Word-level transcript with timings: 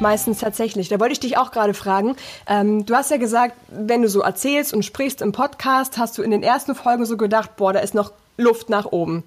Meistens 0.00 0.38
tatsächlich. 0.38 0.88
Da 0.88 0.98
wollte 0.98 1.12
ich 1.12 1.20
dich 1.20 1.36
auch 1.36 1.52
gerade 1.52 1.74
fragen. 1.74 2.16
Ähm, 2.48 2.86
du 2.86 2.94
hast 2.94 3.10
ja 3.10 3.18
gesagt, 3.18 3.54
wenn 3.68 4.02
du 4.02 4.08
so 4.08 4.20
erzählst 4.20 4.72
und 4.72 4.84
sprichst 4.84 5.20
im 5.20 5.32
Podcast, 5.32 5.98
hast 5.98 6.16
du 6.16 6.22
in 6.22 6.30
den 6.30 6.42
ersten 6.42 6.74
Folgen 6.74 7.04
so 7.04 7.16
gedacht, 7.16 7.56
boah, 7.56 7.72
da 7.72 7.80
ist 7.80 7.94
noch 7.94 8.12
Luft 8.38 8.70
nach 8.70 8.86
oben. 8.86 9.24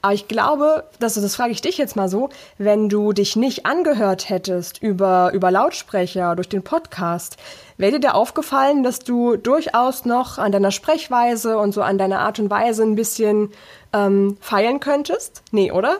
Aber 0.00 0.14
ich 0.14 0.28
glaube, 0.28 0.84
dass 1.00 1.14
das 1.14 1.34
frage 1.34 1.50
ich 1.50 1.60
dich 1.60 1.76
jetzt 1.76 1.96
mal 1.96 2.08
so, 2.08 2.30
wenn 2.56 2.88
du 2.88 3.12
dich 3.12 3.36
nicht 3.36 3.66
angehört 3.66 4.30
hättest 4.30 4.80
über, 4.80 5.32
über 5.34 5.50
Lautsprecher 5.50 6.36
durch 6.36 6.48
den 6.48 6.62
Podcast, 6.62 7.36
wäre 7.76 7.92
dir 7.92 8.00
da 8.00 8.10
aufgefallen, 8.12 8.84
dass 8.84 9.00
du 9.00 9.36
durchaus 9.36 10.04
noch 10.04 10.38
an 10.38 10.52
deiner 10.52 10.70
Sprechweise 10.70 11.58
und 11.58 11.72
so 11.72 11.82
an 11.82 11.98
deiner 11.98 12.20
Art 12.20 12.38
und 12.38 12.48
Weise 12.48 12.84
ein 12.84 12.94
bisschen 12.94 13.50
ähm, 13.92 14.36
feilen 14.40 14.78
könntest? 14.78 15.42
Nee, 15.50 15.72
oder? 15.72 15.98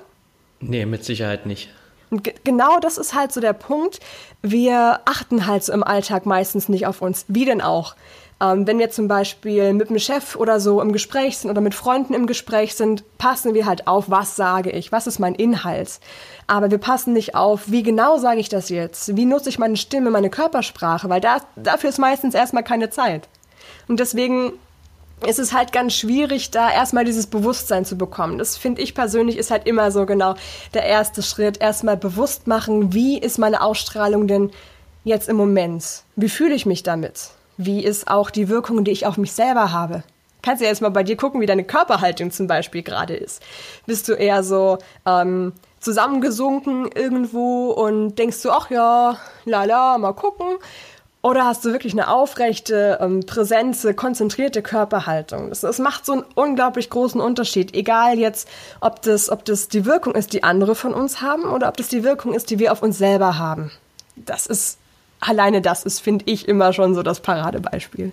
Nee, 0.60 0.86
mit 0.86 1.04
Sicherheit 1.04 1.46
nicht. 1.46 1.68
Und 2.10 2.44
genau 2.44 2.78
das 2.80 2.98
ist 2.98 3.14
halt 3.14 3.32
so 3.32 3.40
der 3.40 3.52
Punkt. 3.52 4.00
Wir 4.42 5.00
achten 5.04 5.46
halt 5.46 5.64
so 5.64 5.72
im 5.72 5.82
Alltag 5.82 6.26
meistens 6.26 6.68
nicht 6.68 6.86
auf 6.86 7.02
uns. 7.02 7.24
Wie 7.28 7.44
denn 7.44 7.60
auch? 7.60 7.94
Ähm, 8.40 8.66
wenn 8.66 8.78
wir 8.78 8.90
zum 8.90 9.08
Beispiel 9.08 9.72
mit 9.72 9.90
einem 9.90 9.98
Chef 9.98 10.36
oder 10.36 10.60
so 10.60 10.80
im 10.80 10.92
Gespräch 10.92 11.38
sind 11.38 11.50
oder 11.50 11.60
mit 11.60 11.74
Freunden 11.74 12.14
im 12.14 12.26
Gespräch 12.26 12.76
sind, 12.76 13.04
passen 13.18 13.52
wir 13.52 13.66
halt 13.66 13.88
auf, 13.88 14.10
was 14.10 14.36
sage 14.36 14.70
ich, 14.70 14.92
was 14.92 15.06
ist 15.06 15.18
mein 15.18 15.34
Inhalt. 15.34 15.98
Aber 16.46 16.70
wir 16.70 16.78
passen 16.78 17.12
nicht 17.12 17.34
auf, 17.34 17.70
wie 17.70 17.82
genau 17.82 18.18
sage 18.18 18.40
ich 18.40 18.48
das 18.48 18.68
jetzt, 18.68 19.16
wie 19.16 19.24
nutze 19.24 19.48
ich 19.48 19.58
meine 19.58 19.76
Stimme, 19.76 20.10
meine 20.10 20.30
Körpersprache, 20.30 21.08
weil 21.08 21.20
da, 21.20 21.38
dafür 21.56 21.90
ist 21.90 21.98
meistens 21.98 22.34
erstmal 22.34 22.62
keine 22.62 22.90
Zeit. 22.90 23.28
Und 23.88 23.98
deswegen 23.98 24.52
ist 25.26 25.38
es 25.38 25.52
halt 25.52 25.72
ganz 25.72 25.94
schwierig, 25.94 26.50
da 26.50 26.70
erstmal 26.70 27.04
dieses 27.04 27.26
Bewusstsein 27.26 27.84
zu 27.84 27.96
bekommen. 27.96 28.38
Das 28.38 28.56
finde 28.56 28.82
ich 28.82 28.94
persönlich 28.94 29.36
ist 29.36 29.50
halt 29.50 29.66
immer 29.66 29.90
so 29.90 30.06
genau 30.06 30.34
der 30.74 30.84
erste 30.84 31.22
Schritt. 31.22 31.60
Erstmal 31.60 31.96
bewusst 31.96 32.46
machen, 32.46 32.92
wie 32.94 33.18
ist 33.18 33.38
meine 33.38 33.62
Ausstrahlung 33.62 34.28
denn 34.28 34.50
jetzt 35.04 35.28
im 35.28 35.36
Moment? 35.36 36.02
Wie 36.16 36.28
fühle 36.28 36.54
ich 36.54 36.66
mich 36.66 36.82
damit? 36.82 37.30
Wie 37.56 37.84
ist 37.84 38.08
auch 38.08 38.30
die 38.30 38.48
Wirkung, 38.48 38.84
die 38.84 38.92
ich 38.92 39.06
auf 39.06 39.16
mich 39.16 39.32
selber 39.32 39.72
habe? 39.72 40.04
Kannst 40.42 40.62
du 40.62 40.66
jetzt 40.66 40.80
mal 40.80 40.90
bei 40.90 41.02
dir 41.02 41.16
gucken, 41.16 41.40
wie 41.40 41.46
deine 41.46 41.64
Körperhaltung 41.64 42.30
zum 42.30 42.46
Beispiel 42.46 42.82
gerade 42.82 43.14
ist. 43.14 43.42
Bist 43.86 44.08
du 44.08 44.12
eher 44.12 44.44
so 44.44 44.78
ähm, 45.04 45.52
zusammengesunken 45.80 46.88
irgendwo 46.94 47.70
und 47.70 48.14
denkst 48.16 48.42
du, 48.42 48.50
ach 48.50 48.70
ja, 48.70 49.18
lala, 49.44 49.98
mal 49.98 50.12
gucken? 50.12 50.46
Oder 51.28 51.44
hast 51.44 51.62
du 51.62 51.72
wirklich 51.72 51.92
eine 51.92 52.08
aufrechte, 52.08 52.96
ähm, 53.02 53.20
präsente, 53.20 53.92
konzentrierte 53.92 54.62
Körperhaltung? 54.62 55.50
Das, 55.50 55.60
das, 55.60 55.78
macht 55.78 56.06
so 56.06 56.12
einen 56.12 56.24
unglaublich 56.34 56.88
großen 56.88 57.20
Unterschied. 57.20 57.74
Egal 57.74 58.18
jetzt, 58.18 58.48
ob 58.80 59.02
das, 59.02 59.28
ob 59.28 59.44
das 59.44 59.68
die 59.68 59.84
Wirkung 59.84 60.14
ist, 60.14 60.32
die 60.32 60.42
andere 60.42 60.74
von 60.74 60.94
uns 60.94 61.20
haben, 61.20 61.42
oder 61.42 61.68
ob 61.68 61.76
das 61.76 61.88
die 61.88 62.02
Wirkung 62.02 62.32
ist, 62.32 62.48
die 62.48 62.58
wir 62.58 62.72
auf 62.72 62.82
uns 62.82 62.96
selber 62.96 63.38
haben. 63.38 63.70
Das 64.16 64.46
ist, 64.46 64.78
alleine 65.20 65.60
das 65.60 65.84
ist, 65.84 66.00
finde 66.00 66.24
ich, 66.28 66.48
immer 66.48 66.72
schon 66.72 66.94
so 66.94 67.02
das 67.02 67.20
Paradebeispiel. 67.20 68.12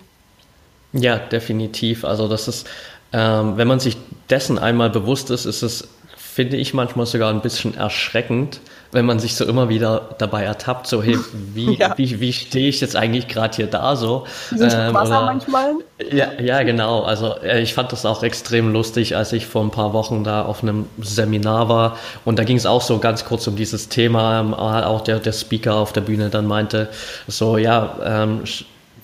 Ja, 0.92 1.16
definitiv. 1.16 2.04
Also 2.04 2.28
das 2.28 2.48
ist, 2.48 2.66
ähm, 3.14 3.56
wenn 3.56 3.66
man 3.66 3.80
sich 3.80 3.96
dessen 4.28 4.58
einmal 4.58 4.90
bewusst 4.90 5.30
ist, 5.30 5.46
ist 5.46 5.62
es 5.62 5.88
finde 6.18 6.58
ich 6.58 6.74
manchmal 6.74 7.06
sogar 7.06 7.32
ein 7.32 7.40
bisschen 7.40 7.74
erschreckend, 7.78 8.60
wenn 8.92 9.04
man 9.04 9.18
sich 9.18 9.34
so 9.34 9.44
immer 9.44 9.68
wieder 9.68 10.10
dabei 10.18 10.44
ertappt, 10.44 10.86
so 10.86 11.02
hey, 11.02 11.18
wie, 11.54 11.76
ja. 11.76 11.94
wie, 11.96 12.20
wie 12.20 12.32
stehe 12.32 12.68
ich 12.68 12.80
jetzt 12.80 12.96
eigentlich 12.96 13.28
gerade 13.28 13.56
hier 13.56 13.66
da 13.66 13.96
so? 13.96 14.26
Ähm, 14.52 14.94
Wasser 14.94 15.18
oder, 15.18 15.24
manchmal? 15.26 15.74
Ja, 16.10 16.32
ja, 16.40 16.62
genau. 16.62 17.02
Also 17.02 17.36
äh, 17.42 17.60
ich 17.62 17.74
fand 17.74 17.92
das 17.92 18.04
auch 18.06 18.22
extrem 18.22 18.72
lustig, 18.72 19.16
als 19.16 19.32
ich 19.32 19.46
vor 19.46 19.62
ein 19.62 19.70
paar 19.70 19.92
Wochen 19.92 20.24
da 20.24 20.42
auf 20.42 20.62
einem 20.62 20.86
Seminar 21.00 21.68
war 21.68 21.98
und 22.24 22.38
da 22.38 22.44
ging 22.44 22.56
es 22.56 22.66
auch 22.66 22.82
so 22.82 22.98
ganz 22.98 23.24
kurz 23.24 23.46
um 23.46 23.56
dieses 23.56 23.88
Thema, 23.88 24.40
ähm, 24.40 24.54
auch 24.54 25.00
der, 25.02 25.18
der 25.18 25.32
Speaker 25.32 25.74
auf 25.76 25.92
der 25.92 26.02
Bühne 26.02 26.30
dann 26.30 26.46
meinte, 26.46 26.88
so 27.26 27.56
ja, 27.58 27.96
ähm, 28.04 28.42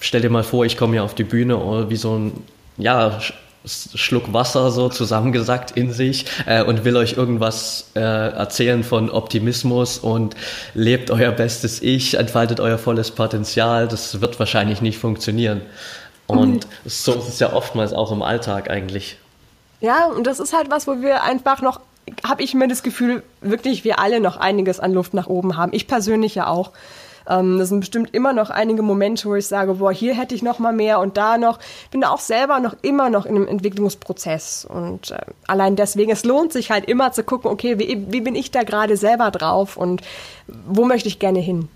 stell 0.01 0.21
dir 0.21 0.31
mal 0.31 0.45
vor, 0.45 0.65
ich 0.65 0.77
komme 0.77 0.95
hier 0.95 1.05
auf 1.05 1.15
die 1.15 1.25
Bühne 1.25 1.57
oh, 1.57 1.89
wie 1.89 1.97
so 1.97 2.17
ein 2.17 2.45
ja, 2.79 3.19
Schluck 3.65 4.33
Wasser 4.33 4.71
so 4.71 4.89
zusammengesackt 4.89 5.73
in 5.73 5.93
sich 5.93 6.27
äh, 6.47 6.65
und 6.65 6.85
will 6.85 6.97
euch 6.97 7.13
irgendwas 7.17 7.91
äh, 7.95 8.01
erzählen 8.01 8.83
von 8.83 9.11
Optimismus 9.11 9.99
und 9.99 10.35
lebt 10.75 11.11
euer 11.11 11.31
bestes 11.31 11.81
Ich, 11.81 12.15
entfaltet 12.15 12.59
euer 12.61 12.79
volles 12.79 13.13
Potenzial. 13.13 13.87
Das 13.87 14.21
wird 14.21 14.39
wahrscheinlich 14.39 14.81
nicht 14.81 14.99
funktionieren. 14.99 15.63
Und 16.27 16.67
mhm. 16.67 16.71
so 16.85 17.15
ist 17.15 17.29
es 17.29 17.39
ja 17.39 17.53
oftmals 17.53 17.93
auch 17.93 18.11
im 18.11 18.23
Alltag 18.23 18.71
eigentlich. 18.71 19.17
Ja, 19.81 20.07
und 20.07 20.27
das 20.27 20.41
ist 20.41 20.57
halt 20.57 20.71
was, 20.71 20.87
wo 20.87 21.01
wir 21.01 21.23
einfach 21.23 21.61
noch, 21.61 21.81
habe 22.25 22.43
ich 22.43 22.55
mir 22.55 22.69
das 22.69 22.83
Gefühl, 22.83 23.23
wirklich 23.41 23.85
wir 23.85 23.99
alle 23.99 24.21
noch 24.21 24.37
einiges 24.37 24.81
an 24.81 24.93
Luft 24.93 25.15
nach 25.15 25.27
oben 25.27 25.57
haben. 25.57 25.73
Ich 25.73 25.87
persönlich 25.87 26.35
ja 26.35 26.47
auch. 26.47 26.73
Ähm, 27.29 27.59
das 27.59 27.69
sind 27.69 27.81
bestimmt 27.81 28.15
immer 28.15 28.33
noch 28.33 28.51
einige 28.51 28.83
Momente, 28.83 29.29
wo 29.29 29.35
ich 29.35 29.47
sage, 29.47 29.75
boah, 29.75 29.93
hier 29.93 30.15
hätte 30.15 30.35
ich 30.35 30.43
noch 30.43 30.59
mal 30.59 30.73
mehr 30.73 31.01
und 31.01 31.17
da 31.17 31.39
noch. 31.39 31.59
Bin 31.91 32.01
da 32.03 32.11
auch 32.11 32.21
selber 32.21 32.61
noch 32.61 32.77
immer 32.83 33.11
noch 33.11 33.27
in 33.27 33.37
einem 33.37 33.49
Entwicklungsprozess 33.49 34.65
und 34.65 35.11
äh, 35.11 35.19
allein 35.47 35.77
deswegen, 35.77 36.11
es 36.13 36.25
lohnt 36.25 36.53
sich 36.53 36.71
halt 36.71 36.87
immer 36.87 37.13
zu 37.13 37.25
gucken, 37.25 37.51
okay, 37.51 37.79
wie, 37.79 38.07
wie 38.11 38.21
bin 38.21 38.35
ich 38.35 38.51
da 38.51 38.63
gerade 38.63 38.97
selber 38.97 39.31
drauf 39.31 39.77
und 39.77 40.03
wo 40.47 40.85
möchte 40.85 41.09
ich 41.09 41.19
gerne 41.19 41.41
hin? 41.41 41.69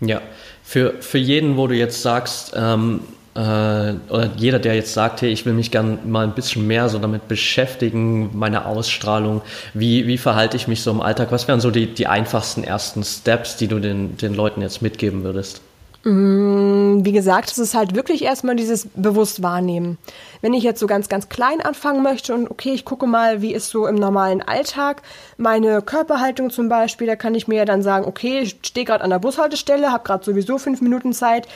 Ja, 0.00 0.20
für, 0.64 0.94
für 1.00 1.18
jeden, 1.18 1.56
wo 1.56 1.66
du 1.66 1.74
jetzt 1.74 2.02
sagst, 2.02 2.52
ähm, 2.56 3.00
äh, 3.00 3.19
oder 3.40 4.30
jeder, 4.36 4.58
der 4.58 4.74
jetzt 4.74 4.92
sagt, 4.92 5.22
hey, 5.22 5.30
ich 5.30 5.46
will 5.46 5.52
mich 5.52 5.70
gern 5.70 6.10
mal 6.10 6.24
ein 6.24 6.34
bisschen 6.34 6.66
mehr 6.66 6.88
so 6.88 6.98
damit 6.98 7.28
beschäftigen, 7.28 8.30
meine 8.36 8.66
Ausstrahlung, 8.66 9.42
wie, 9.72 10.06
wie 10.06 10.18
verhalte 10.18 10.56
ich 10.56 10.68
mich 10.68 10.82
so 10.82 10.90
im 10.90 11.00
Alltag? 11.00 11.32
Was 11.32 11.48
wären 11.48 11.60
so 11.60 11.70
die, 11.70 11.86
die 11.86 12.06
einfachsten 12.06 12.64
ersten 12.64 13.04
Steps, 13.04 13.56
die 13.56 13.68
du 13.68 13.78
den, 13.78 14.16
den 14.16 14.34
Leuten 14.34 14.62
jetzt 14.62 14.82
mitgeben 14.82 15.22
würdest? 15.22 15.62
Mm, 16.02 17.04
wie 17.04 17.12
gesagt, 17.12 17.50
es 17.50 17.58
ist 17.58 17.74
halt 17.74 17.94
wirklich 17.94 18.24
erstmal 18.24 18.56
dieses 18.56 18.88
bewusst 18.94 19.42
wahrnehmen. 19.42 19.98
Wenn 20.40 20.54
ich 20.54 20.64
jetzt 20.64 20.80
so 20.80 20.86
ganz, 20.86 21.10
ganz 21.10 21.28
klein 21.28 21.60
anfangen 21.60 22.02
möchte 22.02 22.34
und 22.34 22.50
okay, 22.50 22.72
ich 22.72 22.86
gucke 22.86 23.06
mal, 23.06 23.42
wie 23.42 23.52
ist 23.52 23.68
so 23.68 23.86
im 23.86 23.96
normalen 23.96 24.40
Alltag 24.40 25.02
meine 25.36 25.82
Körperhaltung 25.82 26.48
zum 26.48 26.70
Beispiel, 26.70 27.06
da 27.06 27.16
kann 27.16 27.34
ich 27.34 27.48
mir 27.48 27.56
ja 27.56 27.64
dann 27.66 27.82
sagen, 27.82 28.06
okay, 28.06 28.40
ich 28.40 28.56
stehe 28.62 28.86
gerade 28.86 29.04
an 29.04 29.10
der 29.10 29.18
Bushaltestelle, 29.18 29.92
habe 29.92 30.04
gerade 30.04 30.24
sowieso 30.24 30.56
fünf 30.56 30.80
Minuten 30.80 31.12
Zeit, 31.12 31.46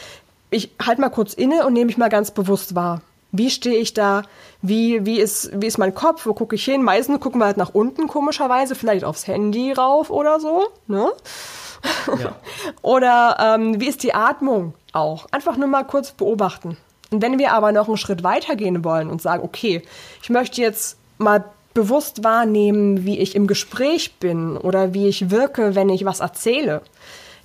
ich 0.55 0.71
halte 0.85 1.01
mal 1.01 1.11
kurz 1.11 1.35
inne 1.35 1.67
und 1.67 1.73
nehme 1.73 1.87
mich 1.87 1.99
mal 1.99 2.09
ganz 2.09 2.31
bewusst 2.31 2.75
wahr. 2.75 3.03
Wie 3.33 3.51
stehe 3.51 3.77
ich 3.77 3.95
da? 3.95 4.23
Wie, 4.63 5.05
wie, 5.05 5.19
ist, 5.19 5.51
wie 5.61 5.67
ist 5.67 5.77
mein 5.77 5.95
Kopf? 5.95 6.25
Wo 6.25 6.35
gucke 6.35 6.55
ich 6.55 6.65
hin? 6.65 6.83
Meistens 6.83 7.19
gucken 7.19 7.41
wir 7.41 7.47
halt 7.47 7.57
nach 7.57 7.75
unten, 7.75 8.07
komischerweise, 8.07 8.77
vielleicht 8.77 9.05
aufs 9.05 9.27
Handy 9.27 9.73
rauf 9.73 10.11
oder 10.11 10.39
so. 10.39 10.69
Ne? 10.87 11.11
Ja. 12.07 12.37
oder 12.83 13.37
ähm, 13.41 13.81
wie 13.81 13.89
ist 13.89 14.05
die 14.05 14.15
Atmung 14.15 14.75
auch? 14.93 15.27
Einfach 15.33 15.57
nur 15.57 15.67
mal 15.67 15.83
kurz 15.83 16.13
beobachten. 16.13 16.77
Und 17.11 17.23
wenn 17.23 17.39
wir 17.39 17.53
aber 17.53 17.73
noch 17.73 17.89
einen 17.89 17.97
Schritt 17.97 18.23
weiter 18.23 18.55
gehen 18.55 18.85
wollen 18.85 19.11
und 19.11 19.21
sagen, 19.21 19.43
okay, 19.43 19.83
ich 20.23 20.31
möchte 20.31 20.61
jetzt 20.61 20.97
mal 21.19 21.45
bewusst 21.75 22.23
wahrnehmen, 22.23 23.05
wie 23.05 23.19
ich 23.19 23.35
im 23.35 23.49
Gespräch 23.49 24.15
bin 24.21 24.57
oder 24.57 24.95
wie 24.95 25.09
ich 25.09 25.31
wirke, 25.31 25.75
wenn 25.75 25.89
ich 25.89 26.05
was 26.05 26.21
erzähle, 26.21 26.83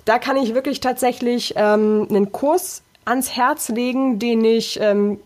da 0.04 0.18
kann 0.18 0.36
ich 0.36 0.54
wirklich 0.54 0.78
tatsächlich 0.78 1.54
ähm, 1.56 2.06
einen 2.08 2.30
Kurs 2.32 2.82
ans 3.04 3.36
Herz 3.36 3.68
legen, 3.68 4.18
den 4.18 4.44
ich 4.44 4.78
ähm, 4.80 5.20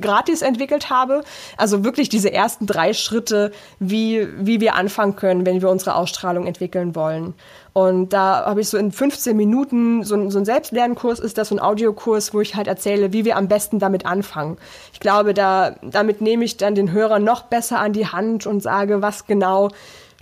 gratis 0.00 0.42
entwickelt 0.42 0.90
habe. 0.90 1.22
Also 1.56 1.84
wirklich 1.84 2.08
diese 2.08 2.32
ersten 2.32 2.66
drei 2.66 2.92
Schritte, 2.92 3.52
wie, 3.78 4.26
wie 4.38 4.60
wir 4.60 4.74
anfangen 4.74 5.16
können, 5.16 5.46
wenn 5.46 5.62
wir 5.62 5.70
unsere 5.70 5.94
Ausstrahlung 5.94 6.46
entwickeln 6.46 6.94
wollen. 6.94 7.34
Und 7.72 8.12
da 8.12 8.44
habe 8.44 8.60
ich 8.60 8.68
so 8.68 8.76
in 8.76 8.90
15 8.90 9.36
Minuten 9.36 10.02
so 10.02 10.16
ein, 10.16 10.30
so 10.30 10.38
ein 10.38 10.44
Selbstlernkurs 10.44 11.20
ist 11.20 11.38
das, 11.38 11.48
so 11.48 11.54
ein 11.54 11.60
Audiokurs, 11.60 12.34
wo 12.34 12.40
ich 12.40 12.56
halt 12.56 12.66
erzähle, 12.66 13.12
wie 13.12 13.24
wir 13.24 13.36
am 13.36 13.48
besten 13.48 13.78
damit 13.78 14.04
anfangen. 14.04 14.56
Ich 14.92 15.00
glaube, 15.00 15.32
da, 15.32 15.76
damit 15.82 16.20
nehme 16.20 16.44
ich 16.44 16.56
dann 16.56 16.74
den 16.74 16.90
Hörer 16.90 17.18
noch 17.18 17.42
besser 17.42 17.78
an 17.78 17.92
die 17.92 18.06
Hand 18.06 18.46
und 18.46 18.62
sage, 18.62 19.00
was 19.00 19.26
genau 19.26 19.70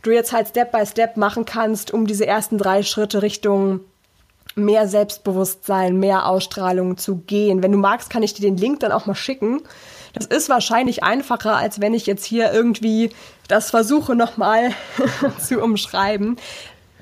du 0.03 0.11
jetzt 0.11 0.33
halt 0.33 0.49
Step 0.49 0.71
by 0.71 0.85
Step 0.87 1.17
machen 1.17 1.45
kannst, 1.47 1.93
um 1.93 2.07
diese 2.07 2.27
ersten 2.27 2.59
drei 2.59 2.83
Schritte 2.83 3.23
Richtung 3.23 3.81
mehr 4.57 4.89
Selbstbewusstsein, 4.89 5.99
mehr 5.99 6.27
Ausstrahlung 6.27 6.97
zu 6.97 7.17
gehen. 7.17 7.63
Wenn 7.63 7.73
du 7.73 7.79
magst, 7.79 8.11
kann 8.11 8.23
ich 8.23 8.35
dir 8.35 8.43
den 8.43 8.57
Link 8.57 8.81
dann 8.81 8.91
auch 8.91 9.07
mal 9.07 9.15
schicken. 9.15 9.61
Das 10.15 10.27
ist 10.27 10.49
wahrscheinlich 10.49 11.05
einfacher, 11.05 11.57
als 11.57 11.81
wenn 11.81 11.93
ich 11.93 12.07
jetzt 12.07 12.25
hier 12.25 12.53
irgendwie 12.53 13.11
das 13.49 13.71
versuche 13.71 14.17
nochmal 14.17 14.71
zu 15.39 15.61
umschreiben. 15.61 16.37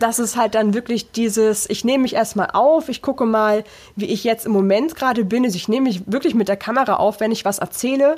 Das 0.00 0.18
ist 0.18 0.36
halt 0.36 0.56
dann 0.56 0.74
wirklich 0.74 1.12
dieses, 1.12 1.70
ich 1.70 1.84
nehme 1.84 2.02
mich 2.02 2.14
erstmal 2.14 2.50
auf, 2.52 2.88
ich 2.88 3.00
gucke 3.00 3.24
mal, 3.24 3.62
wie 3.94 4.06
ich 4.06 4.24
jetzt 4.24 4.46
im 4.46 4.52
Moment 4.52 4.96
gerade 4.96 5.24
bin. 5.24 5.44
Also 5.44 5.54
ich 5.54 5.68
nehme 5.68 5.84
mich 5.84 6.02
wirklich 6.06 6.34
mit 6.34 6.48
der 6.48 6.56
Kamera 6.56 6.96
auf, 6.96 7.20
wenn 7.20 7.30
ich 7.30 7.44
was 7.44 7.60
erzähle 7.60 8.16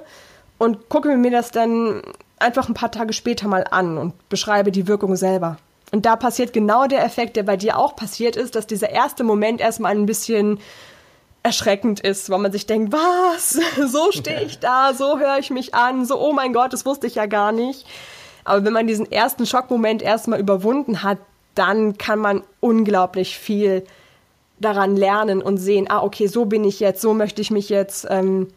und 0.57 0.89
gucke 0.89 1.15
mir 1.15 1.31
das 1.31 1.51
dann 1.51 2.01
einfach 2.39 2.69
ein 2.69 2.75
paar 2.75 2.91
Tage 2.91 3.13
später 3.13 3.49
mal 3.49 3.65
an 3.71 3.99
und 3.99 4.29
beschreibe 4.31 4.73
die 4.73 4.89
Wirkung 4.89 5.17
selber. 5.17 5.59
Und 5.97 6.05
da 6.05 6.15
passiert 6.15 6.53
genau 6.53 6.87
der 6.87 7.03
Effekt, 7.03 7.37
der 7.37 7.43
bei 7.43 7.57
dir 7.57 7.79
auch 7.79 7.97
passiert 7.97 8.37
ist, 8.37 8.55
dass 8.55 8.67
dieser 8.67 8.91
erste 8.91 9.25
Moment 9.25 9.63
erstmal 9.63 9.93
ein 9.93 10.05
bisschen 10.05 10.61
erschreckend 11.43 12.01
ist, 12.01 12.29
weil 12.29 12.39
man 12.39 12.53
sich 12.53 12.67
denkt, 12.67 12.93
was? 12.93 13.59
So 13.87 14.13
stehe 14.13 14.43
ich 14.43 14.59
da, 14.59 14.93
so 14.93 15.19
höre 15.19 15.39
ich 15.39 15.49
mich 15.49 15.75
an, 15.75 16.05
so, 16.05 16.21
oh 16.21 16.35
mein 16.35 16.53
Gott, 16.53 16.75
das 16.75 16.85
wusste 16.85 17.07
ich 17.07 17.15
ja 17.15 17.25
gar 17.25 17.51
nicht. 17.51 17.87
Aber 18.45 18.63
wenn 18.63 18.75
man 18.75 18.87
diesen 18.87 19.11
ersten 19.11 19.47
Schockmoment 19.47 20.03
erstmal 20.03 20.39
überwunden 20.39 21.03
hat, 21.03 21.17
dann 21.55 21.97
kann 21.97 22.19
man 22.19 22.43
unglaublich 22.61 23.39
viel 23.39 23.83
daran 24.61 24.97
lernen 24.97 25.41
und 25.41 25.57
sehen, 25.57 25.87
ah, 25.89 26.03
okay, 26.03 26.27
so 26.27 26.45
bin 26.45 26.65
ich 26.65 26.79
jetzt, 26.79 27.01
so 27.01 27.15
möchte 27.15 27.41
ich 27.41 27.51
mich 27.51 27.71
jetzt 27.71 28.07
ähm, 28.11 28.49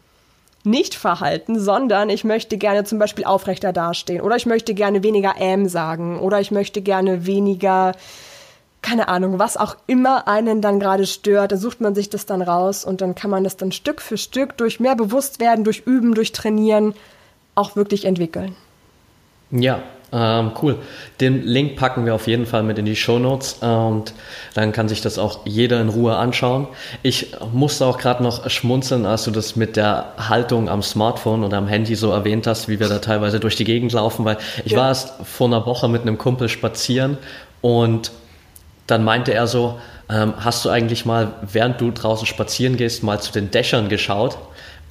nicht 0.64 0.94
verhalten, 0.94 1.58
sondern 1.58 2.10
ich 2.10 2.24
möchte 2.24 2.58
gerne 2.58 2.84
zum 2.84 2.98
Beispiel 2.98 3.24
aufrechter 3.24 3.72
dastehen 3.72 4.20
oder 4.20 4.36
ich 4.36 4.46
möchte 4.46 4.74
gerne 4.74 5.02
weniger 5.02 5.34
ähm 5.38 5.68
sagen 5.68 6.18
oder 6.20 6.40
ich 6.40 6.50
möchte 6.50 6.82
gerne 6.82 7.26
weniger, 7.26 7.92
keine 8.82 9.08
Ahnung, 9.08 9.38
was 9.38 9.56
auch 9.56 9.76
immer 9.86 10.28
einen 10.28 10.60
dann 10.60 10.80
gerade 10.80 11.06
stört, 11.06 11.52
da 11.52 11.56
sucht 11.56 11.80
man 11.80 11.94
sich 11.94 12.10
das 12.10 12.26
dann 12.26 12.42
raus 12.42 12.84
und 12.84 13.00
dann 13.00 13.14
kann 13.14 13.30
man 13.30 13.44
das 13.44 13.56
dann 13.56 13.72
Stück 13.72 14.02
für 14.02 14.18
Stück 14.18 14.56
durch 14.58 14.80
mehr 14.80 14.96
Bewusstwerden, 14.96 15.64
durch 15.64 15.80
Üben, 15.86 16.14
durch 16.14 16.32
Trainieren 16.32 16.94
auch 17.54 17.76
wirklich 17.76 18.04
entwickeln. 18.04 18.54
Ja, 19.50 19.82
ähm, 20.12 20.52
cool. 20.60 20.76
Den 21.20 21.46
Link 21.46 21.76
packen 21.76 22.04
wir 22.04 22.14
auf 22.14 22.26
jeden 22.26 22.46
Fall 22.46 22.62
mit 22.62 22.78
in 22.78 22.84
die 22.84 22.96
Show 22.96 23.18
Notes 23.18 23.54
und 23.60 24.12
dann 24.54 24.72
kann 24.72 24.88
sich 24.88 25.00
das 25.00 25.18
auch 25.18 25.46
jeder 25.46 25.80
in 25.80 25.88
Ruhe 25.88 26.16
anschauen. 26.16 26.66
Ich 27.02 27.32
musste 27.52 27.86
auch 27.86 27.98
gerade 27.98 28.22
noch 28.22 28.48
schmunzeln, 28.50 29.06
als 29.06 29.24
du 29.24 29.30
das 29.30 29.54
mit 29.54 29.76
der 29.76 30.12
Haltung 30.18 30.68
am 30.68 30.82
Smartphone 30.82 31.44
oder 31.44 31.58
am 31.58 31.68
Handy 31.68 31.94
so 31.94 32.10
erwähnt 32.10 32.46
hast, 32.46 32.68
wie 32.68 32.80
wir 32.80 32.88
da 32.88 32.98
teilweise 32.98 33.38
durch 33.38 33.54
die 33.54 33.64
Gegend 33.64 33.92
laufen, 33.92 34.24
weil 34.24 34.38
ich 34.64 34.72
ja. 34.72 34.78
war 34.78 34.88
erst 34.88 35.14
vor 35.24 35.46
einer 35.46 35.64
Woche 35.66 35.88
mit 35.88 36.02
einem 36.02 36.18
Kumpel 36.18 36.48
spazieren 36.48 37.16
und 37.60 38.10
dann 38.86 39.04
meinte 39.04 39.32
er 39.32 39.46
so, 39.46 39.78
ähm, 40.08 40.34
hast 40.38 40.64
du 40.64 40.70
eigentlich 40.70 41.04
mal, 41.06 41.34
während 41.42 41.80
du 41.80 41.92
draußen 41.92 42.26
spazieren 42.26 42.76
gehst, 42.76 43.04
mal 43.04 43.20
zu 43.20 43.32
den 43.32 43.52
Dächern 43.52 43.88
geschaut? 43.88 44.38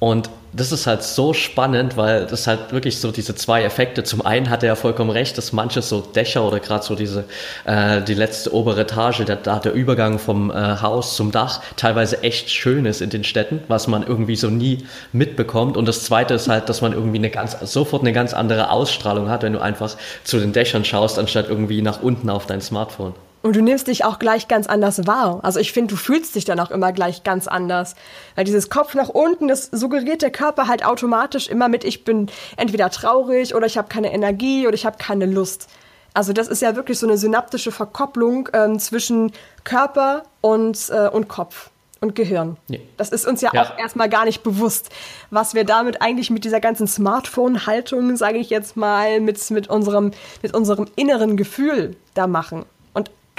Und 0.00 0.30
das 0.52 0.72
ist 0.72 0.86
halt 0.86 1.02
so 1.02 1.32
spannend, 1.32 1.96
weil 1.96 2.26
das 2.26 2.46
halt 2.46 2.72
wirklich 2.72 2.98
so 2.98 3.12
diese 3.12 3.34
zwei 3.34 3.62
Effekte. 3.62 4.02
Zum 4.02 4.24
einen 4.24 4.50
hat 4.50 4.62
er 4.62 4.68
ja 4.68 4.74
vollkommen 4.74 5.10
recht, 5.10 5.38
dass 5.38 5.52
manche 5.52 5.82
so 5.82 6.00
Dächer 6.00 6.42
oder 6.44 6.58
gerade 6.58 6.84
so 6.84 6.94
diese 6.94 7.24
äh, 7.66 8.02
die 8.02 8.14
letzte 8.14 8.52
obere 8.52 8.80
Etage, 8.80 9.24
der, 9.24 9.36
der 9.36 9.72
Übergang 9.72 10.18
vom 10.18 10.50
äh, 10.50 10.54
Haus 10.54 11.16
zum 11.16 11.30
Dach 11.30 11.60
teilweise 11.76 12.22
echt 12.22 12.50
schön 12.50 12.86
ist 12.86 13.00
in 13.00 13.10
den 13.10 13.24
Städten, 13.24 13.60
was 13.68 13.86
man 13.86 14.04
irgendwie 14.04 14.36
so 14.36 14.48
nie 14.48 14.86
mitbekommt. 15.12 15.76
Und 15.76 15.86
das 15.86 16.04
zweite 16.04 16.34
ist 16.34 16.48
halt, 16.48 16.68
dass 16.68 16.80
man 16.80 16.94
irgendwie 16.94 17.18
eine 17.18 17.30
ganz 17.30 17.56
sofort 17.60 18.02
eine 18.02 18.12
ganz 18.12 18.32
andere 18.32 18.70
Ausstrahlung 18.70 19.28
hat, 19.28 19.42
wenn 19.42 19.52
du 19.52 19.60
einfach 19.60 19.94
zu 20.24 20.40
den 20.40 20.52
Dächern 20.52 20.84
schaust, 20.84 21.18
anstatt 21.18 21.48
irgendwie 21.48 21.82
nach 21.82 22.02
unten 22.02 22.30
auf 22.30 22.46
dein 22.46 22.60
Smartphone. 22.60 23.14
Und 23.42 23.56
du 23.56 23.62
nimmst 23.62 23.86
dich 23.86 24.04
auch 24.04 24.18
gleich 24.18 24.48
ganz 24.48 24.66
anders 24.66 25.06
wahr. 25.06 25.40
Also 25.42 25.60
ich 25.60 25.72
finde, 25.72 25.94
du 25.94 25.96
fühlst 25.96 26.34
dich 26.34 26.44
dann 26.44 26.60
auch 26.60 26.70
immer 26.70 26.92
gleich 26.92 27.22
ganz 27.22 27.48
anders. 27.48 27.94
Weil 28.34 28.44
dieses 28.44 28.68
Kopf 28.68 28.94
nach 28.94 29.08
unten, 29.08 29.48
das 29.48 29.70
suggeriert 29.72 30.20
der 30.20 30.30
Körper 30.30 30.68
halt 30.68 30.84
automatisch 30.84 31.48
immer 31.48 31.68
mit, 31.68 31.84
ich 31.84 32.04
bin 32.04 32.30
entweder 32.56 32.90
traurig 32.90 33.54
oder 33.54 33.66
ich 33.66 33.78
habe 33.78 33.88
keine 33.88 34.12
Energie 34.12 34.66
oder 34.66 34.74
ich 34.74 34.84
habe 34.84 34.98
keine 34.98 35.24
Lust. 35.24 35.68
Also 36.12 36.32
das 36.32 36.48
ist 36.48 36.60
ja 36.60 36.76
wirklich 36.76 36.98
so 36.98 37.06
eine 37.06 37.16
synaptische 37.16 37.72
Verkopplung 37.72 38.48
ähm, 38.52 38.78
zwischen 38.78 39.32
Körper 39.64 40.24
und, 40.40 40.90
äh, 40.90 41.08
und 41.08 41.28
Kopf 41.28 41.70
und 42.00 42.14
Gehirn. 42.14 42.56
Nee. 42.68 42.80
Das 42.96 43.10
ist 43.10 43.26
uns 43.26 43.40
ja, 43.40 43.50
ja, 43.52 43.62
auch 43.62 43.78
erstmal 43.78 44.08
gar 44.08 44.24
nicht 44.24 44.42
bewusst, 44.42 44.90
was 45.30 45.54
wir 45.54 45.64
damit 45.64 46.02
eigentlich 46.02 46.30
mit 46.30 46.44
dieser 46.44 46.60
ganzen 46.60 46.86
Smartphone-Haltung, 46.86 48.16
sage 48.16 48.38
ich 48.38 48.50
jetzt 48.50 48.76
mal, 48.76 49.20
mit, 49.20 49.50
mit, 49.50 49.68
unserem, 49.68 50.12
mit 50.42 50.54
unserem 50.54 50.88
inneren 50.96 51.36
Gefühl 51.36 51.96
da 52.14 52.26
machen. 52.26 52.64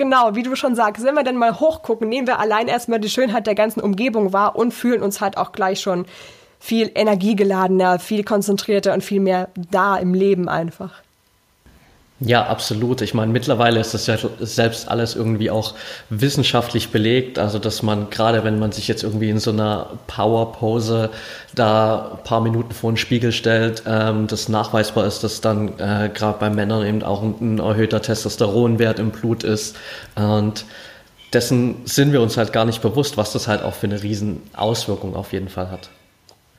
Genau, 0.02 0.34
wie 0.34 0.42
du 0.42 0.56
schon 0.56 0.74
sagst, 0.74 1.06
wenn 1.06 1.14
wir 1.14 1.22
dann 1.22 1.38
mal 1.38 1.60
hochgucken, 1.60 2.10
nehmen 2.10 2.26
wir 2.26 2.40
allein 2.40 2.68
erstmal 2.68 3.00
die 3.00 3.08
Schönheit 3.08 3.46
der 3.46 3.54
ganzen 3.54 3.82
Umgebung 3.82 4.34
wahr 4.34 4.56
und 4.56 4.74
fühlen 4.74 5.04
uns 5.04 5.22
halt 5.22 5.38
auch 5.38 5.52
gleich 5.52 5.80
schon 5.80 6.08
viel 6.60 6.90
energiegeladener, 6.96 8.00
viel 8.00 8.24
konzentrierter 8.24 8.96
und 8.96 9.04
viel 9.04 9.20
mehr 9.20 9.50
da 9.70 9.98
im 9.98 10.16
Leben 10.16 10.50
einfach. 10.50 11.04
Ja, 12.24 12.46
absolut. 12.46 13.02
Ich 13.02 13.16
meine, 13.16 13.32
mittlerweile 13.32 13.80
ist 13.80 13.96
das 13.96 14.06
ja 14.06 14.16
selbst 14.40 14.88
alles 14.88 15.16
irgendwie 15.16 15.50
auch 15.50 15.74
wissenschaftlich 16.12 16.90
belegt. 16.90 17.40
Also, 17.40 17.58
dass 17.58 17.82
man 17.82 18.12
gerade, 18.12 18.44
wenn 18.44 18.60
man 18.60 18.72
sich 18.72 18.88
jetzt 18.88 19.02
irgendwie 19.02 19.32
in 19.32 19.40
so 19.40 19.50
einer 19.50 19.88
Power-Pose 20.06 21.10
da 21.56 22.12
ein 22.12 22.24
paar 22.24 22.42
Minuten 22.42 22.74
vor 22.74 22.92
den 22.92 22.98
Spiegel 22.98 23.32
stellt, 23.32 23.82
ähm, 23.88 24.28
das 24.28 24.50
nachweisbar 24.50 25.08
ist, 25.08 25.24
dass 25.24 25.42
dann 25.42 25.80
äh, 25.80 26.12
gerade 26.14 26.38
bei 26.38 26.52
Männern 26.52 26.86
eben 26.86 27.02
auch 27.02 27.24
ein, 27.24 27.56
ein 27.56 27.58
erhöhter 27.58 28.04
Testosteronwert 28.04 29.00
im 29.00 29.10
Blut 29.10 29.44
ist. 29.44 29.76
Und 30.16 30.66
dessen 31.34 31.78
sind 31.86 32.14
wir 32.14 32.22
uns 32.22 32.38
halt 32.38 32.54
gar 32.54 32.66
nicht 32.66 32.84
bewusst, 32.84 33.18
was 33.18 33.34
das 33.34 33.48
halt 33.48 33.64
auch 33.64 33.74
für 33.74 33.88
eine 33.88 34.04
riesen 34.04 34.44
Auswirkung 34.54 35.16
auf 35.16 35.34
jeden 35.34 35.50
Fall 35.50 35.72
hat. 35.72 35.90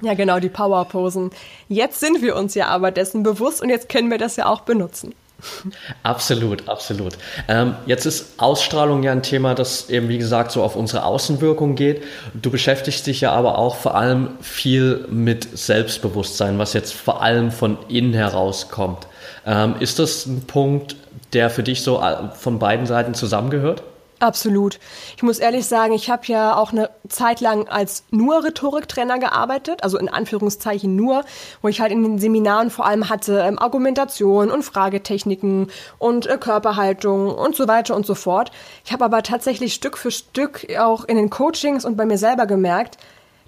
Ja, 0.00 0.14
genau, 0.14 0.41
die 0.41 0.49
Power-Posen. 0.49 1.31
Jetzt 1.69 2.00
sind 2.00 2.20
wir 2.20 2.35
uns 2.35 2.56
ja 2.56 2.67
aber 2.67 2.91
dessen 2.91 3.23
bewusst 3.23 3.62
und 3.62 3.69
jetzt 3.69 3.88
können 3.88 4.11
wir 4.11 4.19
das 4.19 4.35
ja 4.35 4.47
auch 4.47 4.62
benutzen. 4.62 5.14
Absolut, 6.02 6.68
absolut. 6.68 7.14
Ähm, 7.48 7.74
jetzt 7.86 8.06
ist 8.06 8.34
Ausstrahlung 8.38 9.02
ja 9.02 9.12
ein 9.12 9.22
Thema, 9.22 9.54
das 9.54 9.90
eben, 9.90 10.08
wie 10.08 10.18
gesagt, 10.18 10.52
so 10.52 10.62
auf 10.62 10.76
unsere 10.76 11.04
Außenwirkung 11.04 11.74
geht. 11.74 12.02
Du 12.34 12.50
beschäftigst 12.50 13.06
dich 13.06 13.20
ja 13.20 13.32
aber 13.32 13.58
auch 13.58 13.76
vor 13.76 13.94
allem 13.94 14.30
viel 14.40 15.06
mit 15.10 15.56
Selbstbewusstsein, 15.56 16.58
was 16.58 16.72
jetzt 16.72 16.92
vor 16.92 17.22
allem 17.22 17.50
von 17.50 17.78
innen 17.88 18.14
heraus 18.14 18.68
kommt. 18.68 19.06
Ähm, 19.46 19.75
ist 19.80 19.99
das 19.99 20.26
ein 20.26 20.42
Punkt, 20.42 20.96
der 21.32 21.50
für 21.50 21.62
dich 21.62 21.82
so 21.82 22.00
äh, 22.00 22.30
von 22.34 22.58
beiden 22.58 22.87
Seiten 22.87 23.14
zusammengehört? 23.14 23.82
Absolut. 24.23 24.79
Ich 25.17 25.25
muss 25.25 25.41
ehrlich 25.41 25.67
sagen, 25.67 25.95
ich 25.95 26.09
habe 26.09 26.23
ja 26.26 26.55
auch 26.55 26.71
eine 26.71 26.91
Zeit 27.09 27.41
lang 27.41 27.67
als 27.67 28.05
nur 28.12 28.45
Rhetoriktrainer 28.45 29.19
gearbeitet, 29.19 29.83
also 29.83 29.99
in 29.99 30.09
Anführungszeichen 30.09 30.95
nur, 30.95 31.25
wo 31.61 31.67
ich 31.67 31.81
halt 31.81 31.91
in 31.91 32.05
den 32.05 32.19
Seminaren 32.21 32.71
vor 32.71 32.87
allem 32.87 33.09
hatte 33.09 33.41
ähm, 33.41 33.59
Argumentation 33.59 34.52
und 34.52 34.62
Fragetechniken 34.62 35.73
und 35.99 36.29
äh, 36.29 36.38
Körperhaltung 36.38 37.35
und 37.35 37.57
so 37.57 37.67
weiter 37.67 37.97
und 37.97 38.07
so 38.07 38.14
fort. 38.14 38.52
Ich 38.85 38.93
habe 38.93 39.05
aber 39.05 39.25
tatsächlich 39.25 39.75
Stück 39.75 39.99
für 39.99 40.12
Stück 40.12 40.69
auch 40.79 41.05
in 41.05 41.17
den 41.17 41.29
Coachings 41.29 41.85
und 41.85 41.97
bei 41.97 42.07
mir 42.07 42.19
selber 42.19 42.47
gemerkt, 42.47 42.99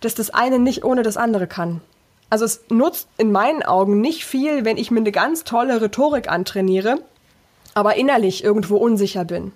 dass 0.01 0.17
das 0.17 0.31
eine 0.31 0.59
nicht 0.59 0.83
ohne 0.83 1.05
das 1.05 1.17
andere 1.17 1.47
kann. 1.47 1.83
Also 2.31 2.47
es 2.47 2.65
nutzt 2.69 3.07
in 3.17 3.31
meinen 3.31 3.63
Augen 3.63 4.01
nicht 4.01 4.25
viel, 4.25 4.65
wenn 4.65 4.77
ich 4.77 4.91
mir 4.91 4.99
eine 4.99 5.13
ganz 5.13 5.45
tolle 5.45 5.81
Rhetorik 5.81 6.29
antrainiere, 6.29 6.97
aber 7.75 7.95
innerlich 7.95 8.43
irgendwo 8.43 8.77
unsicher 8.77 9.25
bin. 9.25 9.53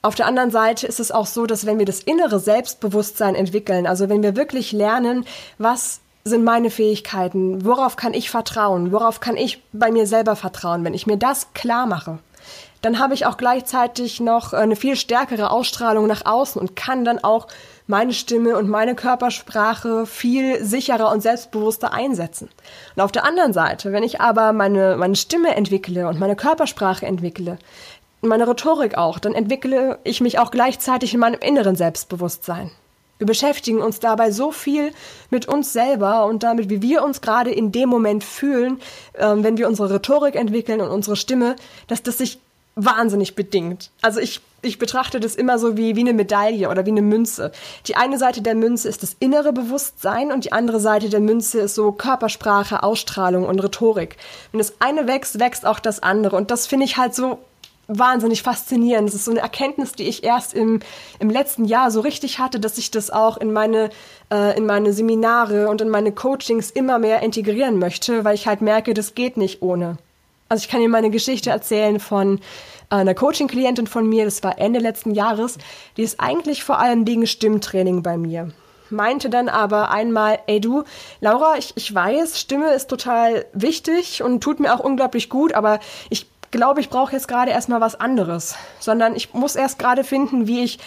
Auf 0.00 0.14
der 0.14 0.26
anderen 0.26 0.50
Seite 0.50 0.86
ist 0.86 1.00
es 1.00 1.10
auch 1.10 1.26
so, 1.26 1.46
dass 1.46 1.66
wenn 1.66 1.78
wir 1.78 1.86
das 1.86 2.00
innere 2.00 2.38
Selbstbewusstsein 2.38 3.34
entwickeln, 3.34 3.86
also 3.86 4.08
wenn 4.08 4.22
wir 4.22 4.36
wirklich 4.36 4.70
lernen, 4.70 5.24
was 5.58 6.00
sind 6.24 6.44
meine 6.44 6.70
Fähigkeiten, 6.70 7.64
worauf 7.64 7.96
kann 7.96 8.14
ich 8.14 8.30
vertrauen, 8.30 8.92
worauf 8.92 9.18
kann 9.18 9.36
ich 9.36 9.62
bei 9.72 9.90
mir 9.90 10.06
selber 10.06 10.36
vertrauen, 10.36 10.84
wenn 10.84 10.94
ich 10.94 11.06
mir 11.06 11.16
das 11.16 11.52
klar 11.52 11.86
mache, 11.86 12.18
dann 12.80 13.00
habe 13.00 13.14
ich 13.14 13.26
auch 13.26 13.36
gleichzeitig 13.36 14.20
noch 14.20 14.52
eine 14.52 14.76
viel 14.76 14.94
stärkere 14.94 15.50
Ausstrahlung 15.50 16.06
nach 16.06 16.26
außen 16.26 16.60
und 16.60 16.76
kann 16.76 17.04
dann 17.04 17.18
auch 17.18 17.48
meine 17.88 18.12
Stimme 18.12 18.56
und 18.56 18.68
meine 18.68 18.94
Körpersprache 18.94 20.06
viel 20.06 20.62
sicherer 20.62 21.10
und 21.10 21.22
selbstbewusster 21.22 21.92
einsetzen. 21.92 22.50
Und 22.94 23.02
auf 23.02 23.10
der 23.10 23.24
anderen 23.24 23.52
Seite, 23.52 23.92
wenn 23.92 24.02
ich 24.02 24.20
aber 24.20 24.52
meine, 24.52 24.96
meine 24.96 25.16
Stimme 25.16 25.56
entwickle 25.56 26.06
und 26.06 26.20
meine 26.20 26.36
Körpersprache 26.36 27.06
entwickle, 27.06 27.58
meine 28.20 28.48
Rhetorik 28.48 28.96
auch, 28.96 29.18
dann 29.18 29.34
entwickle 29.34 29.98
ich 30.04 30.20
mich 30.20 30.38
auch 30.38 30.50
gleichzeitig 30.50 31.14
in 31.14 31.20
meinem 31.20 31.40
inneren 31.40 31.76
Selbstbewusstsein. 31.76 32.70
Wir 33.18 33.26
beschäftigen 33.26 33.80
uns 33.82 33.98
dabei 33.98 34.30
so 34.30 34.52
viel 34.52 34.92
mit 35.30 35.46
uns 35.46 35.72
selber 35.72 36.26
und 36.26 36.44
damit, 36.44 36.70
wie 36.70 36.82
wir 36.82 37.02
uns 37.02 37.20
gerade 37.20 37.50
in 37.50 37.72
dem 37.72 37.88
Moment 37.88 38.22
fühlen, 38.22 38.80
ähm, 39.16 39.42
wenn 39.42 39.58
wir 39.58 39.68
unsere 39.68 39.90
Rhetorik 39.94 40.36
entwickeln 40.36 40.80
und 40.80 40.88
unsere 40.88 41.16
Stimme, 41.16 41.56
dass 41.88 42.02
das 42.02 42.18
sich 42.18 42.38
wahnsinnig 42.76 43.34
bedingt. 43.34 43.90
Also 44.02 44.20
ich, 44.20 44.40
ich 44.62 44.78
betrachte 44.78 45.18
das 45.18 45.34
immer 45.34 45.58
so 45.58 45.76
wie, 45.76 45.96
wie 45.96 46.00
eine 46.00 46.12
Medaille 46.12 46.70
oder 46.70 46.86
wie 46.86 46.90
eine 46.90 47.02
Münze. 47.02 47.50
Die 47.86 47.96
eine 47.96 48.18
Seite 48.18 48.40
der 48.40 48.54
Münze 48.54 48.88
ist 48.88 49.02
das 49.02 49.16
innere 49.18 49.52
Bewusstsein 49.52 50.30
und 50.30 50.44
die 50.44 50.52
andere 50.52 50.78
Seite 50.78 51.08
der 51.08 51.18
Münze 51.18 51.60
ist 51.60 51.74
so 51.74 51.90
Körpersprache, 51.90 52.84
Ausstrahlung 52.84 53.46
und 53.46 53.58
Rhetorik. 53.58 54.16
Wenn 54.52 54.58
das 54.58 54.74
eine 54.78 55.08
wächst, 55.08 55.40
wächst 55.40 55.66
auch 55.66 55.80
das 55.80 56.00
andere. 56.04 56.36
Und 56.36 56.52
das 56.52 56.68
finde 56.68 56.86
ich 56.86 56.96
halt 56.96 57.16
so 57.16 57.40
wahnsinnig 57.88 58.42
faszinierend. 58.42 59.08
Das 59.08 59.14
ist 59.14 59.24
so 59.24 59.30
eine 59.30 59.40
Erkenntnis, 59.40 59.92
die 59.92 60.04
ich 60.04 60.22
erst 60.22 60.54
im, 60.54 60.80
im 61.18 61.30
letzten 61.30 61.64
Jahr 61.64 61.90
so 61.90 62.00
richtig 62.00 62.38
hatte, 62.38 62.60
dass 62.60 62.78
ich 62.78 62.90
das 62.90 63.10
auch 63.10 63.38
in 63.38 63.52
meine, 63.52 63.90
äh, 64.30 64.56
in 64.56 64.66
meine 64.66 64.92
Seminare 64.92 65.68
und 65.68 65.80
in 65.80 65.88
meine 65.88 66.12
Coachings 66.12 66.70
immer 66.70 66.98
mehr 66.98 67.22
integrieren 67.22 67.78
möchte, 67.78 68.24
weil 68.24 68.34
ich 68.34 68.46
halt 68.46 68.60
merke, 68.60 68.94
das 68.94 69.14
geht 69.14 69.38
nicht 69.38 69.62
ohne. 69.62 69.96
Also 70.50 70.62
ich 70.62 70.68
kann 70.68 70.80
dir 70.80 70.88
meine 70.88 71.10
Geschichte 71.10 71.50
erzählen 71.50 71.98
von 71.98 72.38
äh, 72.90 72.96
einer 72.96 73.14
Coaching-Klientin 73.14 73.86
von 73.86 74.06
mir, 74.06 74.26
das 74.26 74.42
war 74.42 74.58
Ende 74.58 74.80
letzten 74.80 75.12
Jahres, 75.12 75.56
die 75.96 76.02
ist 76.02 76.20
eigentlich 76.20 76.62
vor 76.62 76.78
allem 76.78 77.06
wegen 77.06 77.26
Stimmtraining 77.26 78.02
bei 78.02 78.16
mir 78.16 78.52
meinte 78.90 79.28
dann 79.28 79.50
aber 79.50 79.90
einmal, 79.90 80.38
ey 80.46 80.62
du, 80.62 80.82
Laura, 81.20 81.58
ich, 81.58 81.74
ich 81.76 81.94
weiß, 81.94 82.40
Stimme 82.40 82.72
ist 82.72 82.88
total 82.88 83.44
wichtig 83.52 84.22
und 84.22 84.40
tut 84.42 84.60
mir 84.60 84.74
auch 84.74 84.80
unglaublich 84.80 85.28
gut, 85.28 85.52
aber 85.52 85.78
ich 86.08 86.26
glaube, 86.50 86.80
ich 86.80 86.90
brauche 86.90 87.12
jetzt 87.12 87.28
gerade 87.28 87.50
erstmal 87.50 87.80
was 87.80 87.98
anderes, 87.98 88.56
sondern 88.80 89.14
ich 89.14 89.34
muss 89.34 89.56
erst 89.56 89.78
gerade 89.78 90.04
finden, 90.04 90.46
wie 90.46 90.64
ich 90.64 90.78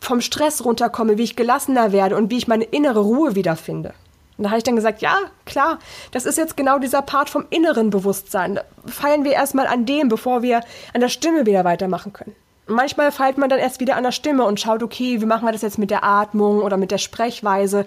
vom 0.00 0.20
Stress 0.20 0.64
runterkomme, 0.64 1.18
wie 1.18 1.24
ich 1.24 1.36
gelassener 1.36 1.92
werde 1.92 2.16
und 2.16 2.30
wie 2.30 2.38
ich 2.38 2.48
meine 2.48 2.64
innere 2.64 3.00
Ruhe 3.00 3.34
wiederfinde. 3.34 3.94
Und 4.38 4.44
da 4.44 4.50
habe 4.50 4.58
ich 4.58 4.64
dann 4.64 4.76
gesagt, 4.76 5.02
ja, 5.02 5.18
klar, 5.44 5.78
das 6.12 6.24
ist 6.24 6.38
jetzt 6.38 6.56
genau 6.56 6.78
dieser 6.78 7.02
Part 7.02 7.28
vom 7.28 7.44
inneren 7.50 7.90
Bewusstsein. 7.90 8.54
Da 8.54 8.64
feiern 8.86 9.24
wir 9.24 9.32
erstmal 9.32 9.66
an 9.66 9.84
dem, 9.84 10.08
bevor 10.08 10.40
wir 10.40 10.62
an 10.94 11.02
der 11.02 11.10
Stimme 11.10 11.44
wieder 11.44 11.64
weitermachen 11.64 12.14
können. 12.14 12.34
Und 12.66 12.74
manchmal 12.74 13.12
feilt 13.12 13.36
man 13.36 13.50
dann 13.50 13.58
erst 13.58 13.80
wieder 13.80 13.96
an 13.96 14.04
der 14.04 14.12
Stimme 14.12 14.44
und 14.44 14.58
schaut, 14.58 14.82
okay, 14.82 15.20
wie 15.20 15.26
machen 15.26 15.44
wir 15.44 15.52
das 15.52 15.60
jetzt 15.60 15.76
mit 15.76 15.90
der 15.90 16.04
Atmung 16.04 16.62
oder 16.62 16.78
mit 16.78 16.90
der 16.90 16.98
Sprechweise 16.98 17.84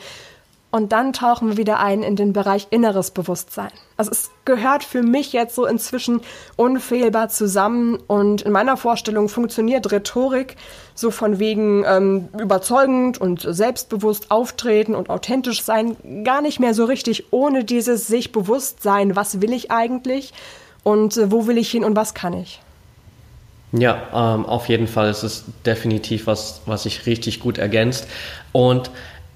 und 0.73 0.91
dann 0.91 1.13
tauchen 1.13 1.49
wir 1.49 1.57
wieder 1.57 1.79
ein 1.79 2.01
in 2.01 2.15
den 2.15 2.33
Bereich 2.33 2.65
inneres 2.71 3.11
Bewusstsein. 3.11 3.69
Also 3.95 4.09
es 4.09 4.31
gehört 4.43 4.83
für 4.83 5.03
mich 5.03 5.31
jetzt 5.31 5.53
so 5.53 5.67
inzwischen 5.67 6.21
unfehlbar 6.55 7.29
zusammen. 7.29 7.99
Und 8.07 8.41
in 8.41 8.51
meiner 8.51 8.75
Vorstellung 8.75 9.29
funktioniert 9.29 9.91
Rhetorik 9.91 10.55
so 10.95 11.11
von 11.11 11.37
wegen 11.37 11.85
ähm, 11.85 12.29
überzeugend 12.39 13.21
und 13.21 13.45
selbstbewusst 13.47 14.31
auftreten 14.31 14.95
und 14.95 15.11
authentisch 15.11 15.61
sein 15.61 15.95
gar 16.23 16.41
nicht 16.41 16.59
mehr 16.59 16.73
so 16.73 16.85
richtig 16.85 17.31
ohne 17.31 17.63
dieses 17.63 18.07
sich 18.07 18.31
bewusst 18.31 18.81
sein, 18.81 19.15
was 19.15 19.41
will 19.41 19.53
ich 19.53 19.69
eigentlich 19.69 20.33
und 20.81 21.17
äh, 21.17 21.31
wo 21.31 21.45
will 21.45 21.59
ich 21.59 21.69
hin 21.69 21.83
und 21.83 21.95
was 21.95 22.15
kann 22.15 22.33
ich. 22.33 22.61
Ja, 23.73 24.35
ähm, 24.35 24.45
auf 24.45 24.69
jeden 24.69 24.87
Fall 24.87 25.09
ist 25.09 25.23
es 25.23 25.45
definitiv 25.65 26.27
was, 26.27 26.61
was 26.65 26.83
sich 26.83 27.07
richtig 27.07 27.39
gut 27.39 27.57
ergänzt. 27.57 28.07
Und 28.51 28.91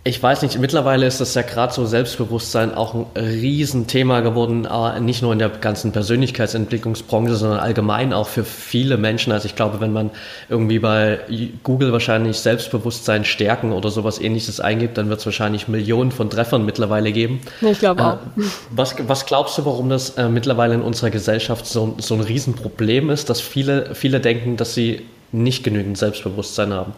ich 0.07 0.23
weiß 0.23 0.41
nicht, 0.41 0.57
mittlerweile 0.57 1.05
ist 1.05 1.19
das 1.19 1.33
ja 1.33 1.41
gerade 1.41 1.73
so 1.73 1.85
Selbstbewusstsein 1.85 2.73
auch 2.73 2.93
ein 2.93 3.05
Riesenthema 3.15 4.21
geworden, 4.21 4.65
äh, 4.65 4.99
nicht 5.01 5.21
nur 5.21 5.33
in 5.33 5.39
der 5.39 5.49
ganzen 5.49 5.91
Persönlichkeitsentwicklungsbranche, 5.91 7.35
sondern 7.35 7.59
allgemein 7.59 8.13
auch 8.13 8.27
für 8.27 8.45
viele 8.45 8.97
Menschen. 8.97 9.33
Also 9.33 9.47
ich 9.47 9.55
glaube, 9.55 9.81
wenn 9.81 9.91
man 9.91 10.09
irgendwie 10.47 10.79
bei 10.79 11.19
Google 11.63 11.91
wahrscheinlich 11.91 12.39
Selbstbewusstsein 12.39 13.25
stärken 13.25 13.73
oder 13.73 13.89
sowas 13.89 14.19
ähnliches 14.19 14.61
eingibt, 14.61 14.97
dann 14.97 15.09
wird 15.09 15.19
es 15.19 15.25
wahrscheinlich 15.25 15.67
Millionen 15.67 16.11
von 16.11 16.29
Treffern 16.29 16.65
mittlerweile 16.65 17.11
geben. 17.11 17.41
Ich 17.61 17.79
glaube 17.79 18.03
auch. 18.03 18.13
Äh, 18.13 18.43
was, 18.71 18.95
was 19.07 19.25
glaubst 19.25 19.57
du, 19.57 19.65
warum 19.65 19.89
das 19.89 20.11
äh, 20.11 20.29
mittlerweile 20.29 20.73
in 20.75 20.81
unserer 20.81 21.09
Gesellschaft 21.09 21.65
so, 21.65 21.95
so 21.97 22.15
ein 22.15 22.21
Riesenproblem 22.21 23.09
ist, 23.09 23.29
dass 23.29 23.41
viele, 23.41 23.93
viele 23.93 24.21
denken, 24.21 24.55
dass 24.55 24.73
sie 24.73 25.01
nicht 25.33 25.65
genügend 25.65 25.97
Selbstbewusstsein 25.97 26.71
haben? 26.73 26.93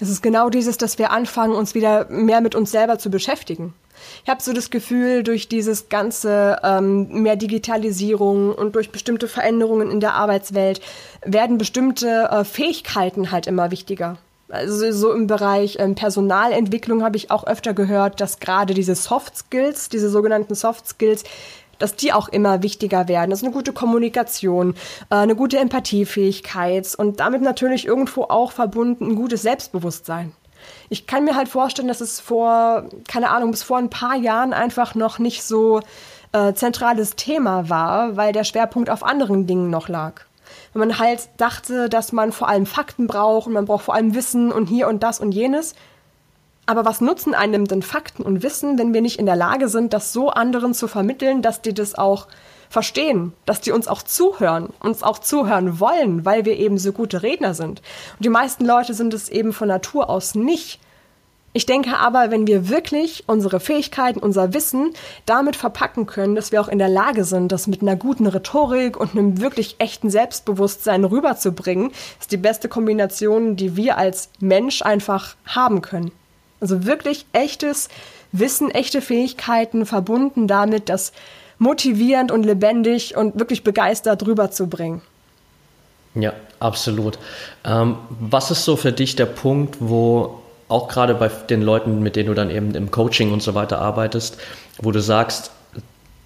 Es 0.00 0.08
ist 0.08 0.22
genau 0.22 0.50
dieses, 0.50 0.78
dass 0.78 0.98
wir 0.98 1.10
anfangen, 1.10 1.54
uns 1.54 1.74
wieder 1.74 2.06
mehr 2.08 2.40
mit 2.40 2.54
uns 2.54 2.70
selber 2.70 2.98
zu 2.98 3.10
beschäftigen. 3.10 3.74
Ich 4.24 4.30
habe 4.30 4.42
so 4.42 4.52
das 4.52 4.70
Gefühl, 4.70 5.22
durch 5.22 5.48
dieses 5.48 5.88
ganze 5.88 6.58
ähm, 6.62 7.22
mehr 7.22 7.36
Digitalisierung 7.36 8.52
und 8.52 8.74
durch 8.74 8.90
bestimmte 8.90 9.28
Veränderungen 9.28 9.90
in 9.90 10.00
der 10.00 10.14
Arbeitswelt 10.14 10.80
werden 11.24 11.58
bestimmte 11.58 12.28
äh, 12.30 12.44
Fähigkeiten 12.44 13.30
halt 13.30 13.46
immer 13.46 13.70
wichtiger. 13.70 14.18
Also 14.52 14.92
so 14.92 15.12
im 15.12 15.26
Bereich 15.26 15.78
ähm, 15.78 15.94
Personalentwicklung 15.94 17.02
habe 17.02 17.16
ich 17.16 17.30
auch 17.30 17.46
öfter 17.46 17.72
gehört, 17.72 18.20
dass 18.20 18.38
gerade 18.38 18.74
diese 18.74 18.94
Soft 18.94 19.34
Skills, 19.36 19.88
diese 19.88 20.10
sogenannten 20.10 20.54
Soft 20.54 20.86
Skills, 20.86 21.24
dass 21.82 21.96
die 21.96 22.12
auch 22.12 22.28
immer 22.28 22.62
wichtiger 22.62 23.08
werden. 23.08 23.30
Das 23.30 23.40
ist 23.40 23.44
eine 23.44 23.52
gute 23.52 23.72
Kommunikation, 23.72 24.74
äh, 25.10 25.16
eine 25.16 25.34
gute 25.34 25.58
Empathiefähigkeit 25.58 26.94
und 26.96 27.20
damit 27.20 27.42
natürlich 27.42 27.86
irgendwo 27.86 28.24
auch 28.24 28.52
verbunden 28.52 29.10
ein 29.10 29.16
gutes 29.16 29.42
Selbstbewusstsein. 29.42 30.32
Ich 30.88 31.06
kann 31.06 31.24
mir 31.24 31.34
halt 31.34 31.48
vorstellen, 31.48 31.88
dass 31.88 32.00
es 32.00 32.20
vor, 32.20 32.84
keine 33.08 33.30
Ahnung, 33.30 33.50
bis 33.50 33.62
vor 33.62 33.78
ein 33.78 33.90
paar 33.90 34.16
Jahren 34.16 34.52
einfach 34.52 34.94
noch 34.94 35.18
nicht 35.18 35.42
so 35.42 35.80
äh, 36.32 36.52
zentrales 36.54 37.16
Thema 37.16 37.68
war, 37.68 38.16
weil 38.16 38.32
der 38.32 38.44
Schwerpunkt 38.44 38.88
auf 38.88 39.02
anderen 39.02 39.46
Dingen 39.46 39.70
noch 39.70 39.88
lag. 39.88 40.22
Wenn 40.72 40.80
man 40.88 40.98
halt 40.98 41.28
dachte, 41.36 41.88
dass 41.88 42.12
man 42.12 42.30
vor 42.30 42.48
allem 42.48 42.66
Fakten 42.66 43.06
braucht 43.06 43.46
und 43.46 43.54
man 43.54 43.64
braucht 43.64 43.84
vor 43.84 43.94
allem 43.94 44.14
Wissen 44.14 44.52
und 44.52 44.66
hier 44.66 44.88
und 44.88 45.02
das 45.02 45.18
und 45.18 45.32
jenes, 45.32 45.74
aber 46.66 46.84
was 46.84 47.00
nutzen 47.00 47.34
einem 47.34 47.66
denn 47.66 47.82
Fakten 47.82 48.22
und 48.22 48.42
Wissen, 48.42 48.78
wenn 48.78 48.94
wir 48.94 49.02
nicht 49.02 49.18
in 49.18 49.26
der 49.26 49.36
Lage 49.36 49.68
sind, 49.68 49.92
das 49.92 50.12
so 50.12 50.30
anderen 50.30 50.74
zu 50.74 50.88
vermitteln, 50.88 51.42
dass 51.42 51.60
die 51.60 51.74
das 51.74 51.94
auch 51.96 52.28
verstehen, 52.70 53.32
dass 53.44 53.60
die 53.60 53.72
uns 53.72 53.86
auch 53.86 54.02
zuhören, 54.02 54.70
uns 54.80 55.02
auch 55.02 55.18
zuhören 55.18 55.78
wollen, 55.78 56.24
weil 56.24 56.44
wir 56.44 56.56
eben 56.56 56.78
so 56.78 56.92
gute 56.92 57.22
Redner 57.22 57.54
sind. 57.54 57.82
Und 58.16 58.24
die 58.24 58.30
meisten 58.30 58.64
Leute 58.64 58.94
sind 58.94 59.12
es 59.12 59.28
eben 59.28 59.52
von 59.52 59.68
Natur 59.68 60.08
aus 60.08 60.34
nicht. 60.34 60.80
Ich 61.54 61.66
denke 61.66 61.98
aber, 61.98 62.30
wenn 62.30 62.46
wir 62.46 62.70
wirklich 62.70 63.24
unsere 63.26 63.60
Fähigkeiten, 63.60 64.20
unser 64.20 64.54
Wissen 64.54 64.94
damit 65.26 65.54
verpacken 65.54 66.06
können, 66.06 66.34
dass 66.34 66.50
wir 66.50 66.62
auch 66.62 66.68
in 66.68 66.78
der 66.78 66.88
Lage 66.88 67.24
sind, 67.24 67.52
das 67.52 67.66
mit 67.66 67.82
einer 67.82 67.96
guten 67.96 68.26
Rhetorik 68.26 68.98
und 68.98 69.12
einem 69.12 69.38
wirklich 69.42 69.76
echten 69.78 70.08
Selbstbewusstsein 70.08 71.04
rüberzubringen, 71.04 71.90
ist 72.20 72.32
die 72.32 72.38
beste 72.38 72.70
Kombination, 72.70 73.56
die 73.56 73.76
wir 73.76 73.98
als 73.98 74.30
Mensch 74.40 74.80
einfach 74.80 75.34
haben 75.44 75.82
können. 75.82 76.10
Also 76.62 76.86
wirklich 76.86 77.26
echtes 77.32 77.88
Wissen, 78.30 78.70
echte 78.70 79.02
Fähigkeiten 79.02 79.84
verbunden 79.84 80.46
damit, 80.46 80.88
das 80.88 81.12
motivierend 81.58 82.30
und 82.30 82.44
lebendig 82.44 83.16
und 83.16 83.38
wirklich 83.38 83.64
begeistert 83.64 84.24
rüberzubringen. 84.24 85.02
Ja, 86.14 86.32
absolut. 86.60 87.18
Ähm, 87.64 87.96
was 88.08 88.50
ist 88.52 88.64
so 88.64 88.76
für 88.76 88.92
dich 88.92 89.16
der 89.16 89.26
Punkt, 89.26 89.76
wo 89.80 90.40
auch 90.68 90.88
gerade 90.88 91.14
bei 91.14 91.28
den 91.28 91.62
Leuten, 91.62 92.00
mit 92.00 92.14
denen 92.16 92.28
du 92.28 92.34
dann 92.34 92.48
eben 92.48 92.74
im 92.74 92.90
Coaching 92.90 93.32
und 93.32 93.42
so 93.42 93.54
weiter 93.54 93.80
arbeitest, 93.80 94.38
wo 94.80 94.92
du 94.92 95.00
sagst, 95.00 95.50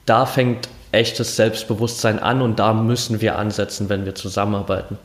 da 0.05 0.26
fängt 0.26 0.69
echtes 0.93 1.37
Selbstbewusstsein 1.37 2.19
an 2.19 2.43
und 2.43 2.59
da 2.59 2.75
müssen 2.75 3.23
wir 3.23 3.38
ansetzen, 3.38 3.88
wenn 3.88 4.05
wir 4.05 4.14
zusammenarbeiten? 4.14 4.99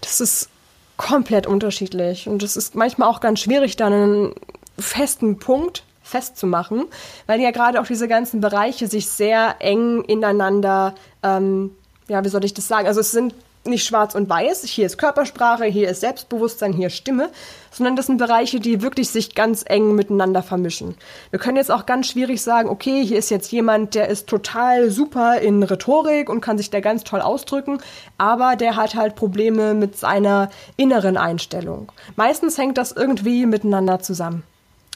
Das 0.00 0.20
ist 0.20 0.48
komplett 0.96 1.46
unterschiedlich 1.46 2.28
und 2.28 2.42
es 2.42 2.56
ist 2.56 2.74
manchmal 2.74 3.08
auch 3.08 3.20
ganz 3.20 3.40
schwierig, 3.40 3.76
dann 3.76 3.92
einen 3.92 4.34
festen 4.80 5.38
Punkt 5.38 5.84
festzumachen, 6.02 6.86
weil 7.26 7.40
ja 7.40 7.50
gerade 7.50 7.80
auch 7.80 7.86
diese 7.86 8.08
ganzen 8.08 8.40
Bereiche 8.40 8.88
sich 8.88 9.08
sehr 9.08 9.56
eng 9.60 10.02
ineinander, 10.04 10.94
ähm, 11.22 11.70
ja, 12.08 12.24
wie 12.24 12.28
soll 12.28 12.44
ich 12.44 12.54
das 12.54 12.68
sagen? 12.68 12.86
Also 12.86 13.00
es 13.00 13.12
sind 13.12 13.34
nicht 13.64 13.86
schwarz 13.86 14.14
und 14.14 14.28
weiß, 14.28 14.64
hier 14.64 14.86
ist 14.86 14.96
Körpersprache, 14.96 15.66
hier 15.66 15.90
ist 15.90 16.00
Selbstbewusstsein, 16.00 16.72
hier 16.72 16.88
Stimme, 16.88 17.28
sondern 17.70 17.94
das 17.94 18.06
sind 18.06 18.16
Bereiche, 18.16 18.58
die 18.58 18.80
wirklich 18.80 19.10
sich 19.10 19.34
ganz 19.34 19.64
eng 19.66 19.94
miteinander 19.94 20.42
vermischen. 20.42 20.94
Wir 21.28 21.38
können 21.38 21.58
jetzt 21.58 21.70
auch 21.70 21.84
ganz 21.84 22.08
schwierig 22.08 22.40
sagen, 22.40 22.70
okay, 22.70 23.04
hier 23.04 23.18
ist 23.18 23.30
jetzt 23.30 23.52
jemand, 23.52 23.94
der 23.94 24.08
ist 24.08 24.28
total 24.28 24.90
super 24.90 25.40
in 25.40 25.62
Rhetorik 25.62 26.30
und 26.30 26.40
kann 26.40 26.56
sich 26.56 26.70
da 26.70 26.80
ganz 26.80 27.04
toll 27.04 27.20
ausdrücken, 27.20 27.78
aber 28.16 28.56
der 28.56 28.76
hat 28.76 28.94
halt 28.94 29.14
Probleme 29.14 29.74
mit 29.74 29.96
seiner 29.96 30.48
inneren 30.76 31.18
Einstellung. 31.18 31.92
Meistens 32.16 32.56
hängt 32.56 32.78
das 32.78 32.92
irgendwie 32.92 33.44
miteinander 33.44 34.00
zusammen. 34.00 34.42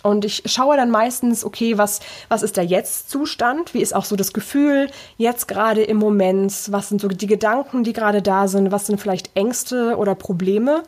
Und 0.05 0.27
ich 0.27 0.43
schaue 0.45 0.77
dann 0.77 0.91
meistens, 0.91 1.47
okay, 1.47 1.79
was, 1.79 2.01
was 2.29 2.43
ist 2.43 2.59
der 2.59 2.65
Jetzt-Zustand? 2.65 3.73
Wie 3.73 3.81
ist 3.81 3.95
auch 3.95 4.05
so 4.05 4.17
das 4.17 4.35
Gefühl 4.35 4.91
jetzt 5.17 5.49
gerade 5.49 5.83
im 5.83 5.97
Moment? 5.97 6.53
Was 6.71 6.91
sind 6.91 7.01
so 7.01 7.09
die 7.09 7.27
Gedanken, 7.27 7.85
die 7.85 7.95
gerade 7.95 8.21
da 8.21 8.47
sind? 8.47 8.71
Was 8.71 8.87
sind 8.87 9.01
vielleicht 9.01 9.31
Ängste 9.35 9.97
oder 9.97 10.15
Probleme? 10.15 10.83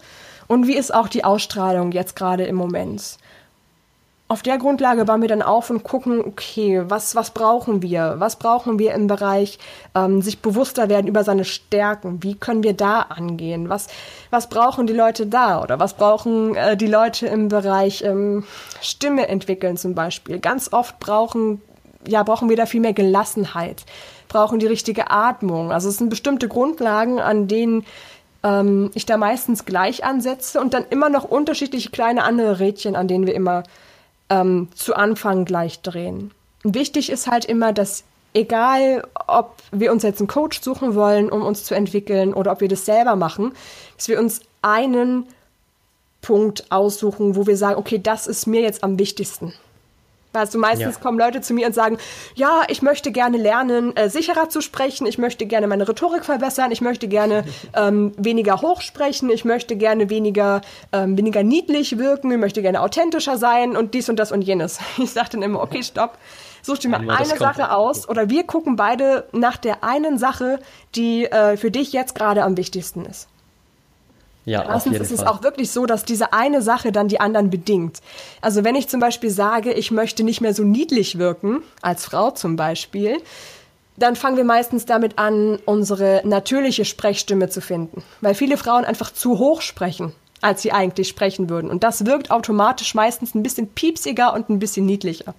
Und 0.49 0.67
wie 0.67 0.77
ist 0.77 0.93
auch 0.93 1.09
die 1.09 1.25
Ausstrahlung 1.25 1.93
jetzt 1.93 2.15
gerade 2.15 2.45
im 2.45 2.57
Moment? 2.57 3.17
Auf 4.29 4.43
der 4.43 4.59
Grundlage 4.59 5.05
bauen 5.05 5.23
wir 5.23 5.29
dann 5.29 5.43
auf 5.43 5.71
und 5.71 5.85
gucken, 5.85 6.21
okay, 6.21 6.83
was, 6.89 7.15
was 7.15 7.31
brauchen 7.31 7.81
wir? 7.81 8.17
Was 8.19 8.37
brauchen 8.37 8.79
wir 8.79 8.93
im 8.93 9.07
Bereich 9.07 9.61
ähm, 9.95 10.21
sich 10.21 10.41
bewusster 10.41 10.89
werden 10.89 11.07
über 11.07 11.23
seine 11.23 11.45
Stärken? 11.45 12.25
Wie 12.25 12.35
können 12.35 12.65
wir 12.65 12.73
da 12.73 13.03
angehen? 13.03 13.69
Was, 13.69 13.87
was 14.31 14.49
brauchen 14.49 14.89
die 14.89 14.93
Leute 14.93 15.27
da? 15.27 15.63
Oder 15.63 15.79
was 15.79 15.95
brauchen 15.95 16.57
äh, 16.57 16.77
die 16.77 16.89
Leute 16.89 17.29
im 17.29 17.49
Bereich 17.49 18.03
ähm, 18.03 18.43
Stimme 18.81 19.29
entwickeln 19.29 19.77
zum 19.77 19.95
Beispiel? 19.95 20.41
Ganz 20.41 20.73
oft 20.73 20.99
brauchen, 20.99 21.63
ja, 22.05 22.25
brauchen 22.25 22.49
wir 22.49 22.57
da 22.57 22.67
viel 22.67 22.81
mehr 22.81 22.95
Gelassenheit, 22.95 23.85
brauchen 24.27 24.59
die 24.59 24.67
richtige 24.67 25.09
Atmung. 25.09 25.71
Also 25.71 25.89
es 25.89 25.99
sind 25.99 26.11
bestimmte 26.11 26.49
Grundlagen, 26.49 27.21
an 27.21 27.47
denen 27.47 27.87
ähm, 28.43 28.91
ich 28.95 29.07
da 29.07 29.19
meistens 29.19 29.65
gleich 29.65 30.03
ansetze 30.03 30.61
und 30.61 30.75
dann 30.75 30.85
immer 30.91 31.11
noch 31.11 31.23
unterschiedliche 31.23 31.91
kleine 31.91 32.25
andere 32.25 32.59
Rädchen, 32.59 32.97
an 32.97 33.07
denen 33.07 33.29
wir 33.29 33.35
immer 33.35 33.63
ähm, 34.31 34.69
zu 34.75 34.95
Anfang 34.95 35.45
gleich 35.45 35.81
drehen. 35.83 36.33
Wichtig 36.63 37.11
ist 37.11 37.27
halt 37.27 37.45
immer, 37.45 37.73
dass 37.73 38.05
egal, 38.35 39.03
ob 39.27 39.57
wir 39.73 39.93
uns 39.93 40.03
jetzt 40.03 40.21
einen 40.21 40.29
Coach 40.29 40.61
suchen 40.61 40.95
wollen, 40.95 41.31
um 41.31 41.43
uns 41.43 41.65
zu 41.65 41.75
entwickeln 41.75 42.35
oder 42.35 42.53
ob 42.53 42.61
wir 42.61 42.69
das 42.69 42.85
selber 42.85 43.17
machen, 43.17 43.53
dass 43.97 44.09
wir 44.09 44.19
uns 44.19 44.41
einen 44.63 45.27
Punkt 46.21 46.71
aussuchen, 46.71 47.37
wo 47.37 47.47
wir 47.47 47.57
sagen, 47.57 47.79
okay, 47.79 48.01
das 48.03 48.27
ist 48.27 48.47
mir 48.47 48.61
jetzt 48.61 48.83
am 48.83 48.99
wichtigsten. 48.99 49.55
Also 50.39 50.59
meistens 50.59 50.95
ja. 50.97 51.01
kommen 51.01 51.19
Leute 51.19 51.41
zu 51.41 51.55
mir 51.55 51.67
und 51.67 51.75
sagen, 51.75 51.99
ja, 52.35 52.63
ich 52.69 52.83
möchte 52.83 53.13
gerne 53.13 53.37
lernen, 53.37 53.97
äh, 53.97 54.09
sicherer 54.11 54.49
zu 54.49 54.61
sprechen, 54.61 55.07
ich 55.07 55.19
möchte 55.19 55.47
gerne 55.47 55.67
meine 55.67 55.89
Rhetorik 55.89 56.25
verbessern, 56.25 56.71
ich 56.73 56.81
möchte 56.81 57.09
gerne 57.09 57.45
ähm, 57.75 58.13
weniger 58.17 58.61
hoch 58.63 58.81
sprechen, 58.81 59.31
ich 59.31 59.45
möchte 59.45 59.77
gerne 59.77 60.11
weniger, 60.11 60.61
ähm, 60.93 61.17
weniger 61.17 61.43
niedlich 61.43 61.99
wirken, 61.99 62.31
ich 62.31 62.39
möchte 62.39 62.63
gerne 62.63 62.81
authentischer 62.81 63.39
sein 63.39 63.77
und 63.77 63.95
dies 63.95 64.09
und 64.09 64.19
das 64.19 64.33
und 64.33 64.43
jenes. 64.43 64.79
Ich 65.07 65.13
sage 65.13 65.31
dann 65.33 65.43
immer, 65.43 65.63
okay, 65.63 65.83
stopp. 65.83 66.19
Such 66.63 66.79
dir 66.79 66.89
mal 66.89 67.05
ja, 67.05 67.15
eine 67.15 67.27
Sache 67.27 67.71
aus 67.71 68.09
oder 68.09 68.29
wir 68.29 68.43
gucken 68.43 68.75
beide 68.75 69.29
nach 69.33 69.57
der 69.57 69.85
einen 69.85 70.19
Sache, 70.19 70.59
die 70.97 71.27
äh, 71.27 71.57
für 71.57 71.71
dich 71.71 71.93
jetzt 71.93 72.15
gerade 72.17 72.43
am 72.43 72.57
wichtigsten 72.57 73.05
ist. 73.05 73.29
Ja, 74.47 74.63
Erstens 74.63 75.01
ist 75.01 75.11
es 75.11 75.23
Fall. 75.23 75.29
auch 75.29 75.43
wirklich 75.43 75.73
so, 75.73 75.87
dass 75.87 76.05
diese 76.05 76.33
eine 76.33 76.63
Sache 76.63 76.93
dann 76.93 77.09
die 77.09 77.19
anderen 77.19 77.51
bedingt. 77.51 78.01
Also 78.41 78.63
wenn 78.63 78.77
ich 78.77 78.89
zum 78.89 79.01
Beispiel 79.01 79.29
sage, 79.29 79.73
ich 79.73 79.91
möchte 79.91 80.23
nicht 80.23 80.41
mehr 80.41 80.55
so 80.55 80.63
niedlich 80.63 81.19
wirken, 81.19 81.63
als 81.83 82.05
Frau 82.05 82.31
zum 82.31 82.55
Beispiel, 82.55 83.19
dann 83.97 84.15
fangen 84.15 84.37
wir 84.37 84.45
meistens 84.45 84.87
damit 84.87 85.19
an, 85.19 85.59
unsere 85.65 86.23
natürliche 86.25 86.85
Sprechstimme 86.85 87.49
zu 87.49 87.61
finden. 87.61 88.05
Weil 88.21 88.35
viele 88.35 88.57
Frauen 88.57 88.85
einfach 88.85 89.13
zu 89.13 89.39
hoch 89.39 89.63
sprechen, 89.63 90.13
als 90.43 90.63
sie 90.63 90.71
eigentlich 90.71 91.09
sprechen 91.09 91.51
würden. 91.51 91.69
Und 91.69 91.83
das 91.83 92.07
wirkt 92.07 92.31
automatisch 92.31 92.95
meistens 92.95 93.35
ein 93.35 93.43
bisschen 93.43 93.67
piepsiger 93.69 94.33
und 94.33 94.49
ein 94.49 94.61
bisschen 94.61 94.87
niedlicher. 94.87 95.35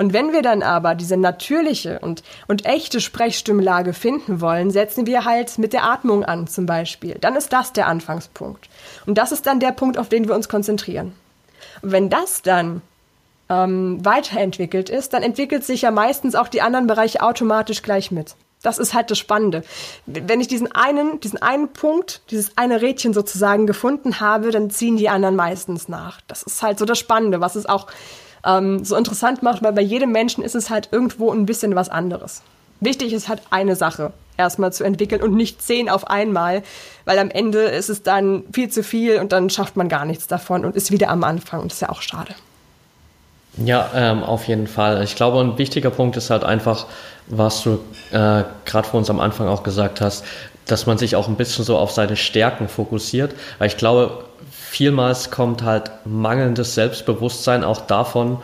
Und 0.00 0.14
wenn 0.14 0.32
wir 0.32 0.40
dann 0.40 0.62
aber 0.62 0.94
diese 0.94 1.18
natürliche 1.18 1.98
und, 1.98 2.22
und 2.48 2.64
echte 2.64 3.02
Sprechstimmlage 3.02 3.92
finden 3.92 4.40
wollen, 4.40 4.70
setzen 4.70 5.06
wir 5.06 5.26
halt 5.26 5.58
mit 5.58 5.74
der 5.74 5.84
Atmung 5.84 6.24
an 6.24 6.46
zum 6.46 6.64
Beispiel. 6.64 7.18
Dann 7.20 7.36
ist 7.36 7.52
das 7.52 7.74
der 7.74 7.86
Anfangspunkt. 7.86 8.70
Und 9.04 9.18
das 9.18 9.30
ist 9.30 9.46
dann 9.46 9.60
der 9.60 9.72
Punkt, 9.72 9.98
auf 9.98 10.08
den 10.08 10.26
wir 10.26 10.34
uns 10.34 10.48
konzentrieren. 10.48 11.12
Und 11.82 11.92
wenn 11.92 12.08
das 12.08 12.40
dann 12.40 12.80
ähm, 13.50 14.02
weiterentwickelt 14.02 14.88
ist, 14.88 15.12
dann 15.12 15.22
entwickelt 15.22 15.64
sich 15.64 15.82
ja 15.82 15.90
meistens 15.90 16.34
auch 16.34 16.48
die 16.48 16.62
anderen 16.62 16.86
Bereiche 16.86 17.20
automatisch 17.20 17.82
gleich 17.82 18.10
mit. 18.10 18.36
Das 18.62 18.78
ist 18.78 18.94
halt 18.94 19.10
das 19.10 19.18
Spannende. 19.18 19.64
Wenn 20.06 20.40
ich 20.40 20.48
diesen 20.48 20.72
einen, 20.72 21.20
diesen 21.20 21.42
einen 21.42 21.74
Punkt, 21.74 22.22
dieses 22.30 22.56
eine 22.56 22.80
Rädchen 22.80 23.12
sozusagen 23.12 23.66
gefunden 23.66 24.18
habe, 24.18 24.50
dann 24.50 24.70
ziehen 24.70 24.96
die 24.96 25.10
anderen 25.10 25.36
meistens 25.36 25.88
nach. 25.88 26.22
Das 26.26 26.42
ist 26.42 26.62
halt 26.62 26.78
so 26.78 26.86
das 26.86 26.98
Spannende, 26.98 27.42
was 27.42 27.54
es 27.54 27.66
auch 27.66 27.86
ähm, 28.44 28.84
so 28.84 28.96
interessant 28.96 29.42
macht, 29.42 29.62
weil 29.62 29.72
bei 29.72 29.82
jedem 29.82 30.12
Menschen 30.12 30.42
ist 30.42 30.54
es 30.54 30.70
halt 30.70 30.88
irgendwo 30.92 31.30
ein 31.32 31.46
bisschen 31.46 31.74
was 31.74 31.88
anderes. 31.88 32.42
Wichtig 32.80 33.12
ist 33.12 33.28
halt 33.28 33.42
eine 33.50 33.76
Sache 33.76 34.12
erstmal 34.38 34.72
zu 34.72 34.84
entwickeln 34.84 35.22
und 35.22 35.34
nicht 35.34 35.62
zehn 35.62 35.90
auf 35.90 36.08
einmal, 36.08 36.62
weil 37.04 37.18
am 37.18 37.30
Ende 37.30 37.60
ist 37.60 37.90
es 37.90 38.02
dann 38.02 38.44
viel 38.52 38.70
zu 38.70 38.82
viel 38.82 39.18
und 39.18 39.32
dann 39.32 39.50
schafft 39.50 39.76
man 39.76 39.88
gar 39.88 40.06
nichts 40.06 40.26
davon 40.26 40.64
und 40.64 40.76
ist 40.76 40.90
wieder 40.90 41.10
am 41.10 41.22
Anfang 41.24 41.60
und 41.60 41.72
ist 41.72 41.82
ja 41.82 41.90
auch 41.90 42.00
schade. 42.00 42.34
Ja, 43.58 43.90
ähm, 43.94 44.22
auf 44.22 44.48
jeden 44.48 44.66
Fall. 44.66 45.02
Ich 45.02 45.16
glaube, 45.16 45.40
ein 45.40 45.58
wichtiger 45.58 45.90
Punkt 45.90 46.16
ist 46.16 46.30
halt 46.30 46.44
einfach, 46.44 46.86
was 47.26 47.62
du 47.62 47.80
äh, 48.12 48.44
gerade 48.64 48.88
vor 48.88 48.98
uns 48.98 49.10
am 49.10 49.20
Anfang 49.20 49.48
auch 49.48 49.62
gesagt 49.62 50.00
hast, 50.00 50.24
dass 50.66 50.86
man 50.86 50.98
sich 50.98 51.16
auch 51.16 51.28
ein 51.28 51.36
bisschen 51.36 51.64
so 51.64 51.76
auf 51.76 51.90
seine 51.90 52.16
Stärken 52.16 52.68
fokussiert. 52.68 53.34
Weil 53.58 53.66
ich 53.66 53.76
glaube, 53.76 54.24
vielmals 54.70 55.32
kommt 55.32 55.62
halt 55.62 55.90
mangelndes 56.04 56.76
Selbstbewusstsein 56.76 57.64
auch 57.64 57.80
davon, 57.80 58.38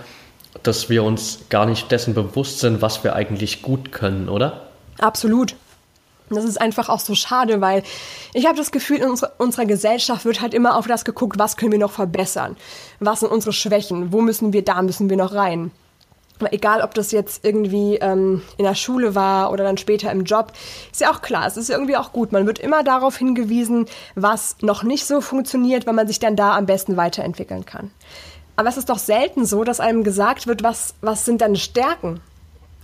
dass 0.65 0.91
wir 0.91 1.05
uns 1.05 1.45
gar 1.51 1.67
nicht 1.67 1.93
dessen 1.93 2.15
bewusst 2.15 2.59
sind, 2.59 2.83
was 2.83 3.05
wir 3.05 3.15
eigentlich 3.15 3.63
gut 3.63 3.93
können, 3.93 4.29
oder? 4.29 4.67
Absolut. 4.99 5.55
Das 6.29 6.43
ist 6.43 6.61
einfach 6.61 6.89
auch 6.89 6.99
so 6.99 7.15
schade, 7.15 7.61
weil 7.61 7.85
ich 8.35 8.47
habe 8.47 8.57
das 8.57 8.73
Gefühl, 8.73 8.97
in 8.97 9.11
unserer, 9.11 9.35
unserer 9.39 9.67
Gesellschaft 9.67 10.25
wird 10.25 10.41
halt 10.41 10.53
immer 10.53 10.77
auf 10.77 10.89
das 10.89 11.05
geguckt, 11.05 11.39
was 11.39 11.57
können 11.57 11.71
wir 11.71 11.79
noch 11.79 11.93
verbessern? 11.93 12.57
Was 12.99 13.21
sind 13.21 13.31
unsere 13.31 13.53
Schwächen? 13.53 14.13
Wo 14.13 14.21
müssen 14.21 14.53
wir, 14.53 14.65
da 14.65 14.83
müssen 14.83 15.09
wir 15.09 15.17
noch 15.17 15.33
rein? 15.33 15.71
Egal 16.51 16.83
ob 16.83 16.95
das 16.95 17.13
jetzt 17.13 17.45
irgendwie 17.45 17.97
ähm, 17.97 18.43
in 18.57 18.65
der 18.65 18.75
Schule 18.75 19.15
war 19.15 19.53
oder 19.53 19.65
dann 19.65 19.79
später 19.79 20.11
im 20.11 20.25
Job, 20.25 20.53
ist 20.93 21.01
ja 21.01 21.11
auch 21.11 21.23
klar, 21.23 21.47
es 21.47 21.57
ist 21.57 21.71
irgendwie 21.71 21.97
auch 21.97 22.13
gut. 22.13 22.33
Man 22.33 22.47
wird 22.47 22.59
immer 22.59 22.83
darauf 22.85 23.17
hingewiesen, 23.17 23.87
was 24.15 24.57
noch 24.61 24.83
nicht 24.83 25.07
so 25.07 25.21
funktioniert, 25.21 25.87
weil 25.87 25.95
man 25.95 26.07
sich 26.07 26.19
dann 26.19 26.37
da 26.37 26.57
am 26.57 26.67
besten 26.67 26.97
weiterentwickeln 26.97 27.65
kann. 27.65 27.91
Aber 28.57 28.69
es 28.69 28.77
ist 28.77 28.89
doch 28.89 28.99
selten 28.99 29.45
so, 29.45 29.65
dass 29.65 29.81
einem 29.81 30.03
gesagt 30.03 30.47
wird, 30.47 30.63
was, 30.63 30.95
was 31.03 31.25
sind 31.25 31.43
deine 31.43 31.57
Stärken? 31.57 32.21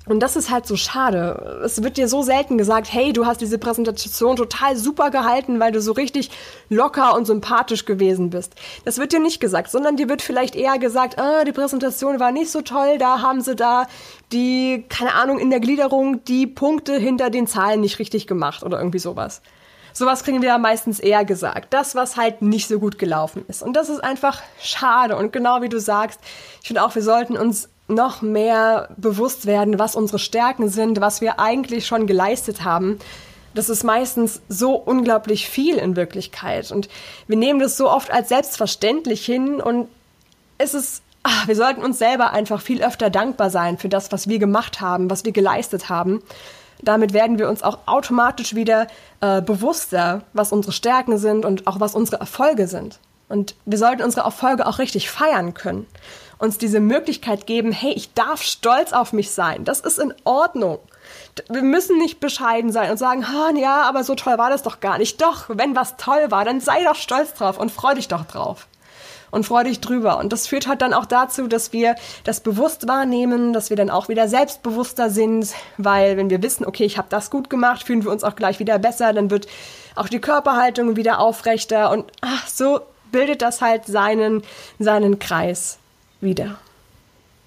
Und 0.06 0.20
das 0.20 0.34
ist 0.34 0.50
halt 0.50 0.66
so 0.66 0.74
schade. 0.76 1.60
Es 1.64 1.82
wird 1.82 1.96
dir 1.96 2.08
so 2.08 2.22
selten 2.22 2.58
gesagt, 2.58 2.92
hey, 2.92 3.12
du 3.12 3.24
hast 3.24 3.40
diese 3.40 3.58
Präsentation 3.58 4.34
total 4.34 4.76
super 4.76 5.10
gehalten, 5.10 5.60
weil 5.60 5.70
du 5.70 5.80
so 5.80 5.92
richtig 5.92 6.30
locker 6.68 7.14
und 7.14 7.24
sympathisch 7.24 7.84
gewesen 7.84 8.30
bist. 8.30 8.54
Das 8.84 8.98
wird 8.98 9.12
dir 9.12 9.20
nicht 9.20 9.38
gesagt, 9.38 9.70
sondern 9.70 9.96
dir 9.96 10.08
wird 10.08 10.20
vielleicht 10.20 10.56
eher 10.56 10.78
gesagt, 10.78 11.20
ah, 11.20 11.44
die 11.44 11.52
Präsentation 11.52 12.18
war 12.18 12.32
nicht 12.32 12.50
so 12.50 12.62
toll, 12.62 12.98
da 12.98 13.22
haben 13.22 13.42
sie 13.42 13.54
da 13.54 13.86
die, 14.32 14.84
keine 14.88 15.14
Ahnung, 15.14 15.38
in 15.38 15.50
der 15.50 15.60
Gliederung 15.60 16.24
die 16.24 16.48
Punkte 16.48 16.96
hinter 16.96 17.30
den 17.30 17.46
Zahlen 17.46 17.80
nicht 17.80 18.00
richtig 18.00 18.26
gemacht 18.26 18.64
oder 18.64 18.78
irgendwie 18.78 18.98
sowas. 18.98 19.40
Sowas 19.92 20.24
kriegen 20.24 20.40
wir 20.40 20.48
ja 20.48 20.58
meistens 20.58 20.98
eher 21.00 21.24
gesagt. 21.24 21.74
Das, 21.74 21.94
was 21.94 22.16
halt 22.16 22.42
nicht 22.42 22.66
so 22.66 22.78
gut 22.78 22.98
gelaufen 22.98 23.44
ist. 23.46 23.62
Und 23.62 23.74
das 23.74 23.88
ist 23.90 24.02
einfach 24.02 24.42
schade. 24.60 25.16
Und 25.16 25.32
genau 25.32 25.60
wie 25.60 25.68
du 25.68 25.78
sagst, 25.78 26.18
ich 26.62 26.68
finde 26.68 26.82
auch, 26.82 26.94
wir 26.94 27.02
sollten 27.02 27.36
uns 27.36 27.68
noch 27.94 28.22
mehr 28.22 28.88
bewusst 28.96 29.46
werden, 29.46 29.78
was 29.78 29.94
unsere 29.94 30.18
Stärken 30.18 30.68
sind, 30.68 31.00
was 31.00 31.20
wir 31.20 31.38
eigentlich 31.38 31.86
schon 31.86 32.06
geleistet 32.06 32.64
haben. 32.64 32.98
Das 33.54 33.68
ist 33.68 33.84
meistens 33.84 34.40
so 34.48 34.74
unglaublich 34.74 35.48
viel 35.48 35.76
in 35.76 35.96
Wirklichkeit. 35.96 36.72
Und 36.72 36.88
wir 37.26 37.36
nehmen 37.36 37.60
das 37.60 37.76
so 37.76 37.90
oft 37.90 38.10
als 38.10 38.28
selbstverständlich 38.28 39.24
hin 39.24 39.60
und 39.60 39.88
es 40.58 40.74
ist, 40.74 41.02
ach, 41.22 41.48
wir 41.48 41.56
sollten 41.56 41.82
uns 41.82 41.98
selber 41.98 42.32
einfach 42.32 42.60
viel 42.60 42.82
öfter 42.82 43.10
dankbar 43.10 43.50
sein 43.50 43.78
für 43.78 43.88
das, 43.88 44.12
was 44.12 44.28
wir 44.28 44.38
gemacht 44.38 44.80
haben, 44.80 45.10
was 45.10 45.24
wir 45.24 45.32
geleistet 45.32 45.88
haben. 45.88 46.22
Damit 46.82 47.12
werden 47.12 47.38
wir 47.38 47.48
uns 47.48 47.62
auch 47.62 47.78
automatisch 47.86 48.54
wieder 48.54 48.86
äh, 49.20 49.40
bewusster, 49.40 50.22
was 50.32 50.52
unsere 50.52 50.72
Stärken 50.72 51.18
sind 51.18 51.44
und 51.44 51.66
auch 51.66 51.78
was 51.78 51.94
unsere 51.94 52.18
Erfolge 52.18 52.66
sind. 52.66 52.98
Und 53.28 53.54
wir 53.64 53.78
sollten 53.78 54.02
unsere 54.02 54.24
Erfolge 54.24 54.66
auch 54.66 54.78
richtig 54.78 55.10
feiern 55.10 55.54
können 55.54 55.86
uns 56.42 56.58
diese 56.58 56.80
Möglichkeit 56.80 57.46
geben, 57.46 57.70
hey, 57.70 57.92
ich 57.92 58.14
darf 58.14 58.42
stolz 58.42 58.92
auf 58.92 59.12
mich 59.12 59.30
sein. 59.30 59.64
Das 59.64 59.78
ist 59.78 60.00
in 60.00 60.12
Ordnung. 60.24 60.80
Wir 61.48 61.62
müssen 61.62 61.98
nicht 61.98 62.18
bescheiden 62.18 62.72
sein 62.72 62.90
und 62.90 62.96
sagen, 62.96 63.28
ha, 63.28 63.50
ja, 63.54 63.82
aber 63.82 64.02
so 64.02 64.16
toll 64.16 64.38
war 64.38 64.50
das 64.50 64.64
doch 64.64 64.80
gar 64.80 64.98
nicht. 64.98 65.22
Doch, 65.22 65.44
wenn 65.48 65.76
was 65.76 65.96
toll 65.98 66.30
war, 66.30 66.44
dann 66.44 66.60
sei 66.60 66.82
doch 66.82 66.96
stolz 66.96 67.34
drauf 67.34 67.58
und 67.58 67.70
freu 67.70 67.94
dich 67.94 68.08
doch 68.08 68.24
drauf. 68.24 68.66
Und 69.30 69.46
freu 69.46 69.62
dich 69.62 69.80
drüber. 69.80 70.18
Und 70.18 70.32
das 70.32 70.48
führt 70.48 70.66
halt 70.66 70.82
dann 70.82 70.92
auch 70.92 71.06
dazu, 71.06 71.46
dass 71.46 71.72
wir 71.72 71.94
das 72.24 72.40
bewusst 72.40 72.88
wahrnehmen, 72.88 73.52
dass 73.52 73.70
wir 73.70 73.76
dann 73.76 73.88
auch 73.88 74.08
wieder 74.08 74.26
selbstbewusster 74.26 75.10
sind, 75.10 75.54
weil 75.78 76.16
wenn 76.16 76.28
wir 76.28 76.42
wissen, 76.42 76.66
okay, 76.66 76.84
ich 76.84 76.98
habe 76.98 77.06
das 77.08 77.30
gut 77.30 77.50
gemacht, 77.50 77.84
fühlen 77.84 78.02
wir 78.02 78.10
uns 78.10 78.24
auch 78.24 78.34
gleich 78.34 78.58
wieder 78.58 78.80
besser, 78.80 79.12
dann 79.12 79.30
wird 79.30 79.46
auch 79.94 80.08
die 80.08 80.20
Körperhaltung 80.20 80.96
wieder 80.96 81.20
aufrechter 81.20 81.92
und 81.92 82.04
ach, 82.20 82.48
so 82.48 82.80
bildet 83.12 83.42
das 83.42 83.60
halt 83.60 83.86
seinen, 83.86 84.42
seinen 84.78 85.20
Kreis 85.20 85.78
wieder. 86.22 86.58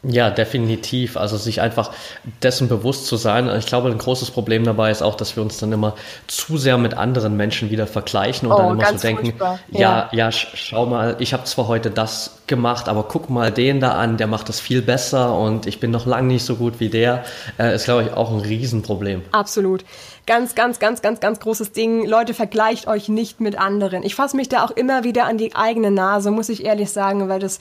Ja, 0.08 0.30
definitiv. 0.30 1.18
Also 1.18 1.38
sich 1.38 1.62
einfach 1.62 1.92
dessen 2.44 2.68
bewusst 2.68 3.08
zu 3.08 3.16
sein. 3.16 3.50
Ich 3.58 3.66
glaube, 3.66 3.90
ein 3.90 3.98
großes 3.98 4.32
Problem 4.32 4.64
dabei 4.64 4.92
ist 4.92 5.02
auch, 5.02 5.16
dass 5.16 5.36
wir 5.36 5.44
uns 5.44 5.58
dann 5.58 5.72
immer 5.72 5.96
zu 6.28 6.58
sehr 6.58 6.78
mit 6.78 6.96
anderen 6.96 7.36
Menschen 7.38 7.72
wieder 7.72 7.88
vergleichen 7.88 8.48
und 8.48 8.54
oh, 8.54 8.58
dann 8.58 8.80
immer 8.80 8.86
so 8.86 8.98
denken, 8.98 9.34
ja, 9.40 9.60
ja, 9.72 10.10
ja, 10.12 10.32
schau 10.32 10.86
mal, 10.86 11.16
ich 11.20 11.34
habe 11.34 11.46
zwar 11.46 11.68
heute 11.68 11.90
das 11.90 12.42
gemacht, 12.48 12.88
aber 12.88 13.04
guck 13.04 13.30
mal 13.30 13.52
den 13.52 13.80
da 13.80 13.94
an, 13.94 14.18
der 14.18 14.28
macht 14.28 14.50
das 14.50 14.60
viel 14.60 14.82
besser 14.82 15.36
und 15.36 15.66
ich 15.66 15.80
bin 15.80 15.90
noch 15.90 16.06
lange 16.06 16.28
nicht 16.28 16.46
so 16.46 16.56
gut 16.56 16.80
wie 16.80 16.90
der. 16.90 17.24
Äh, 17.58 17.76
ist, 17.76 17.86
glaube 17.86 18.04
ich, 18.04 18.14
auch 18.14 18.32
ein 18.32 18.40
Riesenproblem. 18.40 19.24
Absolut. 19.32 19.84
Ganz, 20.28 20.56
ganz, 20.56 20.80
ganz, 20.80 21.02
ganz, 21.02 21.20
ganz 21.20 21.40
großes 21.40 21.72
Ding. 21.72 22.06
Leute, 22.06 22.34
vergleicht 22.34 22.88
euch 22.88 23.10
nicht 23.10 23.42
mit 23.42 23.58
anderen. 23.58 24.04
Ich 24.04 24.16
fasse 24.16 24.36
mich 24.36 24.50
da 24.50 24.64
auch 24.64 24.72
immer 24.72 25.04
wieder 25.04 25.26
an 25.26 25.38
die 25.38 25.56
eigene 25.56 25.92
Nase, 25.92 26.32
muss 26.32 26.50
ich 26.50 26.66
ehrlich 26.66 26.92
sagen, 26.92 27.30
weil 27.30 27.40
das 27.40 27.60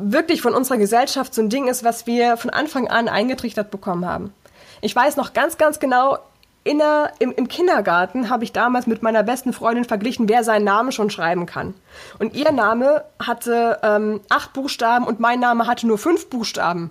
wirklich 0.00 0.42
von 0.42 0.54
unserer 0.54 0.78
Gesellschaft 0.78 1.34
so 1.34 1.42
ein 1.42 1.48
Ding 1.48 1.68
ist, 1.68 1.84
was 1.84 2.06
wir 2.06 2.36
von 2.36 2.50
Anfang 2.50 2.88
an 2.88 3.08
eingetrichtert 3.08 3.70
bekommen 3.70 4.06
haben. 4.06 4.32
Ich 4.80 4.94
weiß 4.94 5.16
noch 5.16 5.32
ganz, 5.32 5.58
ganz 5.58 5.80
genau, 5.80 6.18
in 6.66 6.78
der, 6.78 7.12
im, 7.20 7.32
im 7.32 7.46
Kindergarten 7.46 8.28
habe 8.28 8.42
ich 8.42 8.50
damals 8.50 8.88
mit 8.88 9.00
meiner 9.00 9.22
besten 9.22 9.52
Freundin 9.52 9.84
verglichen, 9.84 10.28
wer 10.28 10.42
seinen 10.42 10.64
Namen 10.64 10.90
schon 10.90 11.10
schreiben 11.10 11.46
kann. 11.46 11.74
Und 12.18 12.34
ihr 12.34 12.50
Name 12.50 13.04
hatte 13.24 13.78
ähm, 13.84 14.20
acht 14.28 14.52
Buchstaben 14.52 15.06
und 15.06 15.20
mein 15.20 15.38
Name 15.38 15.68
hatte 15.68 15.86
nur 15.86 15.96
fünf 15.96 16.28
Buchstaben. 16.28 16.90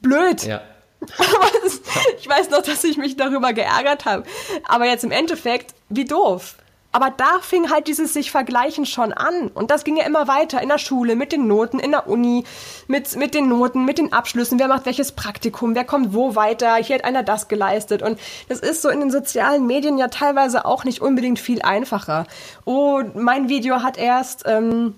Blöd. 0.00 0.44
Ja. 0.44 0.62
ich 2.18 2.26
weiß 2.26 2.48
noch, 2.48 2.62
dass 2.62 2.82
ich 2.84 2.96
mich 2.96 3.18
darüber 3.18 3.52
geärgert 3.52 4.06
habe. 4.06 4.24
Aber 4.66 4.86
jetzt 4.86 5.04
im 5.04 5.10
Endeffekt, 5.10 5.74
wie 5.90 6.06
doof. 6.06 6.56
Aber 6.94 7.10
da 7.10 7.40
fing 7.40 7.70
halt 7.72 7.88
dieses 7.88 8.14
sich 8.14 8.30
vergleichen 8.30 8.86
schon 8.86 9.12
an. 9.12 9.48
Und 9.48 9.72
das 9.72 9.82
ging 9.82 9.96
ja 9.96 10.06
immer 10.06 10.28
weiter 10.28 10.62
in 10.62 10.68
der 10.68 10.78
Schule, 10.78 11.16
mit 11.16 11.32
den 11.32 11.48
Noten, 11.48 11.80
in 11.80 11.90
der 11.90 12.08
Uni, 12.08 12.44
mit, 12.86 13.16
mit 13.16 13.34
den 13.34 13.48
Noten, 13.48 13.84
mit 13.84 13.98
den 13.98 14.12
Abschlüssen. 14.12 14.60
Wer 14.60 14.68
macht 14.68 14.86
welches 14.86 15.10
Praktikum? 15.10 15.74
Wer 15.74 15.82
kommt 15.82 16.14
wo 16.14 16.36
weiter? 16.36 16.76
Hier 16.76 16.94
hat 16.94 17.04
einer 17.04 17.24
das 17.24 17.48
geleistet. 17.48 18.00
Und 18.00 18.20
das 18.48 18.60
ist 18.60 18.80
so 18.80 18.90
in 18.90 19.00
den 19.00 19.10
sozialen 19.10 19.66
Medien 19.66 19.98
ja 19.98 20.06
teilweise 20.06 20.66
auch 20.66 20.84
nicht 20.84 21.02
unbedingt 21.02 21.40
viel 21.40 21.62
einfacher. 21.62 22.28
Oh, 22.64 23.02
mein 23.14 23.48
Video 23.48 23.82
hat 23.82 23.98
erst, 23.98 24.44
ähm, 24.46 24.96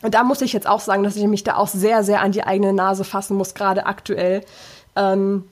und 0.00 0.14
da 0.14 0.24
muss 0.24 0.40
ich 0.40 0.54
jetzt 0.54 0.66
auch 0.66 0.80
sagen, 0.80 1.02
dass 1.02 1.14
ich 1.14 1.26
mich 1.26 1.44
da 1.44 1.56
auch 1.56 1.68
sehr, 1.68 2.04
sehr 2.04 2.22
an 2.22 2.32
die 2.32 2.44
eigene 2.44 2.72
Nase 2.72 3.04
fassen 3.04 3.36
muss, 3.36 3.52
gerade 3.52 3.84
aktuell. 3.84 4.46
Ähm, 4.96 5.46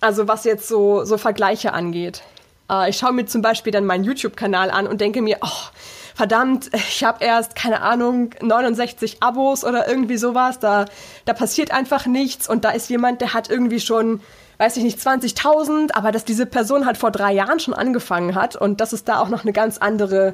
also 0.00 0.26
was 0.26 0.42
jetzt 0.42 0.66
so, 0.66 1.04
so 1.04 1.16
Vergleiche 1.16 1.72
angeht. 1.72 2.24
Äh, 2.70 2.90
ich 2.90 2.98
schaue 2.98 3.12
mir 3.12 3.26
zum 3.26 3.42
Beispiel 3.42 3.72
dann 3.72 3.84
meinen 3.84 4.04
YouTube-Kanal 4.04 4.70
an 4.70 4.86
und 4.86 5.00
denke 5.00 5.22
mir, 5.22 5.38
oh, 5.42 5.70
verdammt, 6.14 6.70
ich 6.72 7.04
habe 7.04 7.24
erst, 7.24 7.54
keine 7.54 7.82
Ahnung, 7.82 8.30
69 8.40 9.18
Abos 9.20 9.64
oder 9.64 9.88
irgendwie 9.88 10.16
sowas, 10.16 10.58
da, 10.58 10.86
da 11.24 11.32
passiert 11.34 11.70
einfach 11.70 12.06
nichts 12.06 12.48
und 12.48 12.64
da 12.64 12.70
ist 12.70 12.88
jemand, 12.88 13.20
der 13.20 13.34
hat 13.34 13.50
irgendwie 13.50 13.80
schon, 13.80 14.20
weiß 14.58 14.76
ich 14.78 14.84
nicht, 14.84 14.98
20.000, 14.98 15.90
aber 15.92 16.12
dass 16.12 16.24
diese 16.24 16.46
Person 16.46 16.86
halt 16.86 16.96
vor 16.96 17.10
drei 17.10 17.32
Jahren 17.32 17.60
schon 17.60 17.74
angefangen 17.74 18.34
hat 18.34 18.56
und 18.56 18.80
dass 18.80 18.92
es 18.92 19.04
da 19.04 19.20
auch 19.20 19.28
noch 19.28 19.42
eine 19.42 19.52
ganz 19.52 19.78
andere 19.78 20.32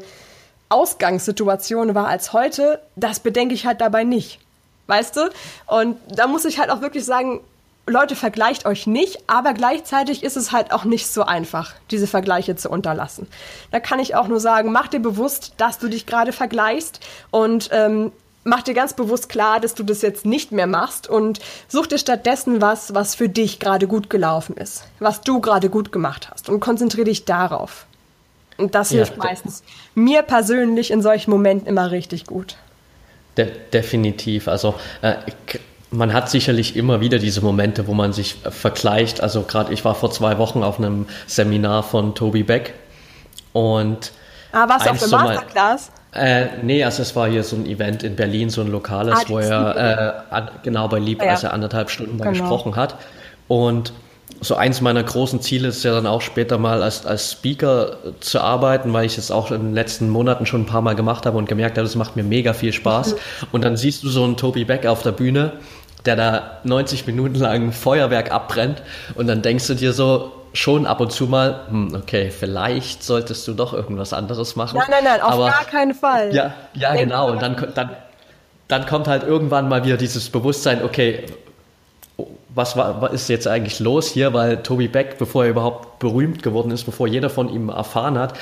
Ausgangssituation 0.69 1.95
war 1.95 2.07
als 2.07 2.33
heute, 2.33 2.81
das 2.97 3.21
bedenke 3.21 3.55
ich 3.55 3.67
halt 3.67 3.81
dabei 3.81 4.05
nicht. 4.05 4.39
Weißt 4.87 5.17
du? 5.17 5.31
Und 5.67 5.97
da 6.09 6.27
muss 6.27 6.45
ich 6.45 6.59
halt 6.59 6.71
auch 6.71 6.81
wirklich 6.81 7.05
sagen, 7.05 7.41
Leute, 7.87 8.15
vergleicht 8.15 8.65
euch 8.65 8.87
nicht, 8.87 9.19
aber 9.27 9.55
gleichzeitig 9.55 10.23
ist 10.23 10.37
es 10.37 10.53
halt 10.53 10.73
auch 10.73 10.85
nicht 10.85 11.09
so 11.09 11.25
einfach, 11.25 11.75
diese 11.91 12.07
Vergleiche 12.07 12.55
zu 12.55 12.71
unterlassen. 12.71 13.27
Da 13.73 13.81
kann 13.81 13.99
ich 13.99 14.15
auch 14.15 14.29
nur 14.29 14.39
sagen, 14.39 14.71
mach 14.71 14.87
dir 14.87 15.01
bewusst, 15.01 15.55
dass 15.57 15.79
du 15.79 15.89
dich 15.89 16.07
gerade 16.07 16.33
vergleichst 16.33 17.01
und 17.33 17.71
ähm, 17.73 18.13
mach 18.45 18.63
dir 18.63 18.75
ganz 18.75 18.95
bewusst 18.95 19.29
klar, 19.29 19.59
dass 19.59 19.75
du 19.75 19.83
das 19.83 20.01
jetzt 20.01 20.25
nicht 20.25 20.53
mehr 20.53 20.69
machst 20.69 21.09
und 21.09 21.41
such 21.67 21.89
dir 21.89 21.99
stattdessen 21.99 22.61
was, 22.61 22.95
was 22.95 23.17
für 23.17 23.29
dich 23.29 23.59
gerade 23.59 23.89
gut 23.89 24.11
gelaufen 24.11 24.57
ist, 24.57 24.85
was 25.01 25.21
du 25.23 25.41
gerade 25.41 25.69
gut 25.69 25.91
gemacht 25.91 26.29
hast 26.31 26.49
und 26.49 26.61
konzentriere 26.61 27.07
dich 27.07 27.25
darauf. 27.25 27.87
Und 28.59 28.77
das 28.77 28.91
ja, 28.91 28.99
hilft 28.99 29.17
meistens 29.17 29.65
mir 29.97 30.23
persönlich 30.23 30.93
in 30.93 31.03
solchen 31.03 31.31
Momenten 31.31 31.67
immer 31.67 31.91
richtig 31.91 32.27
gut. 32.27 32.57
De 33.37 33.51
definitiv. 33.73 34.47
Also 34.47 34.75
äh, 35.01 35.15
man 35.93 36.13
hat 36.13 36.31
sicherlich 36.31 36.77
immer 36.77 37.01
wieder 37.01 37.19
diese 37.19 37.43
Momente, 37.43 37.87
wo 37.87 37.95
man 37.95 38.13
sich 38.13 38.37
vergleicht. 38.51 39.21
Also 39.21 39.43
gerade 39.43 39.73
ich 39.73 39.85
war 39.85 39.95
vor 39.95 40.11
zwei 40.11 40.39
Wochen 40.39 40.63
auf 40.63 40.79
einem 40.79 41.07
Seminar 41.27 41.83
von 41.83 42.15
Toby 42.15 42.43
Beck 42.43 42.75
und 43.53 44.13
Ah, 44.53 44.69
warst 44.69 44.87
du 44.87 44.91
auf 44.91 44.99
der 44.99 45.09
Masterclass? 45.09 45.91
Äh, 46.15 46.47
nee, 46.63 46.85
also 46.85 47.01
es 47.01 47.17
war 47.17 47.29
hier 47.29 47.43
so 47.43 47.57
ein 47.57 47.65
Event 47.65 48.03
in 48.03 48.17
Berlin, 48.17 48.51
so 48.51 48.61
ein 48.61 48.71
lokales, 48.71 49.21
ah, 49.21 49.25
wo 49.29 49.39
er 49.39 50.25
äh, 50.31 50.35
an, 50.35 50.51
genau 50.63 50.89
bei 50.89 50.99
Lieb, 50.99 51.23
ja. 51.23 51.31
als 51.31 51.43
er 51.43 51.55
anderthalb 51.55 51.89
Stunden 51.89 52.19
genau. 52.19 52.31
gesprochen 52.31 52.77
hat. 52.77 52.97
Und 53.49 53.95
so 54.41 54.57
eins 54.57 54.81
meiner 54.81 55.03
großen 55.03 55.41
Ziele 55.41 55.69
ist 55.69 55.85
ja 55.85 55.95
dann 55.95 56.07
auch 56.07 56.21
später 56.21 56.59
mal 56.59 56.83
als, 56.83 57.07
als 57.07 57.33
Speaker 57.33 57.97
zu 58.21 58.41
arbeiten, 58.41 58.93
weil 58.93 59.07
ich 59.07 59.17
es 59.17 59.31
auch 59.31 59.53
in 59.53 59.63
den 59.63 59.75
letzten 59.75 60.11
Monaten 60.11 60.45
schon 60.45 60.63
ein 60.63 60.67
paar 60.67 60.83
Mal 60.83 60.97
gemacht 60.97 61.25
habe 61.25 61.39
und 61.39 61.49
gemerkt 61.49 61.79
habe, 61.79 61.87
das 61.87 61.97
macht 61.97 62.17
mir 62.17 62.25
mega 62.25 62.53
viel 62.53 62.73
Spaß. 62.73 63.15
Mhm. 63.15 63.19
Und 63.53 63.65
dann 63.65 63.77
siehst 63.77 64.03
du 64.03 64.09
so 64.09 64.25
einen 64.25 64.37
Toby 64.37 64.65
Beck 64.65 64.85
auf 64.85 65.03
der 65.03 65.13
Bühne 65.13 65.53
der 66.05 66.17
da 66.17 66.59
90 66.65 67.07
Minuten 67.07 67.37
lang 67.37 67.73
Feuerwerk 67.73 68.33
abbrennt 68.33 68.83
und 69.15 69.27
dann 69.27 69.43
denkst 69.43 69.67
du 69.69 69.75
dir 69.75 69.93
so 69.93 70.33
schon 70.55 70.87
ab 70.87 71.01
und 71.01 71.13
zu 71.13 71.27
mal, 71.27 71.61
hm, 71.69 71.95
okay, 71.95 72.31
vielleicht 72.31 73.03
solltest 73.03 73.47
du 73.49 73.55
doch 73.55 73.73
irgendwas 73.73 74.13
anderes 74.13 74.57
machen. 74.57 74.77
Nein, 74.79 74.89
nein, 74.91 75.05
nein, 75.05 75.21
auf 75.23 75.33
Aber, 75.33 75.47
gar 75.47 75.65
keinen 75.65 75.95
Fall. 75.95 76.35
Ja, 76.35 76.53
ja 76.75 76.95
genau. 76.95 77.31
Und 77.31 77.41
dann, 77.41 77.57
dann, 77.75 77.91
dann 78.69 78.87
kommt 78.87 79.09
halt 79.09 79.23
irgendwann 79.23 79.69
mal 79.69 79.85
wieder 79.85 79.97
dieses 79.97 80.29
Bewusstsein, 80.29 80.85
okay, 80.85 81.25
was 82.55 82.77
war, 82.77 83.01
was 83.01 83.13
ist 83.13 83.29
jetzt 83.29 83.49
eigentlich 83.49 83.81
los 83.81 84.09
hier? 84.09 84.35
Weil 84.35 84.63
Toby 84.63 84.89
Beck, 84.89 85.17
bevor 85.19 85.45
er 85.45 85.51
überhaupt 85.51 85.92
berühmt 86.03 86.43
geworden 86.43 86.73
ist, 86.73 86.83
bevor 86.83 87.07
jeder 87.07 87.31
von 87.31 87.49
ihm 87.49 87.69
erfahren 87.69 88.19
hat, 88.19 88.35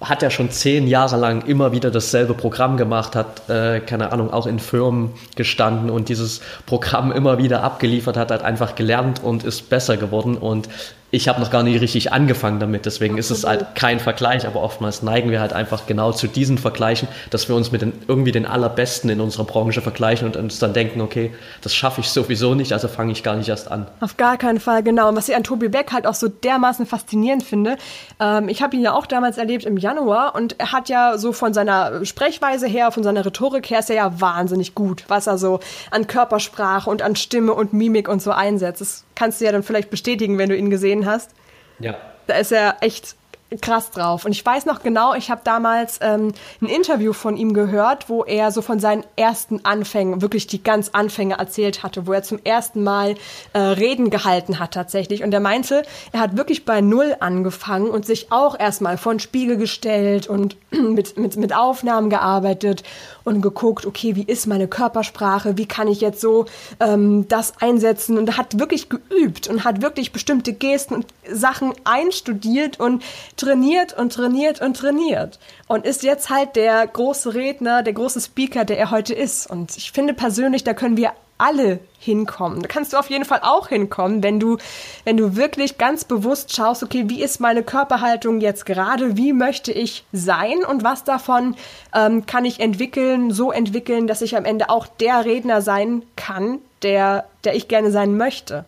hat 0.00 0.22
er 0.22 0.30
schon 0.30 0.50
zehn 0.50 0.88
Jahre 0.88 1.16
lang 1.16 1.42
immer 1.46 1.70
wieder 1.70 1.92
dasselbe 1.92 2.34
Programm 2.34 2.76
gemacht, 2.76 3.14
hat, 3.14 3.48
äh, 3.48 3.78
keine 3.78 4.10
Ahnung, 4.10 4.32
auch 4.32 4.46
in 4.46 4.58
Firmen 4.58 5.12
gestanden 5.36 5.90
und 5.90 6.08
dieses 6.08 6.40
Programm 6.66 7.12
immer 7.12 7.38
wieder 7.38 7.62
abgeliefert, 7.62 8.16
hat 8.16 8.32
halt 8.32 8.42
einfach 8.42 8.74
gelernt 8.74 9.22
und 9.22 9.44
ist 9.44 9.70
besser 9.70 9.96
geworden. 9.96 10.36
Und 10.36 10.68
ich 11.14 11.28
habe 11.28 11.40
noch 11.40 11.50
gar 11.50 11.62
nicht 11.62 11.80
richtig 11.80 12.12
angefangen 12.12 12.58
damit, 12.58 12.86
deswegen 12.86 13.18
ist 13.18 13.30
es 13.30 13.44
halt 13.44 13.76
kein 13.76 14.00
Vergleich, 14.00 14.48
aber 14.48 14.60
oftmals 14.60 15.02
neigen 15.02 15.30
wir 15.30 15.40
halt 15.40 15.52
einfach 15.52 15.86
genau 15.86 16.10
zu 16.10 16.26
diesen 16.26 16.58
Vergleichen, 16.58 17.06
dass 17.30 17.48
wir 17.48 17.54
uns 17.54 17.70
mit 17.70 17.82
den, 17.82 17.92
irgendwie 18.08 18.32
den 18.32 18.46
Allerbesten 18.46 19.08
in 19.10 19.20
unserer 19.20 19.44
Branche 19.44 19.80
vergleichen 19.80 20.26
und 20.26 20.36
uns 20.36 20.58
dann 20.58 20.72
denken, 20.72 21.00
okay, 21.00 21.32
das 21.62 21.72
schaffe 21.72 22.00
ich 22.00 22.08
sowieso 22.08 22.56
nicht, 22.56 22.72
also 22.72 22.88
fange 22.88 23.12
ich 23.12 23.22
gar 23.22 23.36
nicht 23.36 23.48
erst 23.48 23.70
an. 23.70 23.86
Auf 24.00 24.16
gar 24.16 24.36
keinen 24.36 24.58
Fall, 24.58 24.82
genau. 24.82 25.08
Und 25.08 25.16
was 25.16 25.28
ich 25.28 25.36
an 25.36 25.44
Tobi 25.44 25.68
Beck 25.68 25.92
halt 25.92 26.08
auch 26.08 26.14
so 26.14 26.26
dermaßen 26.26 26.84
faszinierend 27.04 27.42
finde, 27.42 27.76
ähm, 28.20 28.48
ich 28.48 28.62
habe 28.62 28.76
ihn 28.76 28.82
ja 28.82 28.92
auch 28.92 29.06
damals 29.06 29.38
erlebt 29.38 29.64
im 29.64 29.76
Januar 29.76 30.34
und 30.34 30.58
er 30.58 30.72
hat 30.72 30.88
ja 30.88 31.18
so 31.18 31.32
von 31.32 31.54
seiner 31.54 32.04
Sprechweise 32.04 32.66
her, 32.66 32.90
von 32.90 33.02
seiner 33.02 33.24
Rhetorik 33.24 33.70
her, 33.70 33.80
ist 33.80 33.90
er 33.90 33.96
ja 33.96 34.20
wahnsinnig 34.20 34.74
gut, 34.74 35.04
was 35.08 35.26
er 35.26 35.38
so 35.38 35.60
an 35.90 36.06
Körpersprache 36.06 36.88
und 36.88 37.02
an 37.02 37.16
Stimme 37.16 37.54
und 37.54 37.72
Mimik 37.72 38.08
und 38.08 38.22
so 38.22 38.32
einsetzt. 38.32 38.80
Das 38.80 39.04
kannst 39.14 39.40
du 39.40 39.44
ja 39.44 39.52
dann 39.52 39.62
vielleicht 39.62 39.90
bestätigen, 39.90 40.38
wenn 40.38 40.48
du 40.48 40.56
ihn 40.56 40.70
gesehen 40.70 41.06
hast. 41.06 41.30
Ja. 41.78 41.96
Da 42.26 42.36
ist 42.36 42.52
er 42.52 42.76
echt 42.80 43.16
krass 43.60 43.90
drauf. 43.90 44.24
Und 44.24 44.32
ich 44.32 44.44
weiß 44.44 44.66
noch 44.66 44.82
genau, 44.82 45.14
ich 45.14 45.30
habe 45.30 45.40
damals 45.44 45.98
ähm, 46.02 46.32
ein 46.60 46.66
Interview 46.66 47.12
von 47.12 47.36
ihm 47.36 47.54
gehört, 47.54 48.08
wo 48.08 48.24
er 48.24 48.50
so 48.50 48.62
von 48.62 48.80
seinen 48.80 49.04
ersten 49.16 49.64
Anfängen, 49.64 50.22
wirklich 50.22 50.46
die 50.46 50.62
ganz 50.62 50.90
Anfänge 50.92 51.38
erzählt 51.38 51.82
hatte, 51.82 52.06
wo 52.06 52.12
er 52.12 52.22
zum 52.22 52.38
ersten 52.44 52.82
Mal 52.82 53.14
äh, 53.52 53.58
Reden 53.58 54.10
gehalten 54.10 54.58
hat 54.58 54.74
tatsächlich. 54.74 55.22
Und 55.22 55.32
er 55.32 55.40
meinte, 55.40 55.82
er 56.12 56.20
hat 56.20 56.36
wirklich 56.36 56.64
bei 56.64 56.80
Null 56.80 57.16
angefangen 57.20 57.88
und 57.88 58.06
sich 58.06 58.30
auch 58.30 58.58
erstmal 58.58 58.98
vor 58.98 59.14
den 59.14 59.20
Spiegel 59.20 59.56
gestellt 59.56 60.26
und 60.26 60.56
mit, 60.70 61.16
mit, 61.16 61.36
mit 61.36 61.54
Aufnahmen 61.54 62.10
gearbeitet 62.10 62.82
und 63.24 63.40
geguckt, 63.40 63.86
okay, 63.86 64.16
wie 64.16 64.24
ist 64.24 64.46
meine 64.46 64.68
Körpersprache, 64.68 65.56
wie 65.56 65.66
kann 65.66 65.88
ich 65.88 66.00
jetzt 66.00 66.20
so 66.20 66.46
ähm, 66.80 67.26
das 67.28 67.54
einsetzen 67.60 68.18
und 68.18 68.36
hat 68.36 68.58
wirklich 68.58 68.88
geübt 68.88 69.48
und 69.48 69.64
hat 69.64 69.82
wirklich 69.82 70.12
bestimmte 70.12 70.52
Gesten 70.52 70.94
und 70.94 71.06
Sachen 71.30 71.72
einstudiert 71.84 72.78
und 72.78 73.02
trainiert 73.44 73.92
und 73.92 74.12
trainiert 74.12 74.60
und 74.60 74.76
trainiert 74.76 75.38
und 75.68 75.84
ist 75.84 76.02
jetzt 76.02 76.30
halt 76.30 76.56
der 76.56 76.86
große 76.86 77.34
Redner, 77.34 77.82
der 77.82 77.92
große 77.92 78.20
Speaker, 78.20 78.64
der 78.64 78.78
er 78.78 78.90
heute 78.90 79.14
ist. 79.14 79.50
Und 79.50 79.76
ich 79.76 79.92
finde 79.92 80.14
persönlich, 80.14 80.64
da 80.64 80.72
können 80.72 80.96
wir 80.96 81.12
alle 81.36 81.80
hinkommen. 81.98 82.62
Da 82.62 82.68
kannst 82.68 82.92
du 82.92 82.96
auf 82.96 83.10
jeden 83.10 83.24
Fall 83.24 83.40
auch 83.42 83.68
hinkommen, 83.68 84.22
wenn 84.22 84.40
du, 84.40 84.56
wenn 85.04 85.16
du 85.16 85.36
wirklich 85.36 85.78
ganz 85.78 86.04
bewusst 86.04 86.54
schaust, 86.54 86.82
okay, 86.82 87.04
wie 87.08 87.22
ist 87.22 87.40
meine 87.40 87.62
Körperhaltung 87.62 88.40
jetzt 88.40 88.64
gerade, 88.64 89.16
wie 89.16 89.32
möchte 89.32 89.72
ich 89.72 90.04
sein 90.12 90.64
und 90.64 90.84
was 90.84 91.04
davon 91.04 91.56
ähm, 91.94 92.24
kann 92.24 92.44
ich 92.44 92.60
entwickeln, 92.60 93.30
so 93.30 93.52
entwickeln, 93.52 94.06
dass 94.06 94.22
ich 94.22 94.36
am 94.36 94.44
Ende 94.44 94.70
auch 94.70 94.86
der 94.86 95.24
Redner 95.24 95.60
sein 95.60 96.02
kann, 96.16 96.60
der, 96.82 97.26
der 97.44 97.56
ich 97.56 97.68
gerne 97.68 97.90
sein 97.90 98.16
möchte. 98.16 98.64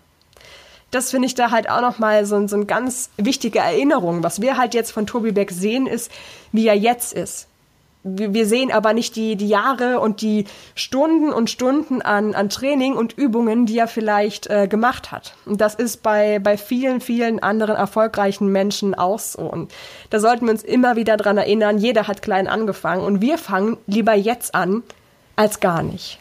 Das 0.90 1.10
finde 1.10 1.26
ich 1.26 1.34
da 1.34 1.50
halt 1.50 1.68
auch 1.68 1.80
nochmal 1.80 2.24
so, 2.26 2.46
so 2.46 2.56
eine 2.56 2.66
ganz 2.66 3.10
wichtige 3.16 3.58
Erinnerung. 3.58 4.22
Was 4.22 4.40
wir 4.40 4.56
halt 4.56 4.74
jetzt 4.74 4.92
von 4.92 5.06
Tobi 5.06 5.32
Beck 5.32 5.50
sehen, 5.50 5.86
ist, 5.86 6.10
wie 6.52 6.66
er 6.66 6.76
jetzt 6.76 7.12
ist 7.12 7.48
wir 8.06 8.46
sehen 8.46 8.70
aber 8.70 8.92
nicht 8.92 9.16
die, 9.16 9.34
die 9.34 9.48
Jahre 9.48 9.98
und 9.98 10.20
die 10.20 10.44
Stunden 10.76 11.32
und 11.32 11.50
Stunden 11.50 12.02
an, 12.02 12.34
an 12.34 12.48
Training 12.48 12.94
und 12.94 13.18
Übungen, 13.18 13.66
die 13.66 13.78
er 13.78 13.88
vielleicht 13.88 14.46
äh, 14.46 14.68
gemacht 14.68 15.10
hat. 15.10 15.34
Und 15.44 15.60
das 15.60 15.74
ist 15.74 16.02
bei, 16.04 16.38
bei 16.38 16.56
vielen, 16.56 17.00
vielen 17.00 17.42
anderen 17.42 17.74
erfolgreichen 17.74 18.48
Menschen 18.48 18.94
auch 18.94 19.18
so. 19.18 19.42
Und 19.42 19.72
da 20.10 20.20
sollten 20.20 20.46
wir 20.46 20.52
uns 20.52 20.62
immer 20.62 20.94
wieder 20.94 21.16
dran 21.16 21.36
erinnern, 21.36 21.78
jeder 21.78 22.06
hat 22.06 22.22
klein 22.22 22.46
angefangen 22.46 23.02
und 23.02 23.20
wir 23.20 23.38
fangen 23.38 23.76
lieber 23.88 24.14
jetzt 24.14 24.54
an 24.54 24.84
als 25.34 25.58
gar 25.58 25.82
nicht. 25.82 26.20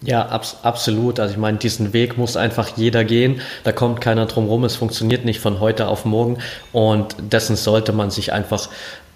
Ja, 0.00 0.26
abs 0.28 0.58
absolut. 0.62 1.18
Also 1.18 1.32
ich 1.32 1.38
meine, 1.40 1.58
diesen 1.58 1.92
Weg 1.92 2.16
muss 2.18 2.36
einfach 2.36 2.76
jeder 2.76 3.04
gehen. 3.04 3.40
Da 3.64 3.72
kommt 3.72 4.00
keiner 4.00 4.26
drum 4.26 4.46
rum. 4.48 4.64
Es 4.64 4.76
funktioniert 4.76 5.24
nicht 5.24 5.40
von 5.40 5.58
heute 5.60 5.88
auf 5.88 6.04
morgen. 6.04 6.38
Und 6.72 7.16
dessen 7.18 7.56
sollte 7.56 7.92
man 7.92 8.10
sich 8.10 8.32
einfach 8.32 8.68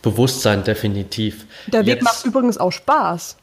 Bewusstsein 0.03 0.65
definitiv. 0.65 1.47
Der 1.69 1.81
Weg 1.83 1.95
Jetzt, 1.97 2.03
macht 2.03 2.25
übrigens 2.25 2.59
auch 2.59 2.73
Spaß. 2.73 3.37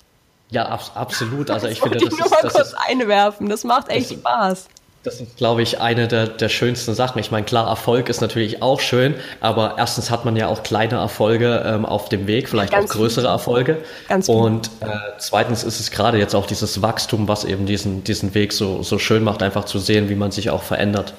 Ja, 0.52 0.68
ab, 0.68 0.82
absolut. 0.96 1.50
Also 1.50 1.68
ich 1.72 1.80
das 1.80 1.84
finde, 1.90 2.04
das 2.06 2.14
ich 2.14 2.20
nur 2.20 2.26
ist, 2.28 2.44
das 2.44 2.54
kurz 2.54 2.68
ist, 2.68 2.76
einwerfen. 2.90 3.48
Das 3.50 3.64
macht 3.64 3.88
echt 3.90 4.12
das- 4.12 4.18
Spaß. 4.18 4.68
Das 5.04 5.22
ist, 5.22 5.38
glaube 5.38 5.62
ich, 5.62 5.80
eine 5.80 6.08
der, 6.10 6.28
der 6.28 6.50
schönsten 6.50 6.94
Sachen. 6.94 7.20
Ich 7.20 7.32
meine, 7.32 7.46
klar, 7.46 7.68
Erfolg 7.68 8.10
ist 8.10 8.20
natürlich 8.20 8.62
auch 8.62 8.82
schön, 8.82 9.16
aber 9.40 9.76
erstens 9.78 10.12
hat 10.12 10.26
man 10.26 10.36
ja 10.36 10.48
auch 10.48 10.62
kleine 10.62 10.96
Erfolge 10.96 11.64
ähm, 11.66 11.86
auf 11.86 12.10
dem 12.10 12.28
Weg, 12.28 12.50
vielleicht 12.50 12.74
Ganz 12.74 12.92
auch 12.92 12.96
größere 12.96 13.28
Erfolge. 13.28 13.78
Ganz. 14.10 14.28
Und 14.28 14.68
äh, 14.82 14.88
zweitens 15.18 15.64
ist 15.64 15.80
es 15.80 15.92
gerade 15.92 16.18
jetzt 16.18 16.36
auch 16.36 16.46
dieses 16.46 16.82
Wachstum, 16.82 17.30
was 17.30 17.46
eben 17.46 17.66
diesen, 17.66 18.04
diesen 18.04 18.34
Weg 18.34 18.52
so, 18.52 18.84
so 18.84 19.00
schön 19.00 19.24
macht, 19.24 19.42
einfach 19.42 19.64
zu 19.64 19.80
sehen, 19.80 20.10
wie 20.10 20.16
man 20.16 20.32
sich 20.32 20.50
auch 20.50 20.64
verändert. 20.64 21.14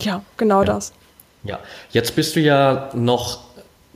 Ja, 0.00 0.22
genau 0.36 0.62
das. 0.62 0.92
Ja, 1.44 1.60
jetzt 1.90 2.16
bist 2.16 2.36
du 2.36 2.40
ja 2.40 2.90
noch, 2.94 3.40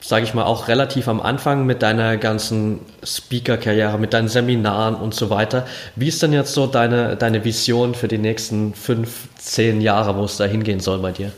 sage 0.02 0.24
ich 0.24 0.34
mal, 0.34 0.44
auch 0.44 0.68
relativ 0.68 1.08
am 1.08 1.20
Anfang 1.20 1.64
mit 1.64 1.82
deiner 1.82 2.16
ganzen 2.16 2.80
Speaker-Karriere, 3.04 3.98
mit 3.98 4.12
deinen 4.12 4.28
Seminaren 4.28 4.96
und 4.96 5.14
so 5.14 5.30
weiter. 5.30 5.66
Wie 5.96 6.08
ist 6.08 6.22
denn 6.22 6.32
jetzt 6.32 6.52
so 6.52 6.66
deine, 6.66 7.16
deine 7.16 7.44
Vision 7.44 7.94
für 7.94 8.08
die 8.08 8.18
nächsten 8.18 8.74
fünf, 8.74 9.28
zehn 9.38 9.80
Jahre, 9.80 10.16
wo 10.16 10.24
es 10.24 10.36
da 10.36 10.44
hingehen 10.44 10.80
soll 10.80 10.98
bei 10.98 11.12
dir? 11.12 11.32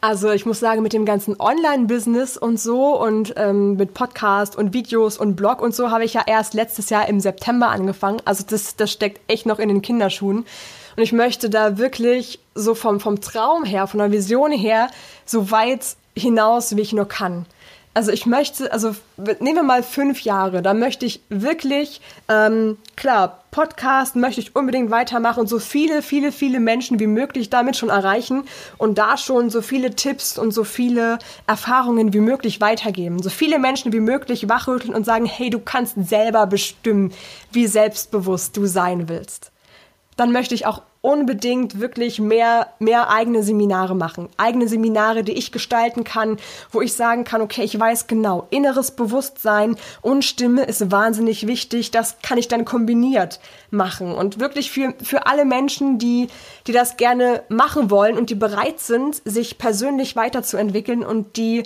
Also 0.00 0.30
ich 0.30 0.46
muss 0.46 0.60
sagen, 0.60 0.82
mit 0.82 0.92
dem 0.92 1.04
ganzen 1.04 1.38
Online-Business 1.40 2.36
und 2.36 2.58
so 2.60 2.96
und 3.00 3.34
ähm, 3.36 3.74
mit 3.74 3.94
Podcast 3.94 4.56
und 4.56 4.72
Videos 4.72 5.18
und 5.18 5.34
Blog 5.34 5.60
und 5.60 5.74
so 5.74 5.90
habe 5.90 6.04
ich 6.04 6.14
ja 6.14 6.22
erst 6.24 6.54
letztes 6.54 6.88
Jahr 6.88 7.08
im 7.08 7.18
September 7.18 7.68
angefangen. 7.68 8.22
Also 8.24 8.44
das, 8.48 8.76
das 8.76 8.92
steckt 8.92 9.20
echt 9.26 9.44
noch 9.44 9.58
in 9.58 9.68
den 9.68 9.82
Kinderschuhen. 9.82 10.46
Und 10.96 11.02
ich 11.02 11.12
möchte 11.12 11.50
da 11.50 11.78
wirklich 11.78 12.38
so 12.54 12.74
vom, 12.74 13.00
vom 13.00 13.20
Traum 13.20 13.64
her, 13.64 13.88
von 13.88 13.98
der 13.98 14.12
Vision 14.12 14.52
her, 14.52 14.88
so 15.26 15.50
weit 15.50 15.96
hinaus, 16.16 16.76
wie 16.76 16.82
ich 16.82 16.92
nur 16.92 17.08
kann. 17.08 17.46
Also 17.98 18.12
ich 18.12 18.26
möchte, 18.26 18.70
also 18.70 18.94
nehmen 19.16 19.56
wir 19.56 19.62
mal 19.64 19.82
fünf 19.82 20.20
Jahre, 20.20 20.62
da 20.62 20.72
möchte 20.72 21.04
ich 21.04 21.20
wirklich, 21.30 22.00
ähm, 22.28 22.76
klar, 22.94 23.42
Podcast 23.50 24.14
möchte 24.14 24.40
ich 24.40 24.54
unbedingt 24.54 24.92
weitermachen 24.92 25.40
und 25.40 25.48
so 25.48 25.58
viele, 25.58 26.00
viele, 26.00 26.30
viele 26.30 26.60
Menschen 26.60 27.00
wie 27.00 27.08
möglich 27.08 27.50
damit 27.50 27.76
schon 27.76 27.88
erreichen 27.88 28.44
und 28.76 28.98
da 28.98 29.16
schon 29.16 29.50
so 29.50 29.62
viele 29.62 29.96
Tipps 29.96 30.38
und 30.38 30.52
so 30.52 30.62
viele 30.62 31.18
Erfahrungen 31.48 32.12
wie 32.12 32.20
möglich 32.20 32.60
weitergeben. 32.60 33.20
So 33.20 33.30
viele 33.30 33.58
Menschen 33.58 33.92
wie 33.92 33.98
möglich 33.98 34.48
wachrütteln 34.48 34.94
und 34.94 35.04
sagen, 35.04 35.26
hey, 35.26 35.50
du 35.50 35.58
kannst 35.58 35.96
selber 36.08 36.46
bestimmen, 36.46 37.12
wie 37.50 37.66
selbstbewusst 37.66 38.56
du 38.56 38.66
sein 38.66 39.08
willst 39.08 39.50
dann 40.18 40.32
möchte 40.32 40.54
ich 40.54 40.66
auch 40.66 40.82
unbedingt 41.08 41.80
wirklich 41.80 42.20
mehr, 42.20 42.74
mehr 42.78 43.08
eigene 43.08 43.42
Seminare 43.42 43.96
machen. 43.96 44.28
Eigene 44.36 44.68
Seminare, 44.68 45.24
die 45.24 45.32
ich 45.32 45.52
gestalten 45.52 46.04
kann, 46.04 46.36
wo 46.70 46.82
ich 46.82 46.92
sagen 46.92 47.24
kann, 47.24 47.40
okay, 47.40 47.62
ich 47.62 47.80
weiß 47.80 48.08
genau, 48.08 48.46
inneres 48.50 48.90
Bewusstsein 48.90 49.76
und 50.02 50.22
Stimme 50.22 50.64
ist 50.64 50.90
wahnsinnig 50.90 51.46
wichtig. 51.46 51.90
Das 51.92 52.18
kann 52.20 52.36
ich 52.36 52.48
dann 52.48 52.66
kombiniert 52.66 53.40
machen. 53.70 54.12
Und 54.12 54.38
wirklich 54.38 54.70
für, 54.70 54.92
für 55.02 55.26
alle 55.26 55.46
Menschen, 55.46 55.98
die, 55.98 56.28
die 56.66 56.72
das 56.72 56.98
gerne 56.98 57.42
machen 57.48 57.90
wollen 57.90 58.18
und 58.18 58.28
die 58.28 58.34
bereit 58.34 58.78
sind, 58.78 59.22
sich 59.24 59.56
persönlich 59.56 60.14
weiterzuentwickeln 60.14 61.02
und 61.06 61.38
die, 61.38 61.62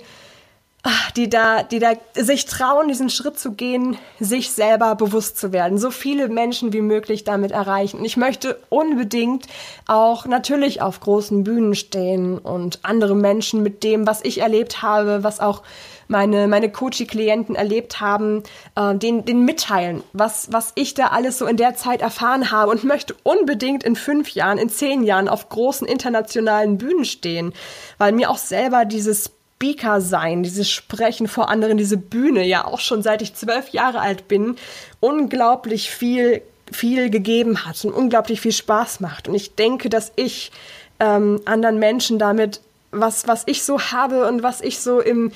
die 1.15 1.29
da, 1.29 1.63
die 1.63 1.79
da 1.79 1.93
sich 2.13 2.45
trauen, 2.45 2.87
diesen 2.87 3.09
Schritt 3.09 3.39
zu 3.39 3.53
gehen, 3.53 3.97
sich 4.19 4.51
selber 4.51 4.95
bewusst 4.95 5.37
zu 5.37 5.53
werden. 5.53 5.77
So 5.77 5.91
viele 5.91 6.27
Menschen 6.27 6.73
wie 6.73 6.81
möglich 6.81 7.23
damit 7.23 7.51
erreichen. 7.51 8.03
Ich 8.03 8.17
möchte 8.17 8.59
unbedingt 8.69 9.47
auch 9.87 10.25
natürlich 10.25 10.81
auf 10.81 10.99
großen 10.99 11.43
Bühnen 11.43 11.75
stehen 11.75 12.37
und 12.37 12.79
andere 12.83 13.15
Menschen 13.15 13.63
mit 13.63 13.83
dem, 13.83 14.05
was 14.07 14.23
ich 14.23 14.39
erlebt 14.39 14.81
habe, 14.81 15.23
was 15.23 15.39
auch 15.39 15.63
meine, 16.09 16.47
meine 16.47 16.69
Coaching-Klienten 16.69 17.55
erlebt 17.55 18.01
haben, 18.01 18.43
äh, 18.75 18.93
den, 18.93 19.23
den 19.23 19.45
mitteilen, 19.45 20.03
was, 20.11 20.51
was 20.51 20.73
ich 20.75 20.93
da 20.93 21.07
alles 21.07 21.37
so 21.37 21.45
in 21.45 21.55
der 21.55 21.75
Zeit 21.75 22.01
erfahren 22.01 22.51
habe 22.51 22.71
und 22.71 22.83
möchte 22.83 23.15
unbedingt 23.23 23.85
in 23.85 23.95
fünf 23.95 24.29
Jahren, 24.31 24.57
in 24.57 24.69
zehn 24.69 25.03
Jahren 25.03 25.29
auf 25.29 25.47
großen 25.47 25.87
internationalen 25.87 26.77
Bühnen 26.77 27.05
stehen, 27.05 27.53
weil 27.97 28.11
mir 28.11 28.29
auch 28.29 28.37
selber 28.37 28.83
dieses 28.83 29.31
Speaker 29.63 30.01
sein, 30.01 30.43
dieses 30.43 30.69
Sprechen 30.69 31.29
vor 31.29 31.47
anderen, 31.49 31.77
diese 31.77 31.95
Bühne, 31.95 32.45
ja 32.45 32.65
auch 32.65 32.81
schon 32.81 33.01
seit 33.01 33.21
ich 33.21 33.33
zwölf 33.33 33.69
Jahre 33.69 34.01
alt 34.01 34.27
bin, 34.27 34.57
unglaublich 34.99 35.89
viel, 35.89 36.41
viel 36.69 37.09
gegeben 37.09 37.65
hat 37.65 37.85
und 37.85 37.93
unglaublich 37.93 38.41
viel 38.41 38.51
Spaß 38.51 38.99
macht. 38.99 39.29
Und 39.29 39.35
ich 39.35 39.55
denke, 39.55 39.87
dass 39.87 40.11
ich 40.17 40.51
ähm, 40.99 41.39
anderen 41.45 41.79
Menschen 41.79 42.19
damit, 42.19 42.59
was, 42.91 43.25
was 43.25 43.43
ich 43.45 43.63
so 43.63 43.79
habe 43.79 44.27
und 44.27 44.43
was 44.43 44.59
ich 44.59 44.79
so 44.79 44.99
im, 44.99 45.31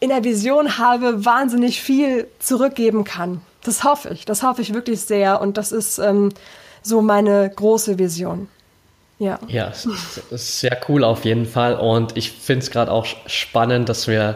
in 0.00 0.08
der 0.08 0.24
Vision 0.24 0.78
habe, 0.78 1.24
wahnsinnig 1.24 1.80
viel 1.80 2.26
zurückgeben 2.40 3.04
kann. 3.04 3.42
Das 3.62 3.84
hoffe 3.84 4.08
ich, 4.12 4.24
das 4.24 4.42
hoffe 4.42 4.60
ich 4.60 4.74
wirklich 4.74 5.02
sehr 5.02 5.40
und 5.40 5.56
das 5.56 5.70
ist 5.70 5.98
ähm, 5.98 6.30
so 6.82 7.00
meine 7.00 7.48
große 7.54 7.96
Vision. 7.96 8.48
Ja. 9.22 9.38
Ja, 9.46 9.68
ist 9.68 10.60
sehr 10.60 10.80
cool 10.88 11.04
auf 11.04 11.24
jeden 11.24 11.46
Fall. 11.46 11.76
Und 11.76 12.16
ich 12.16 12.32
finde 12.32 12.64
es 12.64 12.72
gerade 12.72 12.90
auch 12.90 13.06
spannend, 13.26 13.88
dass 13.88 14.08
wir 14.08 14.34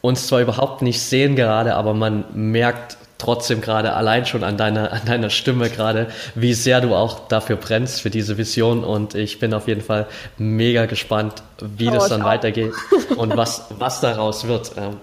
uns 0.00 0.26
zwar 0.26 0.40
überhaupt 0.40 0.82
nicht 0.82 1.00
sehen 1.00 1.36
gerade, 1.36 1.76
aber 1.76 1.94
man 1.94 2.24
merkt 2.34 2.96
trotzdem 3.18 3.60
gerade 3.60 3.92
allein 3.92 4.26
schon 4.26 4.42
an 4.42 4.56
deiner, 4.56 4.92
an 4.92 5.02
deiner 5.06 5.30
Stimme 5.30 5.70
gerade, 5.70 6.08
wie 6.34 6.52
sehr 6.52 6.80
du 6.80 6.96
auch 6.96 7.28
dafür 7.28 7.54
brennst, 7.54 8.00
für 8.00 8.10
diese 8.10 8.36
Vision. 8.36 8.82
Und 8.82 9.14
ich 9.14 9.38
bin 9.38 9.54
auf 9.54 9.68
jeden 9.68 9.82
Fall 9.82 10.08
mega 10.36 10.86
gespannt, 10.86 11.34
wie 11.60 11.88
Oh, 11.88 11.92
das 11.92 12.08
dann 12.08 12.24
weitergeht 12.24 12.72
und 13.16 13.36
was, 13.36 13.66
was 13.78 14.00
daraus 14.00 14.48
wird. 14.48 14.72
Ähm, 14.76 14.96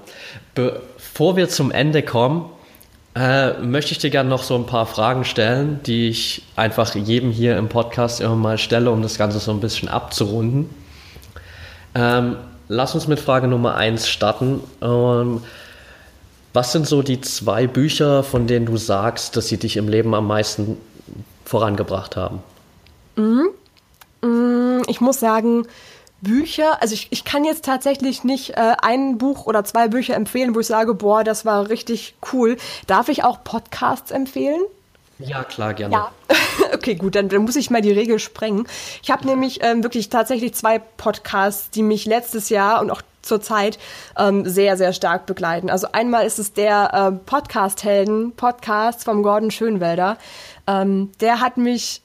Bevor 0.56 1.38
wir 1.38 1.48
zum 1.48 1.72
Ende 1.72 2.04
kommen, 2.04 2.50
äh, 3.16 3.54
möchte 3.60 3.92
ich 3.92 3.98
dir 3.98 4.10
gerne 4.10 4.30
noch 4.30 4.44
so 4.44 4.56
ein 4.56 4.66
paar 4.66 4.86
Fragen 4.86 5.26
stellen, 5.26 5.82
die 5.86 6.10
ich 6.10 6.44
einfach 6.56 6.96
jedem 6.96 7.32
hier 7.32 7.58
im 7.58 7.68
Podcast 7.68 8.22
immer 8.22 8.36
mal 8.36 8.58
stelle, 8.58 8.92
um 8.92 9.02
das 9.02 9.18
Ganze 9.18 9.40
so 9.40 9.52
ein 9.52 9.60
bisschen 9.60 9.90
abzurunden. 9.90 10.70
Ähm, 11.94 12.38
lass 12.70 12.96
uns 12.96 13.08
mit 13.08 13.20
Frage 13.20 13.48
Nummer 13.48 13.76
1 13.76 14.08
starten. 14.08 14.62
Ähm, 14.82 15.42
was 16.54 16.72
sind 16.72 16.88
so 16.88 17.02
die 17.02 17.22
zwei 17.22 17.68
Bücher, 17.68 18.24
von 18.24 18.48
denen 18.48 18.66
du 18.66 18.78
sagst, 18.78 19.36
dass 19.36 19.48
sie 19.48 19.58
dich 19.58 19.78
im 19.78 19.88
Leben 19.88 20.14
am 20.14 20.28
meisten 20.28 20.78
vorangebracht 21.46 22.16
haben? 22.16 22.40
Ich 24.88 25.02
muss 25.02 25.20
sagen, 25.20 25.66
Bücher, 26.22 26.82
also 26.82 26.94
ich, 26.94 27.08
ich 27.12 27.24
kann 27.24 27.44
jetzt 27.44 27.66
tatsächlich 27.66 28.24
nicht 28.24 28.52
äh, 28.52 28.76
ein 28.82 29.18
Buch 29.18 29.46
oder 29.46 29.64
zwei 29.64 29.88
Bücher 29.88 30.16
empfehlen, 30.16 30.56
wo 30.56 30.60
ich 30.60 30.68
sage, 30.68 30.94
boah, 30.94 31.24
das 31.24 31.46
war 31.46 31.70
richtig 31.70 32.16
cool. 32.32 32.58
Darf 32.88 33.10
ich 33.10 33.24
auch 33.24 33.44
Podcasts 33.44 34.12
empfehlen? 34.12 34.62
Ja, 35.20 35.44
klar, 35.44 35.74
gerne. 35.74 35.94
Ja. 35.94 36.12
Okay, 36.74 36.96
gut, 36.96 37.16
dann, 37.16 37.30
dann 37.30 37.44
muss 37.44 37.56
ich 37.58 37.70
mal 37.70 37.82
die 37.82 37.92
Regel 37.92 38.18
sprengen. 38.18 38.68
Ich 39.04 39.12
habe 39.12 39.28
nämlich 39.28 39.60
ähm, 39.62 39.84
wirklich 39.84 40.10
tatsächlich 40.10 40.56
zwei 40.56 40.80
Podcasts, 40.80 41.70
die 41.70 41.84
mich 41.84 42.06
letztes 42.06 42.50
Jahr 42.50 42.82
und 42.82 42.90
auch 42.90 43.02
zurzeit 43.22 43.78
ähm, 44.18 44.48
sehr, 44.48 44.78
sehr 44.78 44.94
stark 44.94 45.26
begleiten. 45.26 45.70
Also 45.70 45.88
einmal 45.92 46.26
ist 46.26 46.40
es 46.40 46.54
der 46.54 46.94
äh, 46.94 47.12
Podcast-Helden-Podcast 47.26 49.04
vom 49.04 49.22
Gordon 49.22 49.52
Schönwelder. 49.52 50.18
Ähm, 50.66 51.12
der 51.20 51.40
hat 51.40 51.58
mich 51.58 52.02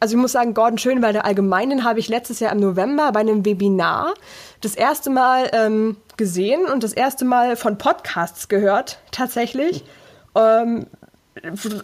also 0.00 0.16
ich 0.16 0.20
muss 0.20 0.32
sagen, 0.32 0.54
Gordon 0.54 0.78
Schönwelder 0.78 1.24
allgemeinen 1.24 1.84
habe 1.84 1.98
ich 1.98 2.08
letztes 2.08 2.40
Jahr 2.40 2.52
im 2.52 2.60
November 2.60 3.10
bei 3.12 3.20
einem 3.20 3.44
Webinar 3.44 4.14
das 4.60 4.74
erste 4.74 5.10
Mal 5.10 5.50
ähm, 5.52 5.96
gesehen 6.16 6.66
und 6.66 6.82
das 6.82 6.92
erste 6.92 7.24
Mal 7.24 7.56
von 7.56 7.78
Podcasts 7.78 8.48
gehört, 8.48 8.98
tatsächlich. 9.10 9.84
Ähm, 10.34 10.86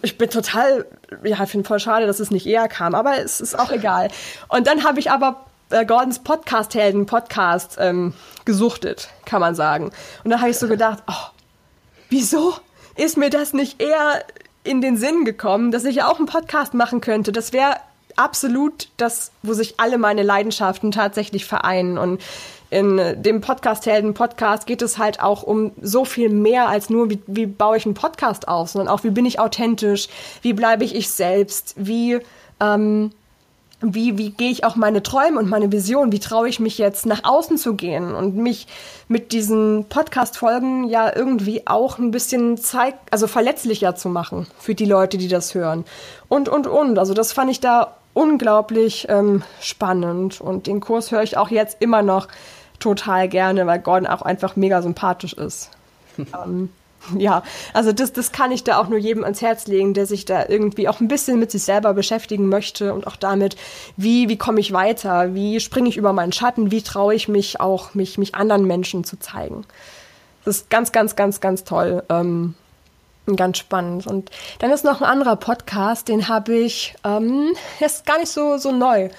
ich 0.01 0.17
bin 0.17 0.29
total, 0.29 0.85
ja, 1.23 1.43
ich 1.43 1.49
finde 1.49 1.67
voll 1.67 1.79
schade, 1.79 2.07
dass 2.07 2.19
es 2.19 2.31
nicht 2.31 2.45
eher 2.45 2.67
kam, 2.67 2.95
aber 2.95 3.17
es 3.19 3.41
ist 3.41 3.57
auch 3.57 3.71
egal. 3.71 4.09
Und 4.47 4.67
dann 4.67 4.83
habe 4.83 4.99
ich 4.99 5.11
aber 5.11 5.45
äh, 5.69 5.85
Gordons 5.85 6.19
Podcast-Helden-Podcast 6.19 7.77
ähm, 7.79 8.13
gesuchtet, 8.45 9.09
kann 9.25 9.41
man 9.41 9.55
sagen. 9.55 9.91
Und 10.23 10.31
da 10.31 10.39
habe 10.39 10.49
ich 10.49 10.57
so 10.57 10.67
gedacht, 10.67 11.03
oh, 11.07 11.29
wieso 12.09 12.55
ist 12.95 13.17
mir 13.17 13.29
das 13.29 13.53
nicht 13.53 13.81
eher 13.81 14.23
in 14.63 14.81
den 14.81 14.97
Sinn 14.97 15.25
gekommen, 15.25 15.71
dass 15.71 15.85
ich 15.85 15.97
ja 15.97 16.07
auch 16.07 16.17
einen 16.17 16.27
Podcast 16.27 16.73
machen 16.73 17.01
könnte? 17.01 17.31
Das 17.31 17.51
wäre 17.53 17.75
absolut 18.17 18.89
das, 18.97 19.31
wo 19.43 19.53
sich 19.53 19.75
alle 19.79 19.97
meine 19.97 20.23
Leidenschaften 20.23 20.91
tatsächlich 20.91 21.45
vereinen. 21.45 21.97
Und 21.97 22.21
in 22.71 23.21
dem 23.21 23.41
Podcast 23.41 23.85
Helden 23.85 24.13
Podcast 24.13 24.65
geht 24.65 24.81
es 24.81 24.97
halt 24.97 25.21
auch 25.21 25.43
um 25.43 25.71
so 25.81 26.05
viel 26.05 26.29
mehr 26.29 26.69
als 26.69 26.89
nur, 26.89 27.09
wie, 27.09 27.19
wie 27.27 27.45
baue 27.45 27.77
ich 27.77 27.85
einen 27.85 27.95
Podcast 27.95 28.47
auf, 28.47 28.69
sondern 28.69 28.87
auch, 28.87 29.03
wie 29.03 29.09
bin 29.09 29.25
ich 29.25 29.39
authentisch, 29.39 30.07
wie 30.41 30.53
bleibe 30.53 30.85
ich 30.85 30.95
ich 30.95 31.09
selbst, 31.09 31.73
wie, 31.77 32.19
ähm, 32.61 33.11
wie, 33.81 34.17
wie 34.17 34.29
gehe 34.29 34.51
ich 34.51 34.63
auch 34.63 34.77
meine 34.77 35.03
Träume 35.03 35.39
und 35.39 35.49
meine 35.49 35.71
Vision, 35.71 36.13
wie 36.13 36.19
traue 36.19 36.47
ich 36.47 36.61
mich 36.61 36.77
jetzt 36.77 37.05
nach 37.05 37.25
außen 37.25 37.57
zu 37.57 37.73
gehen 37.73 38.13
und 38.13 38.37
mich 38.37 38.67
mit 39.09 39.33
diesen 39.33 39.85
Podcast-Folgen 39.89 40.85
ja 40.85 41.13
irgendwie 41.13 41.67
auch 41.67 41.97
ein 41.97 42.11
bisschen 42.11 42.57
zeig, 42.57 42.95
also 43.09 43.27
verletzlicher 43.27 43.95
zu 43.95 44.07
machen 44.07 44.47
für 44.59 44.75
die 44.75 44.85
Leute, 44.85 45.17
die 45.17 45.27
das 45.27 45.55
hören. 45.55 45.83
Und, 46.29 46.47
und, 46.47 46.67
und. 46.67 46.99
Also 46.99 47.13
das 47.13 47.33
fand 47.33 47.51
ich 47.51 47.59
da 47.59 47.97
unglaublich 48.13 49.07
ähm, 49.09 49.43
spannend 49.61 50.41
und 50.41 50.67
den 50.67 50.79
Kurs 50.79 51.11
höre 51.11 51.23
ich 51.23 51.37
auch 51.37 51.49
jetzt 51.49 51.77
immer 51.79 52.01
noch 52.01 52.27
total 52.79 53.29
gerne, 53.29 53.67
weil 53.67 53.79
Gordon 53.79 54.07
auch 54.07 54.21
einfach 54.21 54.55
mega 54.55 54.81
sympathisch 54.81 55.33
ist. 55.33 55.69
ähm, 56.17 56.69
Ja, 57.17 57.43
also 57.73 57.91
das, 57.91 58.13
das 58.13 58.31
kann 58.31 58.51
ich 58.51 58.63
da 58.63 58.77
auch 58.77 58.87
nur 58.87 58.99
jedem 58.99 59.23
ans 59.23 59.41
Herz 59.41 59.67
legen, 59.67 59.93
der 59.93 60.05
sich 60.05 60.25
da 60.25 60.45
irgendwie 60.47 60.87
auch 60.87 60.99
ein 60.99 61.07
bisschen 61.07 61.39
mit 61.39 61.51
sich 61.51 61.63
selber 61.63 61.93
beschäftigen 61.93 62.47
möchte 62.47 62.93
und 62.93 63.07
auch 63.07 63.15
damit, 63.15 63.55
wie, 63.97 64.29
wie 64.29 64.37
komme 64.37 64.59
ich 64.59 64.71
weiter, 64.71 65.33
wie 65.33 65.59
springe 65.59 65.89
ich 65.89 65.97
über 65.97 66.13
meinen 66.13 66.31
Schatten, 66.31 66.71
wie 66.71 66.81
traue 66.81 67.15
ich 67.15 67.27
mich 67.27 67.59
auch, 67.59 67.93
mich, 67.93 68.17
mich 68.17 68.35
anderen 68.35 68.65
Menschen 68.65 69.03
zu 69.03 69.17
zeigen. 69.17 69.65
Das 70.45 70.57
ist 70.57 70.69
ganz, 70.69 70.91
ganz, 70.91 71.15
ganz, 71.15 71.39
ganz 71.39 71.63
toll. 71.63 72.03
Ähm, 72.09 72.55
ganz 73.35 73.57
spannend. 73.57 74.07
Und 74.07 74.31
dann 74.59 74.71
ist 74.71 74.83
noch 74.83 75.01
ein 75.01 75.07
anderer 75.07 75.35
Podcast, 75.35 76.07
den 76.07 76.27
habe 76.27 76.55
ich, 76.55 76.95
ähm, 77.03 77.53
ist 77.79 78.05
gar 78.05 78.19
nicht 78.19 78.31
so, 78.31 78.57
so 78.57 78.71
neu 78.71 79.09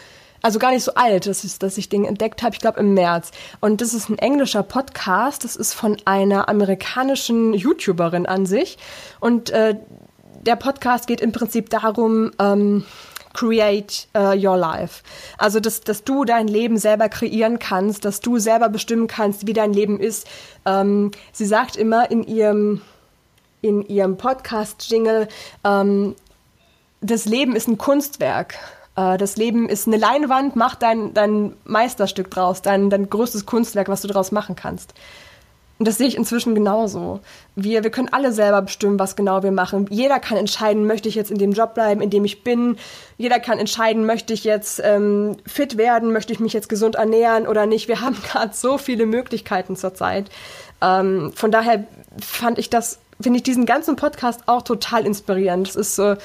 also 0.43 0.59
gar 0.59 0.73
nicht 0.73 0.83
so 0.83 0.95
alt, 0.95 1.27
dass 1.27 1.45
ich, 1.45 1.59
dass 1.59 1.79
ich 1.79 1.89
den 1.89 2.05
entdeckt 2.05 2.43
habe, 2.43 2.55
ich 2.55 2.61
glaube 2.61 2.81
im 2.81 2.95
März. 2.95 3.31
Und 3.61 3.81
das 3.81 3.95
ist 3.95 4.09
ein 4.11 4.19
englischer 4.19 4.65
Podcast, 4.65 5.45
das 5.45 5.57
ist 5.57 5.73
von 5.73 5.97
einer 6.05 6.49
amerikanischen 6.49 7.55
YouTuberin 7.55 8.27
an 8.27 8.45
sich. 8.45 8.77
Und 9.21 9.51
äh, 9.51 9.77
der 10.45 10.57
Podcast 10.57 11.07
geht 11.07 11.21
im 11.21 11.31
Prinzip 11.33 11.71
darum, 11.71 12.33
ähm, 12.41 12.85
create 13.35 14.09
uh, 14.15 14.35
your 14.37 14.57
life. 14.57 15.03
Also, 15.39 15.61
dass, 15.61 15.81
dass 15.81 16.05
du 16.05 16.25
dein 16.25 16.49
Leben 16.49 16.77
selber 16.77 17.09
kreieren 17.09 17.59
kannst, 17.59 18.05
dass 18.05 18.21
du 18.21 18.39
selber 18.39 18.69
bestimmen 18.69 19.07
kannst, 19.07 19.47
wie 19.47 19.55
dein 19.55 19.73
Leben 19.73 19.99
ist. 20.01 20.27
Ähm, 20.67 21.13
sie 21.33 21.47
sagt 21.47 21.77
immer 21.77 22.11
in 22.11 22.25
ihrem, 22.25 22.83
in 23.63 23.87
ihrem 23.87 24.17
Podcast-Jingle, 24.17 25.29
ähm, 25.65 26.15
das 27.01 27.25
Leben 27.25 27.57
ist 27.57 27.69
ein 27.69 27.79
Kunstwerk. 27.79 28.57
Äh, 28.97 29.17
das 29.17 29.37
Leben 29.37 29.69
ist 29.69 29.87
eine 29.87 29.97
Leinwand, 29.97 30.57
mach 30.57 30.75
dein, 30.75 31.15
dein 31.15 31.55
Meisterstück 31.65 32.31
draus, 32.31 32.63
dein, 32.63 32.91
dein 32.91 33.09
größtes 33.09 33.47
Kunstwerk, 33.47 33.89
was 33.89 34.03
du 34.03 34.09
daraus 34.09 34.33
machen 34.33 34.57
kannst. 34.57 34.95
Und 35.79 35.89
das 35.89 35.99
sehe 35.99 36.07
ich 36.07 36.17
inzwischen 36.17 36.55
genauso. 36.55 37.19
Wir, 37.57 37.83
wir 37.83 37.91
können 37.91 38.09
alle 38.13 38.31
selber 38.31 38.63
bestimmen, 38.63 39.01
was 39.01 39.17
genau 39.17 39.43
wir 39.43 39.51
machen. 39.51 39.87
Jeder 39.91 40.21
kann 40.21 40.37
entscheiden, 40.37 40.87
möchte 40.87 41.09
ich 41.09 41.17
jetzt 41.17 41.33
in 41.33 41.39
dem 41.39 41.51
Job 41.51 41.75
bleiben, 41.75 42.01
in 42.01 42.09
dem 42.09 42.25
ich 42.25 42.45
bin. 42.45 42.77
Jeder 43.19 43.41
kann 43.41 43.59
entscheiden, 43.59 44.07
möchte 44.07 44.33
ich 44.33 44.45
jetzt 44.45 44.81
ähm, 44.85 45.39
fit 45.45 45.77
werden, 45.79 46.13
möchte 46.13 46.33
ich 46.33 46.39
mich 46.39 46.53
jetzt 46.53 46.69
gesund 46.69 46.95
ernähren 46.95 47.49
oder 47.49 47.67
nicht. 47.67 47.89
Wir 47.89 48.01
haben 48.03 48.17
gerade 48.23 48.55
so 48.55 48.79
viele 48.79 49.07
Möglichkeiten 49.07 49.75
zurzeit. 49.75 50.31
Ähm, 50.81 51.33
von 51.35 51.51
daher 51.51 51.85
fand 52.21 52.61
ich 52.61 52.71
das, 52.71 53.01
finde 53.23 53.39
ich 53.39 53.43
diesen 53.43 53.67
ganzen 53.67 53.97
Podcast 53.97 54.43
auch 54.47 54.63
total 54.63 55.07
inspirierend. 55.07 55.69
Das 55.69 55.77
ist 55.77 55.97
so, 55.97 56.17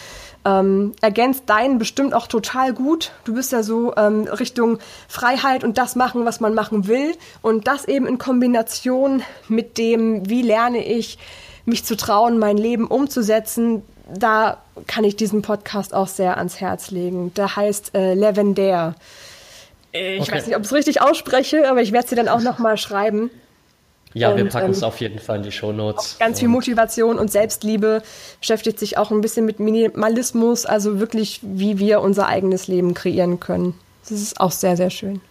ähm, 0.45 0.93
ergänzt 1.01 1.43
deinen 1.47 1.77
bestimmt 1.77 2.13
auch 2.13 2.27
total 2.27 2.73
gut. 2.73 3.11
Du 3.25 3.33
bist 3.33 3.51
ja 3.51 3.63
so 3.63 3.95
ähm, 3.97 4.27
Richtung 4.27 4.79
Freiheit 5.07 5.63
und 5.63 5.77
das 5.77 5.95
machen, 5.95 6.25
was 6.25 6.39
man 6.39 6.53
machen 6.53 6.87
will. 6.87 7.15
Und 7.41 7.67
das 7.67 7.85
eben 7.85 8.07
in 8.07 8.17
Kombination 8.17 9.23
mit 9.47 9.77
dem, 9.77 10.29
wie 10.29 10.41
lerne 10.41 10.85
ich, 10.85 11.17
mich 11.65 11.83
zu 11.83 11.97
trauen, 11.97 12.39
mein 12.39 12.57
Leben 12.57 12.87
umzusetzen. 12.87 13.83
Da 14.13 14.57
kann 14.87 15.03
ich 15.03 15.17
diesen 15.17 15.41
Podcast 15.41 15.93
auch 15.93 16.07
sehr 16.07 16.37
ans 16.37 16.61
Herz 16.61 16.91
legen. 16.91 17.33
Der 17.35 17.55
heißt 17.57 17.93
äh, 17.93 18.13
Lavender. 18.13 18.95
Ich 19.91 20.21
okay. 20.21 20.31
weiß 20.31 20.47
nicht, 20.47 20.55
ob 20.55 20.61
ich 20.61 20.67
es 20.67 20.73
richtig 20.73 21.01
ausspreche, 21.01 21.69
aber 21.69 21.81
ich 21.81 21.91
werde 21.91 22.07
sie 22.07 22.15
dann 22.15 22.29
auch 22.29 22.41
noch 22.41 22.59
mal 22.59 22.77
schreiben. 22.77 23.31
Ja, 24.17 24.31
und, 24.31 24.37
wir 24.37 24.45
packen 24.45 24.71
es 24.71 24.81
ähm, 24.81 24.87
auf 24.87 24.99
jeden 24.99 25.19
Fall 25.19 25.37
in 25.37 25.43
die 25.43 25.51
Shownotes. 25.51 26.17
Ganz 26.19 26.39
viel 26.39 26.47
Motivation 26.47 27.19
und 27.19 27.31
Selbstliebe 27.31 28.01
beschäftigt 28.39 28.79
sich 28.79 28.97
auch 28.97 29.11
ein 29.11 29.21
bisschen 29.21 29.45
mit 29.45 29.59
Minimalismus, 29.59 30.65
also 30.65 30.99
wirklich, 30.99 31.39
wie 31.43 31.77
wir 31.79 32.01
unser 32.01 32.27
eigenes 32.27 32.67
Leben 32.67 32.93
kreieren 32.93 33.39
können. 33.39 33.75
Das 34.09 34.11
ist 34.11 34.39
auch 34.39 34.51
sehr, 34.51 34.77
sehr 34.77 34.89
schön. 34.89 35.21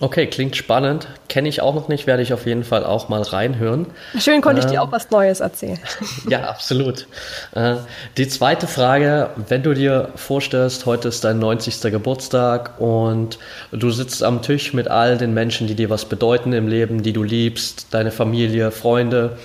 Okay, 0.00 0.26
klingt 0.26 0.56
spannend. 0.56 1.06
Kenne 1.28 1.48
ich 1.48 1.62
auch 1.62 1.74
noch 1.74 1.86
nicht, 1.86 2.08
werde 2.08 2.22
ich 2.22 2.32
auf 2.32 2.46
jeden 2.46 2.64
Fall 2.64 2.84
auch 2.84 3.08
mal 3.08 3.22
reinhören. 3.22 3.86
Schön, 4.18 4.40
konnte 4.40 4.60
äh, 4.60 4.64
ich 4.64 4.70
dir 4.70 4.82
auch 4.82 4.90
was 4.90 5.10
Neues 5.10 5.38
erzählen. 5.38 5.78
ja, 6.28 6.48
absolut. 6.48 7.06
Äh, 7.54 7.76
die 8.16 8.26
zweite 8.26 8.66
Frage, 8.66 9.30
wenn 9.48 9.62
du 9.62 9.72
dir 9.72 10.10
vorstellst, 10.16 10.84
heute 10.86 11.08
ist 11.08 11.22
dein 11.22 11.38
90. 11.38 11.80
Geburtstag 11.92 12.80
und 12.80 13.38
du 13.70 13.90
sitzt 13.90 14.24
am 14.24 14.42
Tisch 14.42 14.74
mit 14.74 14.88
all 14.88 15.16
den 15.16 15.32
Menschen, 15.32 15.68
die 15.68 15.76
dir 15.76 15.90
was 15.90 16.06
bedeuten 16.06 16.52
im 16.52 16.66
Leben, 16.66 17.04
die 17.04 17.12
du 17.12 17.22
liebst, 17.22 17.86
deine 17.92 18.10
Familie, 18.10 18.72
Freunde 18.72 19.38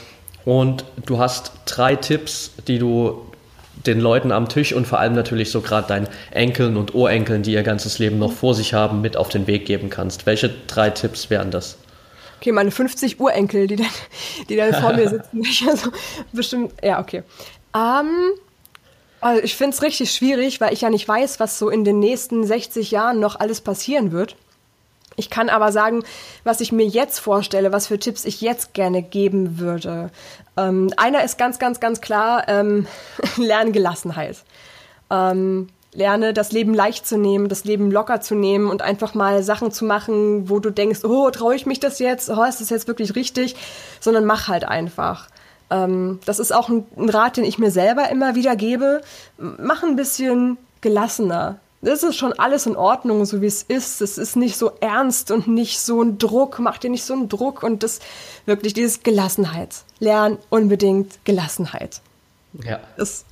und 0.45 0.83
du 1.05 1.19
hast 1.19 1.51
drei 1.65 1.95
Tipps, 1.95 2.51
die 2.67 2.79
du 2.79 3.28
den 3.85 3.99
Leuten 3.99 4.31
am 4.31 4.49
Tisch 4.49 4.73
und 4.73 4.87
vor 4.87 4.99
allem 4.99 5.13
natürlich 5.13 5.51
so 5.51 5.61
gerade 5.61 5.87
deinen 5.87 6.07
Enkeln 6.31 6.77
und 6.77 6.93
Urenkeln, 6.93 7.43
die 7.43 7.53
ihr 7.53 7.63
ganzes 7.63 7.99
Leben 7.99 8.19
noch 8.19 8.31
vor 8.31 8.53
sich 8.53 8.73
haben, 8.73 9.01
mit 9.01 9.17
auf 9.17 9.29
den 9.29 9.47
Weg 9.47 9.65
geben 9.65 9.89
kannst. 9.89 10.25
Welche 10.25 10.49
drei 10.67 10.89
Tipps 10.89 11.29
wären 11.29 11.51
das? 11.51 11.77
Okay, 12.39 12.51
meine 12.51 12.71
50 12.71 13.19
Urenkel, 13.19 13.67
die 13.67 13.75
dann, 13.75 13.87
die 14.47 14.55
dann 14.55 14.73
vor 14.73 14.93
mir 14.93 15.09
sitzen. 15.09 15.43
Also 15.69 15.91
bestimmt, 16.31 16.73
ja, 16.81 16.99
okay. 16.99 17.23
Ähm, 17.75 18.31
also 19.21 19.43
ich 19.43 19.55
finde 19.55 19.75
es 19.75 19.81
richtig 19.81 20.11
schwierig, 20.11 20.61
weil 20.61 20.73
ich 20.73 20.81
ja 20.81 20.89
nicht 20.89 21.07
weiß, 21.07 21.39
was 21.39 21.59
so 21.59 21.69
in 21.69 21.83
den 21.83 21.99
nächsten 21.99 22.45
60 22.45 22.91
Jahren 22.91 23.19
noch 23.19 23.37
alles 23.39 23.61
passieren 23.61 24.11
wird. 24.11 24.35
Ich 25.19 25.29
kann 25.29 25.49
aber 25.49 25.73
sagen, 25.73 26.03
was 26.45 26.61
ich 26.61 26.71
mir 26.71 26.87
jetzt 26.87 27.19
vorstelle, 27.19 27.73
was 27.73 27.87
für 27.87 27.99
Tipps 27.99 28.23
ich 28.23 28.39
jetzt 28.39 28.73
gerne 28.73 29.03
geben 29.03 29.59
würde. 29.59 30.11
Ähm, 30.55 30.91
einer 30.95 31.23
ist 31.25 31.37
ganz, 31.37 31.59
ganz, 31.59 31.81
ganz 31.81 31.99
klar, 31.99 32.47
ähm, 32.47 32.87
lerne 33.37 33.71
Gelassenheit. 33.71 34.37
Ähm, 35.11 35.67
lerne 35.93 36.33
das 36.33 36.53
Leben 36.53 36.73
leicht 36.73 37.05
zu 37.05 37.17
nehmen, 37.17 37.49
das 37.49 37.65
Leben 37.65 37.91
locker 37.91 38.21
zu 38.21 38.33
nehmen 38.33 38.69
und 38.69 38.81
einfach 38.81 39.13
mal 39.13 39.43
Sachen 39.43 39.71
zu 39.71 39.83
machen, 39.83 40.49
wo 40.49 40.59
du 40.59 40.69
denkst, 40.69 41.03
oh, 41.03 41.29
traue 41.31 41.55
ich 41.55 41.65
mich 41.65 41.81
das 41.81 41.99
jetzt? 41.99 42.29
Oh, 42.29 42.43
ist 42.43 42.61
das 42.61 42.69
jetzt 42.69 42.87
wirklich 42.87 43.15
richtig? 43.15 43.57
Sondern 43.99 44.23
mach 44.25 44.47
halt 44.47 44.63
einfach. 44.63 45.27
Ähm, 45.69 46.21
das 46.25 46.39
ist 46.39 46.53
auch 46.53 46.69
ein 46.69 46.85
Rat, 47.09 47.35
den 47.35 47.43
ich 47.43 47.59
mir 47.59 47.71
selber 47.71 48.09
immer 48.09 48.35
wieder 48.35 48.55
gebe. 48.55 49.01
Mach 49.37 49.83
ein 49.83 49.97
bisschen 49.97 50.57
gelassener 50.79 51.59
das 51.81 52.03
ist 52.03 52.17
schon 52.17 52.33
alles 52.33 52.65
in 52.65 52.75
Ordnung, 52.75 53.25
so 53.25 53.41
wie 53.41 53.45
es 53.45 53.63
ist. 53.63 54.01
Es 54.01 54.17
ist 54.17 54.35
nicht 54.35 54.57
so 54.57 54.71
ernst 54.81 55.31
und 55.31 55.47
nicht 55.47 55.79
so 55.79 56.01
ein 56.01 56.17
Druck. 56.17 56.59
Mach 56.59 56.77
dir 56.77 56.89
nicht 56.89 57.05
so 57.05 57.13
einen 57.13 57.29
Druck 57.29 57.63
und 57.63 57.83
das 57.83 57.99
wirklich 58.45 58.73
dieses 58.73 59.01
Gelassenheit. 59.03 59.83
Lern 59.99 60.37
unbedingt 60.49 61.23
Gelassenheit. 61.23 62.01
Ja. 62.65 62.79
Das 62.97 63.23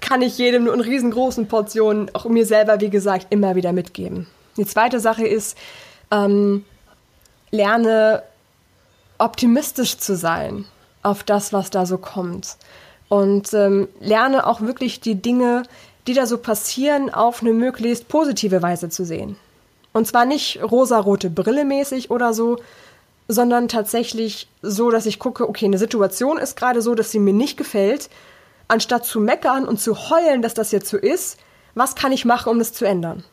kann 0.00 0.20
ich 0.20 0.36
jedem 0.36 0.64
nur 0.64 0.74
in 0.74 0.80
riesengroßen 0.80 1.46
Portionen, 1.46 2.10
auch 2.14 2.26
mir 2.26 2.44
selber, 2.44 2.80
wie 2.80 2.90
gesagt, 2.90 3.28
immer 3.30 3.54
wieder 3.54 3.72
mitgeben. 3.72 4.26
Die 4.56 4.66
zweite 4.66 5.00
Sache 5.00 5.26
ist, 5.26 5.56
ähm, 6.10 6.64
lerne 7.50 8.22
optimistisch 9.18 9.98
zu 9.98 10.16
sein 10.16 10.64
auf 11.02 11.22
das, 11.22 11.52
was 11.52 11.70
da 11.70 11.86
so 11.86 11.98
kommt. 11.98 12.56
Und 13.08 13.54
ähm, 13.54 13.88
lerne 14.00 14.46
auch 14.46 14.60
wirklich 14.60 15.00
die 15.00 15.14
Dinge, 15.14 15.62
die 16.06 16.14
da 16.14 16.26
so 16.26 16.38
passieren, 16.38 17.12
auf 17.12 17.42
eine 17.42 17.52
möglichst 17.52 18.08
positive 18.08 18.62
Weise 18.62 18.88
zu 18.88 19.04
sehen. 19.04 19.36
Und 19.92 20.06
zwar 20.06 20.24
nicht 20.24 20.60
rosarote 20.62 21.30
Brille 21.30 21.64
mäßig 21.64 22.10
oder 22.10 22.34
so, 22.34 22.58
sondern 23.28 23.68
tatsächlich 23.68 24.48
so, 24.60 24.90
dass 24.90 25.06
ich 25.06 25.18
gucke, 25.18 25.48
okay, 25.48 25.64
eine 25.64 25.78
Situation 25.78 26.36
ist 26.36 26.56
gerade 26.56 26.82
so, 26.82 26.94
dass 26.94 27.10
sie 27.10 27.18
mir 27.18 27.32
nicht 27.32 27.56
gefällt. 27.56 28.10
Anstatt 28.68 29.06
zu 29.06 29.20
meckern 29.20 29.66
und 29.66 29.80
zu 29.80 30.10
heulen, 30.10 30.42
dass 30.42 30.54
das 30.54 30.72
jetzt 30.72 30.88
so 30.88 30.96
ist, 30.96 31.38
was 31.74 31.94
kann 31.94 32.12
ich 32.12 32.24
machen, 32.24 32.50
um 32.50 32.58
das 32.58 32.72
zu 32.72 32.84
ändern? 32.84 33.24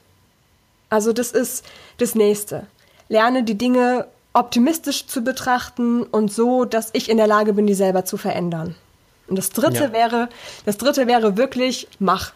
Also 0.89 1.13
das 1.13 1.31
ist 1.31 1.65
das 1.97 2.15
Nächste. 2.15 2.67
Lerne 3.10 3.43
die 3.43 3.57
Dinge 3.57 4.07
optimistisch 4.34 5.07
zu 5.07 5.21
betrachten 5.21 6.03
und 6.03 6.31
so, 6.31 6.65
dass 6.65 6.89
ich 6.93 7.10
in 7.10 7.17
der 7.17 7.27
Lage 7.27 7.53
bin, 7.53 7.67
die 7.67 7.73
selber 7.73 8.05
zu 8.05 8.17
verändern. 8.17 8.75
Und 9.27 9.38
das 9.38 9.49
dritte 9.49 9.86
ja. 9.86 9.93
wäre, 9.93 10.29
das 10.65 10.77
dritte 10.77 11.07
wäre 11.07 11.38
wirklich, 11.38 11.88
mach. 11.99 12.34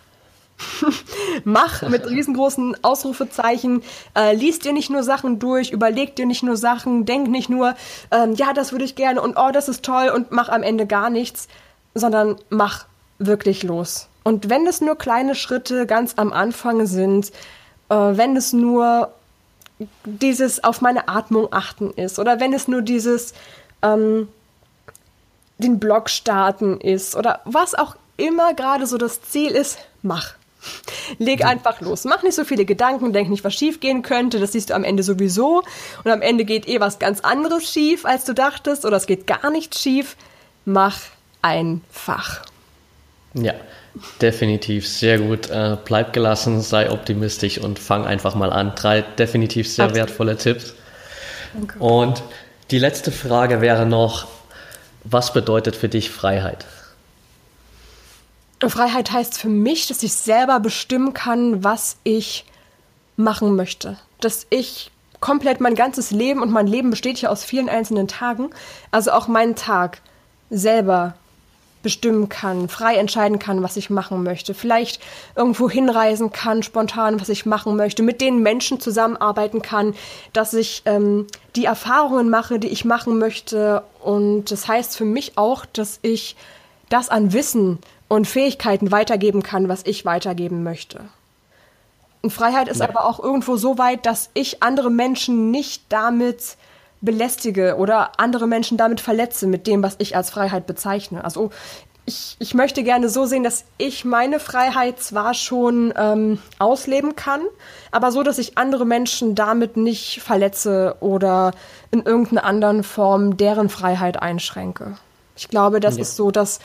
Mach 1.44 1.82
mit 1.84 2.08
riesengroßen 2.08 2.84
Ausrufezeichen. 2.84 3.84
Äh, 4.16 4.36
lies 4.36 4.60
dir 4.60 4.74
nicht 4.74 4.90
nur 4.90 5.04
Sachen 5.04 5.40
durch, 5.40 5.72
überleg 5.72 6.16
dir 6.16 6.26
nicht 6.26 6.44
nur 6.44 6.58
Sachen, 6.58 7.06
denk 7.06 7.28
nicht 7.28 7.50
nur, 7.50 7.76
ähm, 8.12 8.34
ja, 8.36 8.54
das 8.54 8.72
würde 8.72 8.86
ich 8.86 8.96
gerne 8.96 9.22
und 9.22 9.38
oh, 9.38 9.52
das 9.52 9.68
ist 9.68 9.84
toll 9.84 10.10
und 10.10 10.32
mach 10.32 10.50
am 10.50 10.64
Ende 10.64 10.86
gar 10.86 11.10
nichts, 11.10 11.48
sondern 11.94 12.38
mach 12.50 12.86
wirklich 13.20 13.64
los. 13.64 14.08
Und 14.24 14.50
wenn 14.50 14.66
es 14.66 14.82
nur 14.82 14.96
kleine 14.96 15.36
Schritte 15.36 15.86
ganz 15.86 16.14
am 16.16 16.34
Anfang 16.34 16.86
sind, 16.88 17.32
äh, 17.90 17.96
wenn 17.96 18.36
es 18.36 18.54
nur 18.54 19.12
dieses 20.06 20.64
auf 20.64 20.82
meine 20.82 21.08
Atmung 21.10 21.50
achten 21.52 21.92
ist 21.92 22.18
oder 22.18 22.40
wenn 22.40 22.54
es 22.54 22.68
nur 22.68 22.82
dieses 22.82 23.34
ähm, 23.82 24.30
den 25.58 25.80
Blog 25.80 26.10
starten 26.10 26.80
ist 26.80 27.16
oder 27.16 27.42
was 27.46 27.76
auch 27.76 27.96
immer 28.18 28.54
gerade 28.54 28.88
so 28.88 28.98
das 28.98 29.22
Ziel 29.22 29.52
ist, 29.52 29.78
mach. 30.02 30.36
Leg 31.18 31.46
einfach 31.46 31.82
los. 31.82 32.06
Mach 32.06 32.24
nicht 32.24 32.36
so 32.36 32.44
viele 32.44 32.66
Gedanken, 32.66 33.14
denk 33.14 33.30
nicht, 33.30 33.44
was 33.44 33.54
schief 33.54 33.80
gehen 33.80 34.02
könnte. 34.02 34.40
Das 34.40 34.52
siehst 34.52 34.70
du 34.70 34.74
am 34.76 34.84
Ende 34.84 35.04
sowieso. 35.04 35.64
Und 36.04 36.12
am 36.12 36.22
Ende 36.22 36.46
geht 36.46 36.68
eh 36.68 36.80
was 36.80 37.00
ganz 37.00 37.22
anderes 37.22 37.72
schief, 37.72 38.06
als 38.06 38.26
du 38.26 38.34
dachtest. 38.34 38.86
Oder 38.86 38.98
es 38.98 39.08
geht 39.08 39.28
gar 39.28 39.50
nicht 39.50 39.78
schief. 39.78 40.16
Mach 40.66 40.98
einfach. 41.42 42.42
Ja, 43.34 43.54
definitiv. 44.22 44.88
Sehr 44.88 45.20
gut. 45.20 45.50
Äh, 45.50 45.78
bleib 45.84 46.14
gelassen, 46.14 46.62
sei 46.62 46.92
optimistisch 46.92 47.58
und 47.58 47.80
fang 47.80 48.06
einfach 48.06 48.36
mal 48.36 48.52
an. 48.52 48.74
Drei 48.76 49.02
definitiv 49.02 49.70
sehr 49.70 49.86
Absolut. 49.86 50.08
wertvolle 50.08 50.38
Tipps. 50.38 50.74
Danke. 51.54 51.80
Und 51.80 52.24
die 52.72 52.80
letzte 52.80 53.12
Frage 53.12 53.62
wäre 53.62 53.86
noch, 53.86 54.28
was 55.04 55.34
bedeutet 55.34 55.76
für 55.76 55.90
dich 55.90 56.10
Freiheit? 56.10 56.66
Freiheit 58.62 59.12
heißt 59.12 59.38
für 59.38 59.50
mich, 59.50 59.88
dass 59.88 60.04
ich 60.04 60.14
selber 60.14 60.60
bestimmen 60.60 61.14
kann, 61.14 61.64
was 61.64 61.98
ich 62.04 62.46
machen 63.18 63.56
möchte. 63.56 63.98
Dass 64.22 64.48
ich 64.50 64.92
komplett 65.20 65.60
mein 65.60 65.76
ganzes 65.76 66.12
Leben 66.12 66.42
und 66.42 66.52
mein 66.52 66.68
Leben 66.68 66.90
besteht 66.90 67.22
ja 67.22 67.30
aus 67.30 67.44
vielen 67.44 67.70
einzelnen 67.70 68.08
Tagen, 68.08 68.50
also 68.92 69.12
auch 69.12 69.28
meinen 69.28 69.56
Tag 69.56 70.02
selber 70.50 71.16
bestimmen 71.86 72.30
kann, 72.30 72.68
frei 72.68 72.96
entscheiden 72.96 73.38
kann, 73.38 73.62
was 73.62 73.78
ich 73.78 73.92
machen 73.92 74.24
möchte, 74.24 74.56
vielleicht 74.56 75.00
irgendwo 75.36 75.70
hinreisen 75.70 76.32
kann, 76.32 76.64
spontan, 76.64 77.22
was 77.22 77.30
ich 77.30 77.46
machen 77.46 77.76
möchte, 77.76 78.02
mit 78.02 78.22
den 78.22 78.42
Menschen 78.42 78.80
zusammenarbeiten 78.80 79.62
kann, 79.62 79.94
dass 80.34 80.56
ich 80.56 80.82
ähm, 80.86 81.28
die 81.56 81.66
Erfahrungen 81.66 82.32
mache, 82.32 82.58
die 82.58 82.70
ich 82.70 82.86
machen 82.86 83.20
möchte. 83.20 83.84
Und 84.04 84.46
das 84.50 84.68
heißt 84.68 84.98
für 84.98 85.06
mich 85.06 85.38
auch, 85.38 85.64
dass 85.68 86.00
ich 86.02 86.36
das 86.90 87.10
an 87.10 87.34
Wissen 87.34 87.78
und 88.08 88.28
Fähigkeiten 88.28 88.92
weitergeben 88.92 89.44
kann, 89.44 89.70
was 89.70 89.82
ich 89.86 90.06
weitergeben 90.06 90.64
möchte. 90.64 91.02
Und 92.22 92.32
Freiheit 92.32 92.68
ist 92.68 92.80
ja. 92.80 92.90
aber 92.90 93.06
auch 93.06 93.20
irgendwo 93.20 93.56
so 93.56 93.78
weit, 93.78 94.06
dass 94.06 94.30
ich 94.34 94.64
andere 94.64 94.90
Menschen 94.90 95.52
nicht 95.52 95.84
damit 95.90 96.58
belästige 97.02 97.76
oder 97.78 98.20
andere 98.20 98.48
Menschen 98.48 98.78
damit 98.78 99.00
verletze 99.00 99.48
mit 99.48 99.68
dem, 99.68 99.84
was 99.84 99.96
ich 100.00 100.16
als 100.16 100.32
Freiheit 100.32 100.66
bezeichne. 100.66 101.24
Also 101.24 101.52
ich, 102.06 102.36
ich 102.40 102.54
möchte 102.54 102.84
gerne 102.84 103.10
so 103.10 103.26
sehen, 103.26 103.44
dass 103.44 103.66
ich 103.78 104.06
meine 104.06 104.40
Freiheit 104.40 105.00
zwar 105.00 105.34
schon 105.34 105.94
ähm, 105.98 106.40
ausleben 106.60 107.16
kann, 107.16 107.42
aber 107.92 108.12
so, 108.12 108.24
dass 108.24 108.38
ich 108.38 108.58
andere 108.58 108.86
Menschen 108.86 109.36
damit 109.36 109.78
nicht 109.78 110.22
verletze 110.22 110.96
oder 111.00 111.52
in 111.92 112.04
irgendeiner 112.04 112.44
anderen 112.44 112.84
Form 112.84 113.38
deren 113.38 113.70
Freiheit 113.70 114.22
einschränke. 114.22 114.98
Ich 115.36 115.48
glaube, 115.48 115.80
das 115.80 115.96
ja. 115.96 116.04
ist 116.04 116.16
so 116.16 116.32
das, 116.32 116.60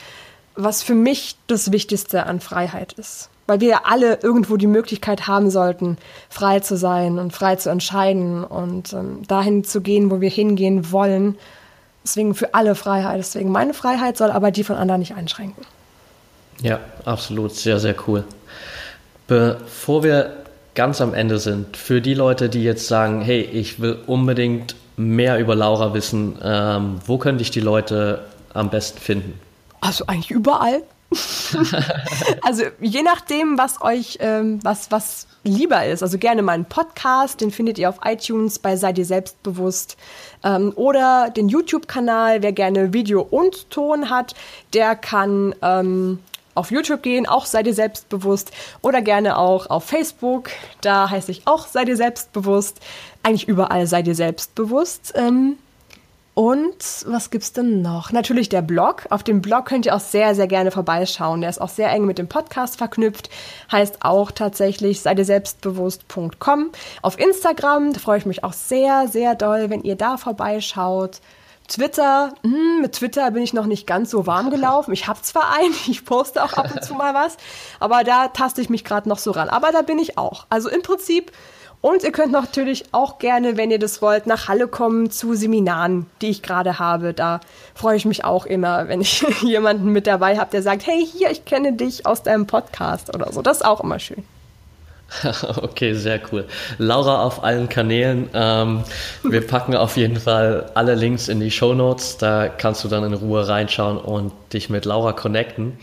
was 0.55 0.83
für 0.83 0.95
mich 0.95 1.35
das 1.47 1.71
Wichtigste 1.71 2.25
an 2.25 2.39
Freiheit 2.39 2.93
ist 2.93 3.29
weil 3.51 3.59
wir 3.59 3.67
ja 3.67 3.81
alle 3.83 4.19
irgendwo 4.23 4.55
die 4.55 4.65
Möglichkeit 4.65 5.27
haben 5.27 5.49
sollten, 5.49 5.97
frei 6.29 6.61
zu 6.61 6.77
sein 6.77 7.19
und 7.19 7.33
frei 7.33 7.57
zu 7.57 7.69
entscheiden 7.69 8.45
und 8.45 8.93
ähm, 8.93 9.27
dahin 9.27 9.65
zu 9.65 9.81
gehen, 9.81 10.09
wo 10.09 10.21
wir 10.21 10.29
hingehen 10.29 10.89
wollen. 10.93 11.37
Deswegen 12.01 12.33
für 12.33 12.53
alle 12.53 12.75
Freiheit. 12.75 13.19
Deswegen 13.19 13.51
meine 13.51 13.73
Freiheit 13.73 14.15
soll 14.15 14.31
aber 14.31 14.51
die 14.51 14.63
von 14.63 14.77
anderen 14.77 14.99
nicht 14.99 15.15
einschränken. 15.15 15.65
Ja, 16.61 16.79
absolut. 17.03 17.53
Sehr, 17.53 17.79
sehr 17.79 17.93
cool. 18.07 18.23
Bevor 19.27 20.03
wir 20.03 20.37
ganz 20.73 21.01
am 21.01 21.13
Ende 21.13 21.37
sind, 21.37 21.75
für 21.75 21.99
die 21.99 22.13
Leute, 22.13 22.47
die 22.47 22.63
jetzt 22.63 22.87
sagen, 22.87 23.19
hey, 23.19 23.41
ich 23.41 23.81
will 23.81 23.99
unbedingt 24.07 24.75
mehr 24.95 25.39
über 25.39 25.55
Laura 25.55 25.93
wissen, 25.93 26.37
ähm, 26.41 26.99
wo 27.05 27.17
könnte 27.17 27.41
ich 27.41 27.51
die 27.51 27.59
Leute 27.59 28.23
am 28.53 28.69
besten 28.69 28.99
finden? 28.99 29.50
Also 29.81 30.05
eigentlich 30.07 30.31
überall. 30.31 30.83
also 32.43 32.63
je 32.79 33.03
nachdem, 33.03 33.57
was 33.57 33.81
euch, 33.81 34.17
ähm, 34.21 34.59
was, 34.63 34.91
was 34.91 35.27
lieber 35.43 35.85
ist. 35.85 36.03
Also 36.03 36.17
gerne 36.17 36.41
meinen 36.41 36.65
Podcast, 36.65 37.41
den 37.41 37.51
findet 37.51 37.77
ihr 37.77 37.89
auf 37.89 37.99
iTunes 38.05 38.59
bei 38.59 38.77
Sei 38.77 38.93
dir 38.93 39.05
selbstbewusst. 39.05 39.97
Ähm, 40.43 40.71
oder 40.75 41.29
den 41.29 41.49
YouTube-Kanal, 41.49 42.43
wer 42.43 42.53
gerne 42.53 42.93
Video 42.93 43.21
und 43.21 43.69
Ton 43.69 44.09
hat, 44.09 44.35
der 44.73 44.95
kann 44.95 45.55
ähm, 45.61 46.19
auf 46.53 46.71
YouTube 46.71 47.01
gehen, 47.01 47.27
auch 47.27 47.45
sei 47.45 47.63
dir 47.63 47.73
selbstbewusst. 47.73 48.51
Oder 48.81 49.01
gerne 49.01 49.37
auch 49.37 49.69
auf 49.69 49.85
Facebook, 49.85 50.49
da 50.81 51.09
heiße 51.09 51.31
ich 51.31 51.47
auch 51.47 51.67
sei 51.67 51.85
dir 51.85 51.97
selbstbewusst. 51.97 52.79
Eigentlich 53.23 53.47
überall 53.47 53.87
sei 53.87 54.01
dir 54.01 54.15
selbstbewusst. 54.15 55.13
Ähm, 55.15 55.57
und 56.33 57.05
was 57.05 57.29
gibt's 57.29 57.51
denn 57.51 57.81
noch? 57.81 58.11
Natürlich 58.13 58.47
der 58.47 58.61
Blog. 58.61 59.03
Auf 59.09 59.23
dem 59.23 59.41
Blog 59.41 59.65
könnt 59.65 59.85
ihr 59.85 59.95
auch 59.95 59.99
sehr, 59.99 60.33
sehr 60.33 60.47
gerne 60.47 60.71
vorbeischauen. 60.71 61.41
Der 61.41 61.49
ist 61.49 61.59
auch 61.59 61.69
sehr 61.69 61.89
eng 61.89 62.05
mit 62.05 62.17
dem 62.17 62.29
Podcast 62.29 62.77
verknüpft. 62.77 63.29
Heißt 63.69 63.97
auch 64.05 64.31
tatsächlich 64.31 65.01
seid 65.01 65.19
ihr 65.19 65.25
selbstbewusst.com. 65.25 66.71
Auf 67.01 67.19
Instagram, 67.19 67.95
freue 67.95 68.19
ich 68.19 68.25
mich 68.25 68.45
auch 68.45 68.53
sehr, 68.53 69.09
sehr 69.09 69.35
doll, 69.35 69.69
wenn 69.69 69.83
ihr 69.83 69.97
da 69.97 70.15
vorbeischaut. 70.15 71.19
Twitter, 71.67 72.33
hm, 72.43 72.81
mit 72.81 72.93
Twitter 72.93 73.31
bin 73.31 73.43
ich 73.43 73.53
noch 73.53 73.65
nicht 73.65 73.85
ganz 73.85 74.09
so 74.09 74.25
warm 74.25 74.49
gelaufen. 74.51 74.93
Ich 74.93 75.07
habe 75.07 75.21
zwar 75.21 75.53
einen, 75.53 75.73
ich 75.87 76.05
poste 76.05 76.43
auch 76.43 76.53
ab 76.53 76.71
und 76.73 76.83
zu 76.83 76.93
mal 76.93 77.13
was, 77.13 77.35
aber 77.79 78.03
da 78.03 78.29
taste 78.29 78.61
ich 78.61 78.69
mich 78.69 78.85
gerade 78.85 79.07
noch 79.09 79.19
so 79.19 79.31
ran. 79.31 79.49
Aber 79.49 79.71
da 79.71 79.81
bin 79.81 79.99
ich 79.99 80.17
auch. 80.17 80.45
Also 80.49 80.69
im 80.69 80.81
Prinzip 80.81 81.31
und 81.81 82.03
ihr 82.03 82.11
könnt 82.11 82.31
natürlich 82.31 82.85
auch 82.91 83.17
gerne, 83.17 83.57
wenn 83.57 83.71
ihr 83.71 83.79
das 83.79 84.01
wollt, 84.03 84.27
nach 84.27 84.47
Halle 84.47 84.67
kommen 84.67 85.09
zu 85.09 85.33
Seminaren, 85.33 86.05
die 86.21 86.29
ich 86.29 86.43
gerade 86.43 86.77
habe. 86.77 87.13
Da 87.13 87.41
freue 87.73 87.97
ich 87.97 88.05
mich 88.05 88.23
auch 88.23 88.45
immer, 88.45 88.87
wenn 88.87 89.01
ich 89.01 89.21
jemanden 89.41 89.87
mit 89.87 90.05
dabei 90.05 90.37
habe, 90.37 90.51
der 90.51 90.61
sagt, 90.61 90.85
hey, 90.85 91.03
hier, 91.05 91.31
ich 91.31 91.43
kenne 91.45 91.73
dich 91.73 92.05
aus 92.05 92.21
deinem 92.21 92.45
Podcast 92.45 93.13
oder 93.15 93.33
so. 93.33 93.41
Das 93.41 93.57
ist 93.57 93.65
auch 93.65 93.81
immer 93.81 93.97
schön. 93.97 94.23
Okay, 95.61 95.93
sehr 95.93 96.19
cool. 96.31 96.45
Laura 96.77 97.23
auf 97.23 97.43
allen 97.43 97.69
Kanälen. 97.69 98.29
Ähm, 98.33 98.83
wir 99.23 99.45
packen 99.45 99.75
auf 99.75 99.97
jeden 99.97 100.17
Fall 100.17 100.71
alle 100.73 100.95
Links 100.95 101.27
in 101.27 101.39
die 101.39 101.51
Show 101.51 101.73
Notes. 101.73 102.17
Da 102.17 102.47
kannst 102.47 102.83
du 102.83 102.87
dann 102.87 103.03
in 103.03 103.13
Ruhe 103.13 103.47
reinschauen 103.47 103.97
und 103.97 104.31
dich 104.53 104.69
mit 104.69 104.85
Laura 104.85 105.13
connecten. 105.13 105.77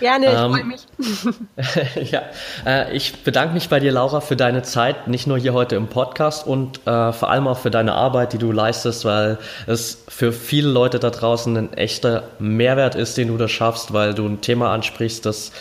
Gerne, 0.00 0.26
ich 0.26 0.32
ähm, 0.32 0.52
freue 0.52 0.64
mich. 0.64 2.10
ja, 2.10 2.22
äh, 2.66 2.96
ich 2.96 3.22
bedanke 3.22 3.54
mich 3.54 3.68
bei 3.68 3.80
dir, 3.80 3.92
Laura, 3.92 4.20
für 4.20 4.36
deine 4.36 4.62
Zeit, 4.62 5.08
nicht 5.08 5.26
nur 5.26 5.38
hier 5.38 5.52
heute 5.52 5.76
im 5.76 5.88
Podcast 5.88 6.46
und 6.46 6.86
äh, 6.86 7.12
vor 7.12 7.30
allem 7.30 7.46
auch 7.46 7.58
für 7.58 7.70
deine 7.70 7.92
Arbeit, 7.92 8.32
die 8.32 8.38
du 8.38 8.50
leistest, 8.50 9.04
weil 9.04 9.38
es 9.66 10.04
für 10.08 10.32
viele 10.32 10.70
Leute 10.70 10.98
da 10.98 11.10
draußen 11.10 11.56
ein 11.56 11.72
echter 11.74 12.24
Mehrwert 12.38 12.94
ist, 12.94 13.16
den 13.18 13.28
du 13.28 13.36
da 13.36 13.46
schaffst, 13.46 13.92
weil 13.92 14.14
du 14.14 14.26
ein 14.26 14.40
Thema 14.40 14.72
ansprichst, 14.72 15.26
das 15.26 15.52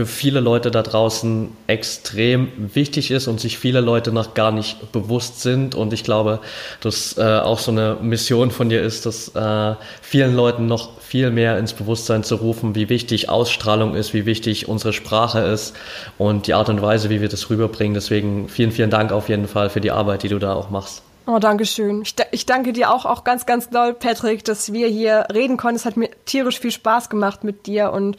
für 0.00 0.06
viele 0.06 0.40
Leute 0.40 0.70
da 0.70 0.80
draußen 0.80 1.54
extrem 1.66 2.48
wichtig 2.56 3.10
ist 3.10 3.28
und 3.28 3.38
sich 3.38 3.58
viele 3.58 3.82
Leute 3.82 4.12
noch 4.12 4.32
gar 4.32 4.50
nicht 4.50 4.92
bewusst 4.92 5.42
sind. 5.42 5.74
Und 5.74 5.92
ich 5.92 6.04
glaube, 6.04 6.40
dass 6.80 7.18
äh, 7.18 7.22
auch 7.22 7.58
so 7.58 7.70
eine 7.70 7.98
Mission 8.00 8.50
von 8.50 8.70
dir 8.70 8.80
ist, 8.80 9.04
dass 9.04 9.34
äh, 9.34 9.74
vielen 10.00 10.34
Leuten 10.34 10.64
noch 10.64 10.98
viel 11.02 11.30
mehr 11.30 11.58
ins 11.58 11.74
Bewusstsein 11.74 12.24
zu 12.24 12.36
rufen, 12.36 12.74
wie 12.74 12.88
wichtig 12.88 13.28
Ausstrahlung 13.28 13.94
ist, 13.94 14.14
wie 14.14 14.24
wichtig 14.24 14.68
unsere 14.68 14.94
Sprache 14.94 15.40
ist 15.40 15.76
und 16.16 16.46
die 16.46 16.54
Art 16.54 16.70
und 16.70 16.80
Weise, 16.80 17.10
wie 17.10 17.20
wir 17.20 17.28
das 17.28 17.50
rüberbringen. 17.50 17.92
Deswegen 17.92 18.48
vielen, 18.48 18.72
vielen 18.72 18.88
Dank 18.88 19.12
auf 19.12 19.28
jeden 19.28 19.48
Fall 19.48 19.68
für 19.68 19.82
die 19.82 19.90
Arbeit, 19.90 20.22
die 20.22 20.30
du 20.30 20.38
da 20.38 20.54
auch 20.54 20.70
machst. 20.70 21.02
Oh, 21.26 21.38
danke 21.38 21.66
schön. 21.66 22.00
Ich, 22.00 22.14
ich, 22.30 22.46
danke 22.46 22.72
dir 22.72 22.90
auch, 22.90 23.04
auch 23.04 23.22
ganz, 23.22 23.44
ganz 23.44 23.68
doll, 23.68 23.92
Patrick, 23.92 24.44
dass 24.46 24.72
wir 24.72 24.88
hier 24.88 25.26
reden 25.30 25.58
konnten. 25.58 25.76
Es 25.76 25.84
hat 25.84 25.98
mir 25.98 26.08
tierisch 26.24 26.58
viel 26.58 26.70
Spaß 26.70 27.10
gemacht 27.10 27.44
mit 27.44 27.66
dir 27.66 27.92
und 27.92 28.16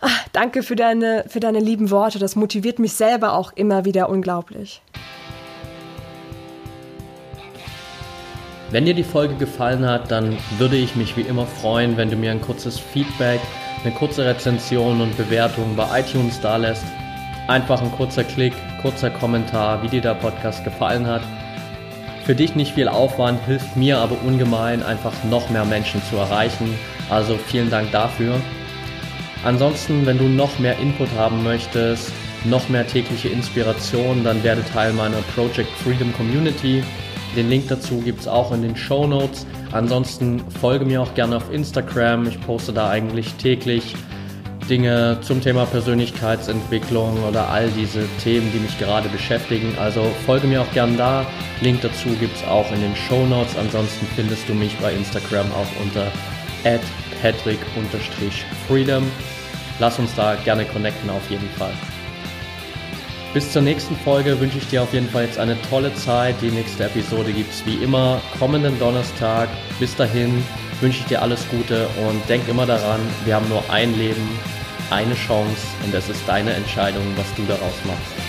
ach, 0.00 0.28
danke 0.32 0.62
für 0.62 0.76
deine, 0.76 1.24
für 1.28 1.40
deine 1.40 1.60
lieben 1.60 1.90
Worte. 1.90 2.18
Das 2.18 2.36
motiviert 2.36 2.78
mich 2.78 2.92
selber 2.94 3.34
auch 3.34 3.52
immer 3.54 3.84
wieder 3.84 4.08
unglaublich. 4.08 4.82
Wenn 8.70 8.84
dir 8.84 8.94
die 8.94 9.02
Folge 9.02 9.34
gefallen 9.34 9.84
hat, 9.84 10.12
dann 10.12 10.36
würde 10.58 10.76
ich 10.76 10.94
mich 10.94 11.16
wie 11.16 11.22
immer 11.22 11.44
freuen, 11.44 11.96
wenn 11.96 12.08
du 12.08 12.16
mir 12.16 12.30
ein 12.30 12.40
kurzes 12.40 12.78
Feedback, 12.78 13.40
eine 13.82 13.92
kurze 13.92 14.24
Rezension 14.24 15.00
und 15.00 15.16
Bewertung 15.16 15.74
bei 15.74 16.00
iTunes 16.00 16.40
da 16.40 16.56
lässt. 16.56 16.84
Einfach 17.48 17.82
ein 17.82 17.90
kurzer 17.90 18.22
Klick, 18.22 18.52
kurzer 18.80 19.10
Kommentar, 19.10 19.82
wie 19.82 19.88
dir 19.88 20.00
der 20.00 20.14
Podcast 20.14 20.62
gefallen 20.62 21.08
hat. 21.08 21.22
Für 22.24 22.36
dich 22.36 22.54
nicht 22.54 22.74
viel 22.74 22.86
Aufwand, 22.86 23.44
hilft 23.44 23.76
mir 23.76 23.98
aber 23.98 24.16
ungemein, 24.24 24.84
einfach 24.84 25.14
noch 25.28 25.50
mehr 25.50 25.64
Menschen 25.64 26.00
zu 26.08 26.16
erreichen. 26.16 26.78
Also 27.08 27.36
vielen 27.36 27.70
Dank 27.70 27.90
dafür. 27.90 28.36
Ansonsten, 29.44 30.04
wenn 30.06 30.18
du 30.18 30.24
noch 30.24 30.58
mehr 30.58 30.78
Input 30.78 31.08
haben 31.16 31.42
möchtest, 31.42 32.12
noch 32.44 32.68
mehr 32.68 32.86
tägliche 32.86 33.28
Inspiration, 33.28 34.24
dann 34.24 34.42
werde 34.42 34.64
Teil 34.72 34.92
meiner 34.92 35.20
Project 35.34 35.70
Freedom 35.82 36.12
Community. 36.12 36.82
Den 37.36 37.48
Link 37.48 37.68
dazu 37.68 38.00
gibt 38.00 38.20
es 38.20 38.28
auch 38.28 38.52
in 38.52 38.62
den 38.62 38.76
Show 38.76 39.06
Notes. 39.06 39.46
Ansonsten 39.72 40.42
folge 40.60 40.84
mir 40.84 41.00
auch 41.00 41.14
gerne 41.14 41.36
auf 41.36 41.52
Instagram. 41.52 42.26
Ich 42.26 42.40
poste 42.40 42.72
da 42.72 42.90
eigentlich 42.90 43.32
täglich 43.34 43.94
Dinge 44.68 45.18
zum 45.20 45.40
Thema 45.40 45.66
Persönlichkeitsentwicklung 45.66 47.24
oder 47.28 47.48
all 47.48 47.68
diese 47.70 48.06
Themen, 48.22 48.50
die 48.52 48.58
mich 48.58 48.78
gerade 48.78 49.08
beschäftigen. 49.08 49.74
Also 49.80 50.02
folge 50.26 50.46
mir 50.46 50.62
auch 50.62 50.72
gerne 50.72 50.96
da. 50.96 51.26
Link 51.60 51.80
dazu 51.82 52.08
gibt 52.20 52.36
es 52.36 52.44
auch 52.44 52.70
in 52.72 52.80
den 52.80 52.94
Show 52.94 53.26
Notes. 53.26 53.56
Ansonsten 53.56 54.06
findest 54.14 54.48
du 54.48 54.54
mich 54.54 54.76
bei 54.78 54.92
Instagram 54.92 55.46
auch 55.52 55.82
unter 55.82 56.06
patrick-freedom. 57.22 59.10
Lass 59.78 59.98
uns 59.98 60.14
da 60.14 60.34
gerne 60.36 60.64
connecten 60.64 61.10
auf 61.10 61.30
jeden 61.30 61.48
Fall. 61.50 61.72
Bis 63.32 63.52
zur 63.52 63.62
nächsten 63.62 63.94
Folge 63.96 64.40
wünsche 64.40 64.58
ich 64.58 64.66
dir 64.66 64.82
auf 64.82 64.92
jeden 64.92 65.08
Fall 65.08 65.24
jetzt 65.24 65.38
eine 65.38 65.56
tolle 65.62 65.94
Zeit. 65.94 66.34
Die 66.42 66.50
nächste 66.50 66.84
Episode 66.84 67.32
gibt 67.32 67.52
es 67.52 67.64
wie 67.64 67.76
immer 67.76 68.20
kommenden 68.38 68.76
Donnerstag. 68.80 69.48
Bis 69.78 69.94
dahin 69.94 70.42
wünsche 70.80 71.00
ich 71.00 71.06
dir 71.06 71.22
alles 71.22 71.48
Gute 71.48 71.86
und 72.06 72.28
denk 72.28 72.48
immer 72.48 72.66
daran, 72.66 73.00
wir 73.24 73.36
haben 73.36 73.48
nur 73.48 73.62
ein 73.70 73.96
Leben, 73.96 74.28
eine 74.90 75.14
Chance 75.14 75.66
und 75.84 75.94
es 75.94 76.08
ist 76.08 76.22
deine 76.26 76.52
Entscheidung, 76.52 77.04
was 77.16 77.32
du 77.36 77.44
daraus 77.44 77.74
machst. 77.84 78.19